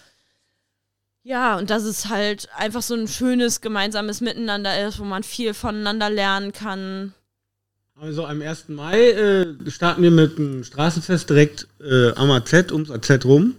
Ja, 1.27 1.57
und 1.57 1.69
dass 1.69 1.83
es 1.83 2.07
halt 2.07 2.47
einfach 2.55 2.81
so 2.81 2.95
ein 2.95 3.09
schönes 3.09 3.59
gemeinsames 3.59 4.21
Miteinander 4.21 4.87
ist, 4.87 4.97
wo 4.97 5.03
man 5.03 5.23
viel 5.23 5.53
voneinander 5.53 6.09
lernen 6.09 6.53
kann. 6.53 7.13
Also 7.99 8.25
am 8.25 8.41
1. 8.41 8.69
Mai 8.69 9.09
äh, 9.09 9.45
starten 9.69 10.03
wir 10.03 10.11
mit 10.11 10.37
einem 10.37 10.63
Straßenfest 10.63 11.29
direkt 11.29 11.67
äh, 11.81 12.13
am 12.13 12.31
AZ, 12.31 12.71
ums 12.71 12.89
AZ 12.89 13.25
rum. 13.25 13.55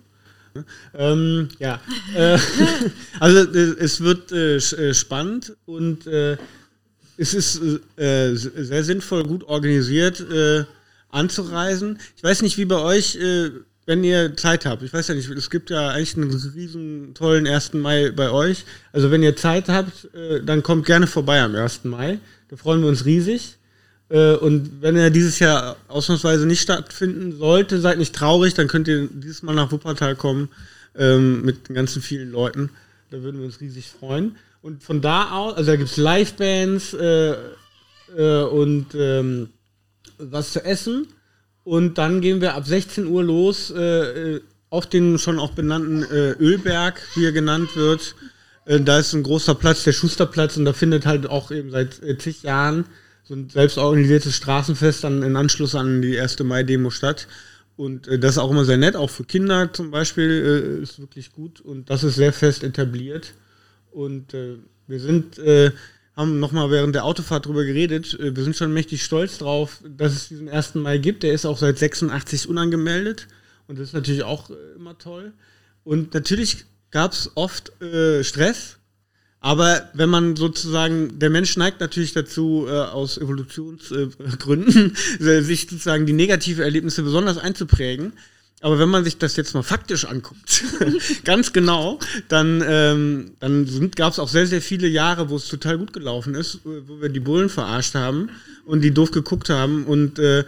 Ähm, 0.95 1.51
ja, 1.59 1.79
äh, 2.15 2.39
also 3.21 3.41
äh, 3.53 3.77
es 3.79 4.01
wird 4.01 4.33
äh, 4.33 4.57
äh, 4.57 4.95
spannend 4.95 5.55
und 5.67 6.07
es 6.07 7.35
ist 7.35 7.61
sehr 7.97 8.85
sinnvoll, 8.85 9.25
gut 9.25 9.45
organisiert 9.45 10.25
anzureisen. 11.11 11.99
Ich 12.17 12.23
weiß 12.23 12.41
nicht, 12.41 12.57
wie 12.57 12.65
bei 12.65 12.81
euch 12.81 13.19
wenn 13.89 14.05
ihr 14.05 14.37
Zeit 14.37 14.67
habt. 14.67 14.83
Ich 14.83 14.93
weiß 14.93 15.09
ja 15.09 15.15
nicht, 15.15 15.31
es 15.31 15.49
gibt 15.49 15.71
ja 15.71 15.89
eigentlich 15.89 16.15
einen 16.15 16.31
riesen 16.31 17.15
tollen 17.15 17.47
1. 17.47 17.73
Mai 17.73 18.11
bei 18.11 18.31
euch. 18.31 18.67
Also 18.93 19.11
wenn 19.11 19.23
ihr 19.23 19.35
Zeit 19.35 19.71
habt, 19.71 20.15
äh, 20.15 20.43
dann 20.45 20.63
kommt 20.63 20.85
gerne 20.85 21.07
vorbei 21.07 21.41
am 21.41 21.55
1. 21.55 21.85
Mai. 21.85 22.19
Da 22.51 22.57
freuen 22.57 22.83
wir 22.83 22.89
uns 22.91 23.07
riesig. 23.07 23.57
Äh, 24.11 24.35
und 24.35 24.83
wenn 24.83 24.95
er 24.97 25.09
dieses 25.09 25.39
Jahr 25.39 25.77
ausnahmsweise 25.89 26.45
nicht 26.45 26.61
stattfinden 26.61 27.39
sollte, 27.39 27.81
seid 27.81 27.97
nicht 27.97 28.15
traurig, 28.15 28.53
dann 28.53 28.69
könnt 28.69 28.89
ihr 28.89 29.09
dieses 29.11 29.43
Mal 29.43 29.55
nach 29.55 29.73
Wuppertal 29.73 30.17
kommen 30.17 30.51
ähm, 30.95 31.41
mit 31.41 31.71
den 31.71 31.75
ganzen 31.75 32.03
vielen 32.03 32.31
Leuten. 32.31 32.69
Da 33.11 33.23
würden 33.23 33.39
wir 33.39 33.47
uns 33.47 33.63
riesig 33.63 33.87
freuen. 33.89 34.37
Und 34.61 34.83
von 34.83 35.01
da 35.01 35.31
aus, 35.31 35.55
also 35.55 35.71
da 35.71 35.77
gibt 35.77 35.89
es 35.89 35.97
Livebands 35.97 36.93
äh, 36.93 37.37
äh, 38.19 38.43
und 38.43 38.89
ähm, 38.95 39.49
was 40.19 40.53
zu 40.53 40.63
essen. 40.63 41.07
Und 41.69 41.99
dann 41.99 42.23
gehen 42.23 42.41
wir 42.41 42.55
ab 42.55 42.67
16 42.67 43.07
Uhr 43.07 43.23
los 43.23 43.71
äh, 43.71 44.37
äh, 44.37 44.41
auf 44.71 44.87
den 44.87 45.19
schon 45.19 45.39
auch 45.39 45.51
benannten 45.51 46.03
äh, 46.03 46.31
Ölberg, 46.41 46.99
wie 47.15 47.27
er 47.27 47.33
genannt 47.33 47.77
wird. 47.77 48.15
Äh, 48.65 48.81
da 48.81 48.99
ist 48.99 49.13
ein 49.13 49.23
großer 49.23 49.55
Platz, 49.55 49.85
der 49.85 49.93
Schusterplatz, 49.93 50.57
und 50.57 50.65
da 50.65 50.73
findet 50.73 51.05
halt 51.05 51.27
auch 51.27 51.51
eben 51.51 51.71
seit 51.71 52.03
äh, 52.03 52.17
zig 52.17 52.43
Jahren 52.43 52.87
so 53.23 53.35
ein 53.35 53.51
selbstorganisiertes 53.51 54.35
Straßenfest 54.35 55.05
dann 55.05 55.23
in 55.23 55.37
Anschluss 55.37 55.75
an 55.75 56.01
die 56.01 56.19
1. 56.19 56.39
Mai-Demo 56.39 56.89
statt. 56.89 57.29
Und 57.77 58.09
äh, 58.09 58.19
das 58.19 58.37
ist 58.37 58.39
auch 58.39 58.51
immer 58.51 58.65
sehr 58.65 58.79
nett, 58.79 58.97
auch 58.97 59.11
für 59.11 59.25
Kinder 59.25 59.71
zum 59.71 59.91
Beispiel 59.91 60.81
ist 60.83 60.99
wirklich 60.99 61.33
gut 61.33 61.61
und 61.61 61.91
das 61.91 62.03
ist 62.03 62.15
sehr 62.15 62.33
fest 62.33 62.65
etabliert. 62.65 63.35
Und 63.91 64.33
wir 64.33 65.01
sind 65.01 65.39
haben 66.19 66.41
nochmal 66.41 66.69
während 66.73 66.97
der 66.97 67.05
Autofahrt 67.05 67.47
drüber 67.47 67.65
geredet. 67.65 68.19
Äh, 68.19 68.35
wir 68.37 68.43
sind 68.43 68.57
schon 68.57 68.75
mächtig 68.75 69.05
stolz 69.05 69.39
drauf, 69.39 69.81
dass 69.89 70.13
es 70.15 70.29
diesen 70.29 70.49
1. 70.49 70.75
Mai 70.75 70.99
gibt. 70.99 71.23
Der 71.23 71.33
ist 71.33 71.47
auch 71.47 71.57
seit 71.57 71.79
86 71.79 72.49
unangemeldet. 72.49 73.29
Und 73.69 73.79
das 73.79 73.89
ist 73.89 73.95
natürlich 73.95 74.25
auch 74.25 74.51
äh, 74.51 74.55
immer 74.77 74.99
toll. 74.99 75.33
Und 75.85 76.13
natürlich 76.15 76.65
gab 76.91 77.13
es 77.13 77.31
oft 77.37 77.81
äh, 77.81 78.25
Stress. 78.25 78.79
Aber 79.41 79.89
wenn 79.95 80.09
man 80.09 80.35
sozusagen, 80.35 81.21
der 81.21 81.31
Mensch 81.31 81.57
neigt 81.57 81.81
natürlich 81.81 82.15
dazu, 82.15 82.67
äh, 82.67 82.73
aus 82.73 83.17
Evolutionsgründen, 83.17 84.97
sich 85.21 85.69
sozusagen 85.71 86.05
die 86.05 86.13
negative 86.13 86.65
Erlebnisse 86.65 87.05
besonders 87.05 87.39
einzuprägen. 87.39 88.15
Aber 88.61 88.79
wenn 88.81 88.89
man 88.89 89.05
sich 89.05 89.19
das 89.19 89.37
jetzt 89.37 89.55
mal 89.55 89.63
faktisch 89.63 90.05
anguckt, 90.05 90.65
ganz 91.25 91.53
genau, 91.53 92.01
dann, 92.27 92.63
ähm, 92.67 93.33
dann 93.39 93.91
gab 93.93 94.13
es 94.13 94.19
auch 94.19 94.29
sehr, 94.29 94.49
sehr 94.49 94.61
viele 94.61 94.89
Jahre, 94.89 95.31
wo 95.31 95.37
es 95.37 95.47
total 95.47 95.79
gut 95.79 95.93
gelaufen 95.93 96.35
ist, 96.35 96.61
wo 96.65 97.01
wir 97.01 97.09
die 97.09 97.21
Bullen 97.21 97.51
verarscht 97.51 97.95
haben 97.95 98.31
und 98.65 98.81
die 98.81 98.93
doof 98.93 99.13
geguckt 99.13 99.49
haben. 99.49 99.85
Und 99.85 100.19
äh, 100.19 100.45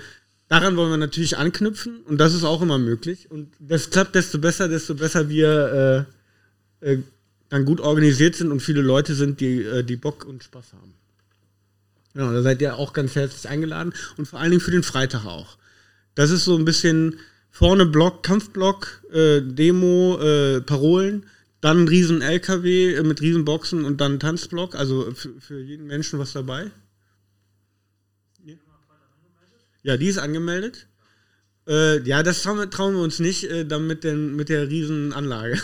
daran 0.48 0.76
wollen 0.76 0.90
wir 0.90 0.96
natürlich 0.96 1.38
anknüpfen 1.38 2.00
und 2.00 2.18
das 2.18 2.34
ist 2.34 2.42
auch 2.42 2.62
immer 2.62 2.78
möglich. 2.78 3.30
Und 3.30 3.52
das 3.61 3.90
klappt 3.90 4.16
desto 4.16 4.38
besser, 4.38 4.68
desto 4.68 4.96
besser 4.96 5.28
wir 5.28 6.06
äh, 6.82 6.92
äh, 6.92 6.98
dann 7.48 7.64
gut 7.64 7.80
organisiert 7.80 8.34
sind 8.34 8.50
und 8.50 8.61
viele 8.61 8.82
Leute 8.82 9.14
sind, 9.14 9.40
die, 9.40 9.62
äh, 9.62 9.84
die 9.84 9.96
Bock 9.96 10.24
und 10.24 10.42
Spaß 10.42 10.72
haben. 10.72 10.94
Genau, 12.14 12.32
da 12.32 12.42
seid 12.42 12.61
ihr 12.61 12.74
auch 12.74 12.92
ganz 12.92 13.14
herzlich 13.14 13.48
eingeladen 13.48 13.92
und 14.16 14.26
vor 14.26 14.40
allen 14.40 14.50
Dingen 14.50 14.61
für 14.61 14.72
den 14.72 14.82
Freitag 14.82 15.26
auch. 15.26 15.58
Das 16.16 16.30
ist 16.30 16.44
so 16.44 16.56
ein 16.56 16.64
bisschen 16.64 17.20
vorne 17.51 17.86
Block, 17.86 18.22
Kampfblock, 18.22 19.03
äh, 19.12 19.40
Demo, 19.42 20.18
äh, 20.20 20.61
Parolen, 20.61 21.26
dann 21.61 21.82
ein 21.82 21.88
riesen 21.88 22.22
LKW 22.22 22.94
äh, 22.94 23.03
mit 23.03 23.20
riesen 23.20 23.44
Boxen 23.44 23.84
und 23.84 24.01
dann 24.01 24.18
Tanzblock, 24.18 24.74
also 24.74 25.12
für, 25.12 25.61
jeden 25.61 25.86
Menschen 25.86 26.18
was 26.18 26.32
dabei. 26.32 26.70
Ja, 29.82 29.96
die 29.96 30.07
ist 30.07 30.18
angemeldet. 30.18 30.86
Äh, 31.66 32.03
ja, 32.03 32.22
das 32.22 32.42
trauen, 32.42 32.70
trauen 32.70 32.94
wir 32.94 33.03
uns 33.03 33.18
nicht, 33.18 33.44
äh, 33.44 33.64
dann 33.64 33.86
mit, 33.86 34.05
den, 34.05 34.36
mit 34.36 34.48
der 34.48 34.68
riesen 34.68 35.12
Anlage. 35.12 35.59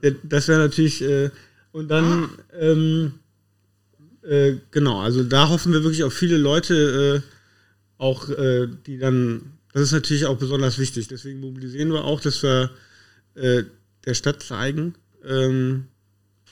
das 0.22 0.48
wäre 0.48 0.60
natürlich. 0.60 1.02
Äh, 1.02 1.30
und 1.72 1.88
dann, 1.88 2.30
ähm, 2.58 3.14
äh, 4.22 4.54
genau, 4.70 5.00
also 5.00 5.22
da 5.22 5.48
hoffen 5.48 5.72
wir 5.72 5.82
wirklich 5.82 6.04
auf 6.04 6.14
viele 6.14 6.36
Leute, 6.38 7.22
äh, 7.22 7.32
auch 7.98 8.28
die 8.86 8.98
dann. 8.98 9.55
Das 9.76 9.84
ist 9.84 9.92
natürlich 9.92 10.24
auch 10.24 10.38
besonders 10.38 10.78
wichtig. 10.78 11.08
Deswegen 11.08 11.40
mobilisieren 11.40 11.92
wir 11.92 12.04
auch, 12.04 12.22
dass 12.22 12.42
wir 12.42 12.70
der 13.34 14.14
Stadt 14.14 14.42
zeigen, 14.42 14.94
ähm, 15.22 15.88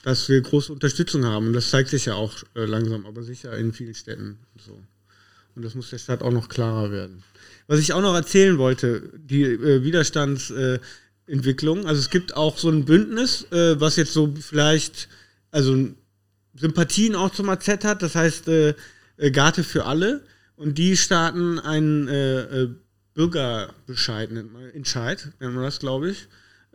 dass 0.03 0.29
wir 0.29 0.39
große 0.39 0.71
Unterstützung 0.71 1.25
haben. 1.25 1.47
Und 1.47 1.53
das 1.53 1.71
zeigt 1.71 1.89
sich 1.89 2.05
ja 2.05 2.13
auch 2.13 2.43
langsam, 2.53 3.07
aber 3.07 3.23
sicher 3.23 3.57
in 3.57 3.73
vielen 3.73 3.95
Städten. 3.95 4.37
Und 4.53 4.61
so. 4.61 4.79
Und 5.55 5.65
das 5.65 5.73
muss 5.73 5.89
der 5.89 5.97
Stadt 5.97 6.21
auch 6.21 6.31
noch 6.31 6.49
klarer 6.49 6.91
werden. 6.91 7.23
Was 7.65 7.79
ich 7.79 7.93
auch 7.93 8.03
noch 8.03 8.13
erzählen 8.13 8.59
wollte, 8.59 9.11
die 9.17 9.41
äh, 9.41 9.83
Widerstandsentwicklung. 9.83 11.83
Äh, 11.83 11.87
also 11.87 11.99
es 11.99 12.11
gibt 12.11 12.35
auch 12.35 12.59
so 12.59 12.69
ein 12.69 12.85
Bündnis, 12.85 13.51
äh, 13.51 13.81
was 13.81 13.95
jetzt 13.95 14.13
so 14.13 14.31
vielleicht, 14.39 15.09
also 15.49 15.87
Sympathien 16.53 17.15
auch 17.15 17.31
zum 17.31 17.49
AZ 17.49 17.67
hat. 17.67 18.03
Das 18.03 18.13
heißt 18.13 18.47
äh, 18.49 18.75
äh, 19.17 19.31
Garte 19.31 19.63
für 19.63 19.85
alle. 19.85 20.21
Und 20.57 20.77
die 20.77 20.95
starten 20.95 21.57
äh, 21.57 22.67
Bürgerbescheid, 23.15 24.31
nennt 24.31 24.53
man, 24.53 24.69
Entscheid, 24.69 25.31
nennt 25.39 25.55
man 25.55 25.63
das, 25.63 25.79
glaube 25.79 26.11
ich. 26.11 26.27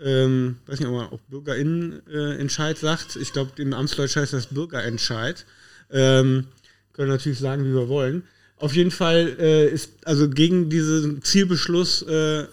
Ähm, 0.02 0.56
weiß 0.66 0.80
nicht, 0.80 0.88
ob 0.88 0.94
man 0.94 1.08
auch 1.08 1.20
Bürgerinnenentscheid 1.28 2.76
sagt. 2.76 3.16
Ich 3.16 3.32
glaube, 3.32 3.52
im 3.62 3.72
Amtsdeutsch 3.72 4.16
heißt 4.16 4.32
das 4.32 4.46
Bürgerentscheid. 4.46 5.46
Ähm, 5.90 6.46
können 6.92 7.10
natürlich 7.10 7.38
sagen, 7.38 7.64
wie 7.64 7.74
wir 7.74 7.88
wollen. 7.88 8.24
Auf 8.56 8.74
jeden 8.74 8.90
Fall 8.90 9.36
äh, 9.38 9.68
ist 9.68 9.92
also 10.04 10.28
gegen 10.28 10.68
diesen 10.68 11.22
Zielbeschluss 11.22 12.02
äh, 12.02 12.46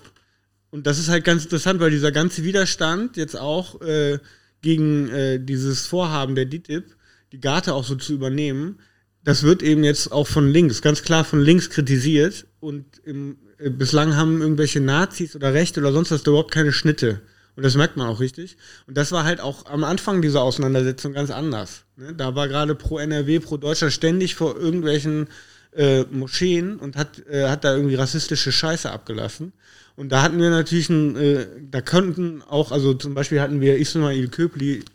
und 0.69 0.85
das 0.85 0.99
ist 0.99 1.09
halt 1.09 1.23
ganz 1.23 1.43
interessant, 1.43 1.79
weil 1.79 1.91
dieser 1.91 2.11
ganze 2.11 2.43
Widerstand 2.43 3.17
jetzt 3.17 3.35
auch 3.38 3.81
äh, 3.81 4.19
gegen 4.61 5.09
äh, 5.09 5.39
dieses 5.39 5.88
Vorhaben 5.88 6.35
der 6.35 6.45
DITIB, 6.45 6.85
die 7.31 7.39
Garte 7.39 7.73
auch 7.73 7.83
so 7.83 7.95
zu 7.95 8.13
übernehmen, 8.13 8.79
das 9.23 9.43
wird 9.43 9.63
eben 9.63 9.83
jetzt 9.83 10.11
auch 10.11 10.27
von 10.27 10.49
links, 10.49 10.81
ganz 10.81 11.03
klar 11.03 11.23
von 11.23 11.41
links 11.41 11.69
kritisiert 11.69 12.45
und 12.59 12.85
im, 13.05 13.31
äh, 13.31 13.35
bislang 13.57 14.15
haben 14.15 14.41
irgendwelche 14.41 14.79
Nazis 14.79 15.35
oder 15.35 15.53
Rechte 15.53 15.79
oder 15.79 15.91
sonst 15.91 16.11
was 16.11 16.25
überhaupt 16.25 16.51
keine 16.51 16.71
Schnitte. 16.71 17.21
Und 17.55 17.63
das 17.63 17.75
merkt 17.75 17.97
man 17.97 18.07
auch 18.07 18.19
richtig. 18.19 18.55
Und 18.85 18.97
das 18.97 19.11
war 19.11 19.23
halt 19.23 19.41
auch 19.41 19.65
am 19.65 19.83
Anfang 19.83 20.21
dieser 20.21 20.43
Auseinandersetzung 20.43 21.13
ganz 21.13 21.31
anders. 21.31 21.85
Ne? 21.95 22.13
Da 22.13 22.35
war 22.35 22.47
gerade 22.47 22.75
pro 22.75 22.99
NRW, 22.99 23.39
pro 23.39 23.57
Deutschland 23.57 23.91
ständig 23.93 24.35
vor 24.35 24.55
irgendwelchen 24.55 25.27
äh, 25.75 26.03
Moscheen 26.03 26.77
und 26.77 26.95
hat, 26.95 27.25
äh, 27.27 27.49
hat 27.49 27.63
da 27.63 27.75
irgendwie 27.75 27.95
rassistische 27.95 28.51
Scheiße 28.51 28.91
abgelassen. 28.91 29.53
Und 29.95 30.11
da 30.11 30.21
hatten 30.21 30.39
wir 30.39 30.51
natürlich 30.51 30.89
ein, 30.89 31.15
äh, 31.15 31.47
da 31.71 31.81
könnten 31.81 32.43
auch, 32.43 32.71
also 32.71 32.93
zum 32.93 33.15
Beispiel 33.15 33.41
hatten 33.41 33.59
wir 33.59 33.77
Ismail 33.77 34.27
Köpli 34.27 34.85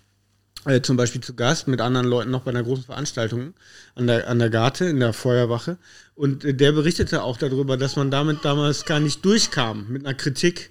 äh, 0.64 0.80
zum 0.80 0.96
Beispiel 0.96 1.20
zu 1.20 1.34
Gast 1.34 1.66
mit 1.66 1.80
anderen 1.80 2.06
Leuten 2.06 2.30
noch 2.30 2.42
bei 2.42 2.50
einer 2.50 2.62
großen 2.62 2.84
Veranstaltung 2.84 3.54
an 3.96 4.06
der, 4.06 4.28
an 4.28 4.38
der 4.38 4.48
Garte, 4.48 4.84
in 4.84 5.00
der 5.00 5.12
Feuerwache. 5.12 5.76
Und 6.14 6.44
äh, 6.44 6.54
der 6.54 6.70
berichtete 6.70 7.24
auch 7.24 7.36
darüber, 7.36 7.76
dass 7.76 7.96
man 7.96 8.12
damit 8.12 8.44
damals 8.44 8.84
gar 8.84 9.00
nicht 9.00 9.24
durchkam 9.24 9.86
mit 9.88 10.06
einer 10.06 10.14
Kritik, 10.14 10.70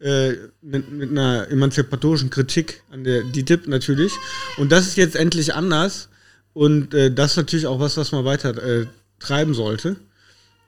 äh, 0.00 0.32
mit, 0.60 0.92
mit, 0.92 1.10
einer 1.10 1.48
emanzipatorischen 1.48 2.28
Kritik 2.28 2.82
an 2.90 3.04
der 3.04 3.22
DITIB 3.22 3.66
natürlich. 3.66 4.12
Und 4.58 4.72
das 4.72 4.86
ist 4.86 4.98
jetzt 4.98 5.16
endlich 5.16 5.54
anders. 5.54 6.10
Und 6.52 6.92
äh, 6.92 7.10
das 7.10 7.32
ist 7.32 7.36
natürlich 7.38 7.66
auch 7.66 7.80
was, 7.80 7.96
was 7.96 8.12
man 8.12 8.26
weiter 8.26 8.62
äh, 8.62 8.86
treiben 9.20 9.54
sollte. 9.54 9.96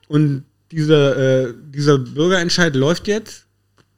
Und 0.09 0.45
dieser, 0.71 1.53
dieser 1.53 1.99
Bürgerentscheid 1.99 2.75
läuft 2.75 3.07
jetzt. 3.07 3.45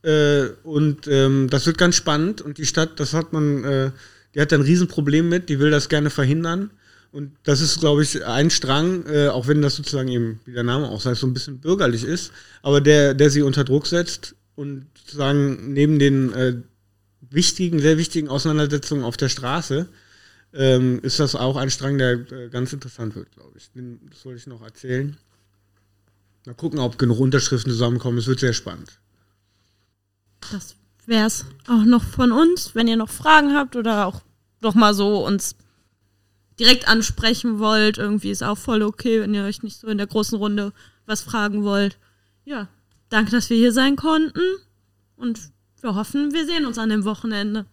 Und 0.02 1.06
ähm, 1.06 1.48
das 1.48 1.66
wird 1.66 1.78
ganz 1.78 1.94
spannend. 1.94 2.42
Und 2.42 2.58
die 2.58 2.66
Stadt, 2.66 2.98
das 2.98 3.14
hat 3.14 3.32
man, 3.32 3.92
die 4.34 4.40
hat 4.40 4.52
ein 4.52 4.60
Riesenproblem 4.60 5.28
mit, 5.28 5.48
die 5.48 5.58
will 5.58 5.70
das 5.70 5.88
gerne 5.88 6.10
verhindern. 6.10 6.70
Und 7.12 7.32
das 7.44 7.60
ist, 7.60 7.78
glaube 7.78 8.02
ich, 8.02 8.24
ein 8.24 8.50
Strang, 8.50 9.06
äh, 9.06 9.28
auch 9.28 9.46
wenn 9.46 9.62
das 9.62 9.76
sozusagen 9.76 10.08
eben, 10.08 10.40
wie 10.46 10.52
der 10.52 10.64
Name 10.64 10.88
auch 10.88 11.04
heißt, 11.04 11.20
so 11.20 11.26
ein 11.28 11.34
bisschen 11.34 11.60
bürgerlich 11.60 12.02
ist, 12.02 12.32
aber 12.62 12.80
der, 12.80 13.14
der 13.14 13.30
sie 13.30 13.42
unter 13.42 13.62
Druck 13.62 13.86
setzt 13.86 14.34
und 14.56 14.86
sozusagen 14.98 15.72
neben 15.72 16.00
den 16.00 16.32
äh, 16.32 16.56
wichtigen, 17.30 17.78
sehr 17.78 17.98
wichtigen 17.98 18.28
Auseinandersetzungen 18.28 19.04
auf 19.04 19.16
der 19.16 19.28
Straße 19.28 19.88
ähm, 20.54 21.00
ist 21.02 21.20
das 21.20 21.34
auch 21.34 21.56
ein 21.56 21.70
Strang, 21.70 21.98
der 21.98 22.30
äh, 22.32 22.48
ganz 22.48 22.72
interessant 22.72 23.14
wird, 23.14 23.30
glaube 23.32 23.52
ich. 23.56 23.70
Den, 23.72 24.00
das 24.10 24.24
wollte 24.24 24.38
ich 24.38 24.46
noch 24.46 24.62
erzählen. 24.62 25.16
Mal 26.46 26.54
gucken, 26.54 26.78
ob 26.78 26.98
genug 26.98 27.18
Unterschriften 27.20 27.72
zusammenkommen. 27.72 28.18
Es 28.18 28.26
wird 28.26 28.40
sehr 28.40 28.52
spannend. 28.52 28.98
Das 30.52 30.76
wäre 31.06 31.26
es 31.26 31.46
auch 31.68 31.84
noch 31.84 32.02
von 32.02 32.32
uns. 32.32 32.74
Wenn 32.74 32.88
ihr 32.88 32.96
noch 32.96 33.10
Fragen 33.10 33.54
habt 33.54 33.76
oder 33.76 34.06
auch 34.06 34.22
noch 34.60 34.74
mal 34.74 34.94
so 34.94 35.24
uns 35.24 35.56
direkt 36.58 36.88
ansprechen 36.88 37.58
wollt, 37.58 37.98
irgendwie 37.98 38.30
ist 38.30 38.42
auch 38.42 38.58
voll 38.58 38.82
okay, 38.82 39.20
wenn 39.20 39.34
ihr 39.34 39.44
euch 39.44 39.62
nicht 39.62 39.78
so 39.78 39.88
in 39.88 39.98
der 39.98 40.06
großen 40.06 40.38
Runde 40.38 40.72
was 41.06 41.20
fragen 41.20 41.64
wollt. 41.64 41.98
Ja, 42.44 42.68
danke, 43.08 43.30
dass 43.30 43.50
wir 43.50 43.56
hier 43.56 43.72
sein 43.72 43.96
konnten 43.96 44.40
und 45.16 45.40
wir 45.80 45.94
hoffen, 45.94 46.32
wir 46.32 46.46
sehen 46.46 46.66
uns 46.66 46.78
an 46.78 46.88
dem 46.88 47.04
Wochenende. 47.04 47.66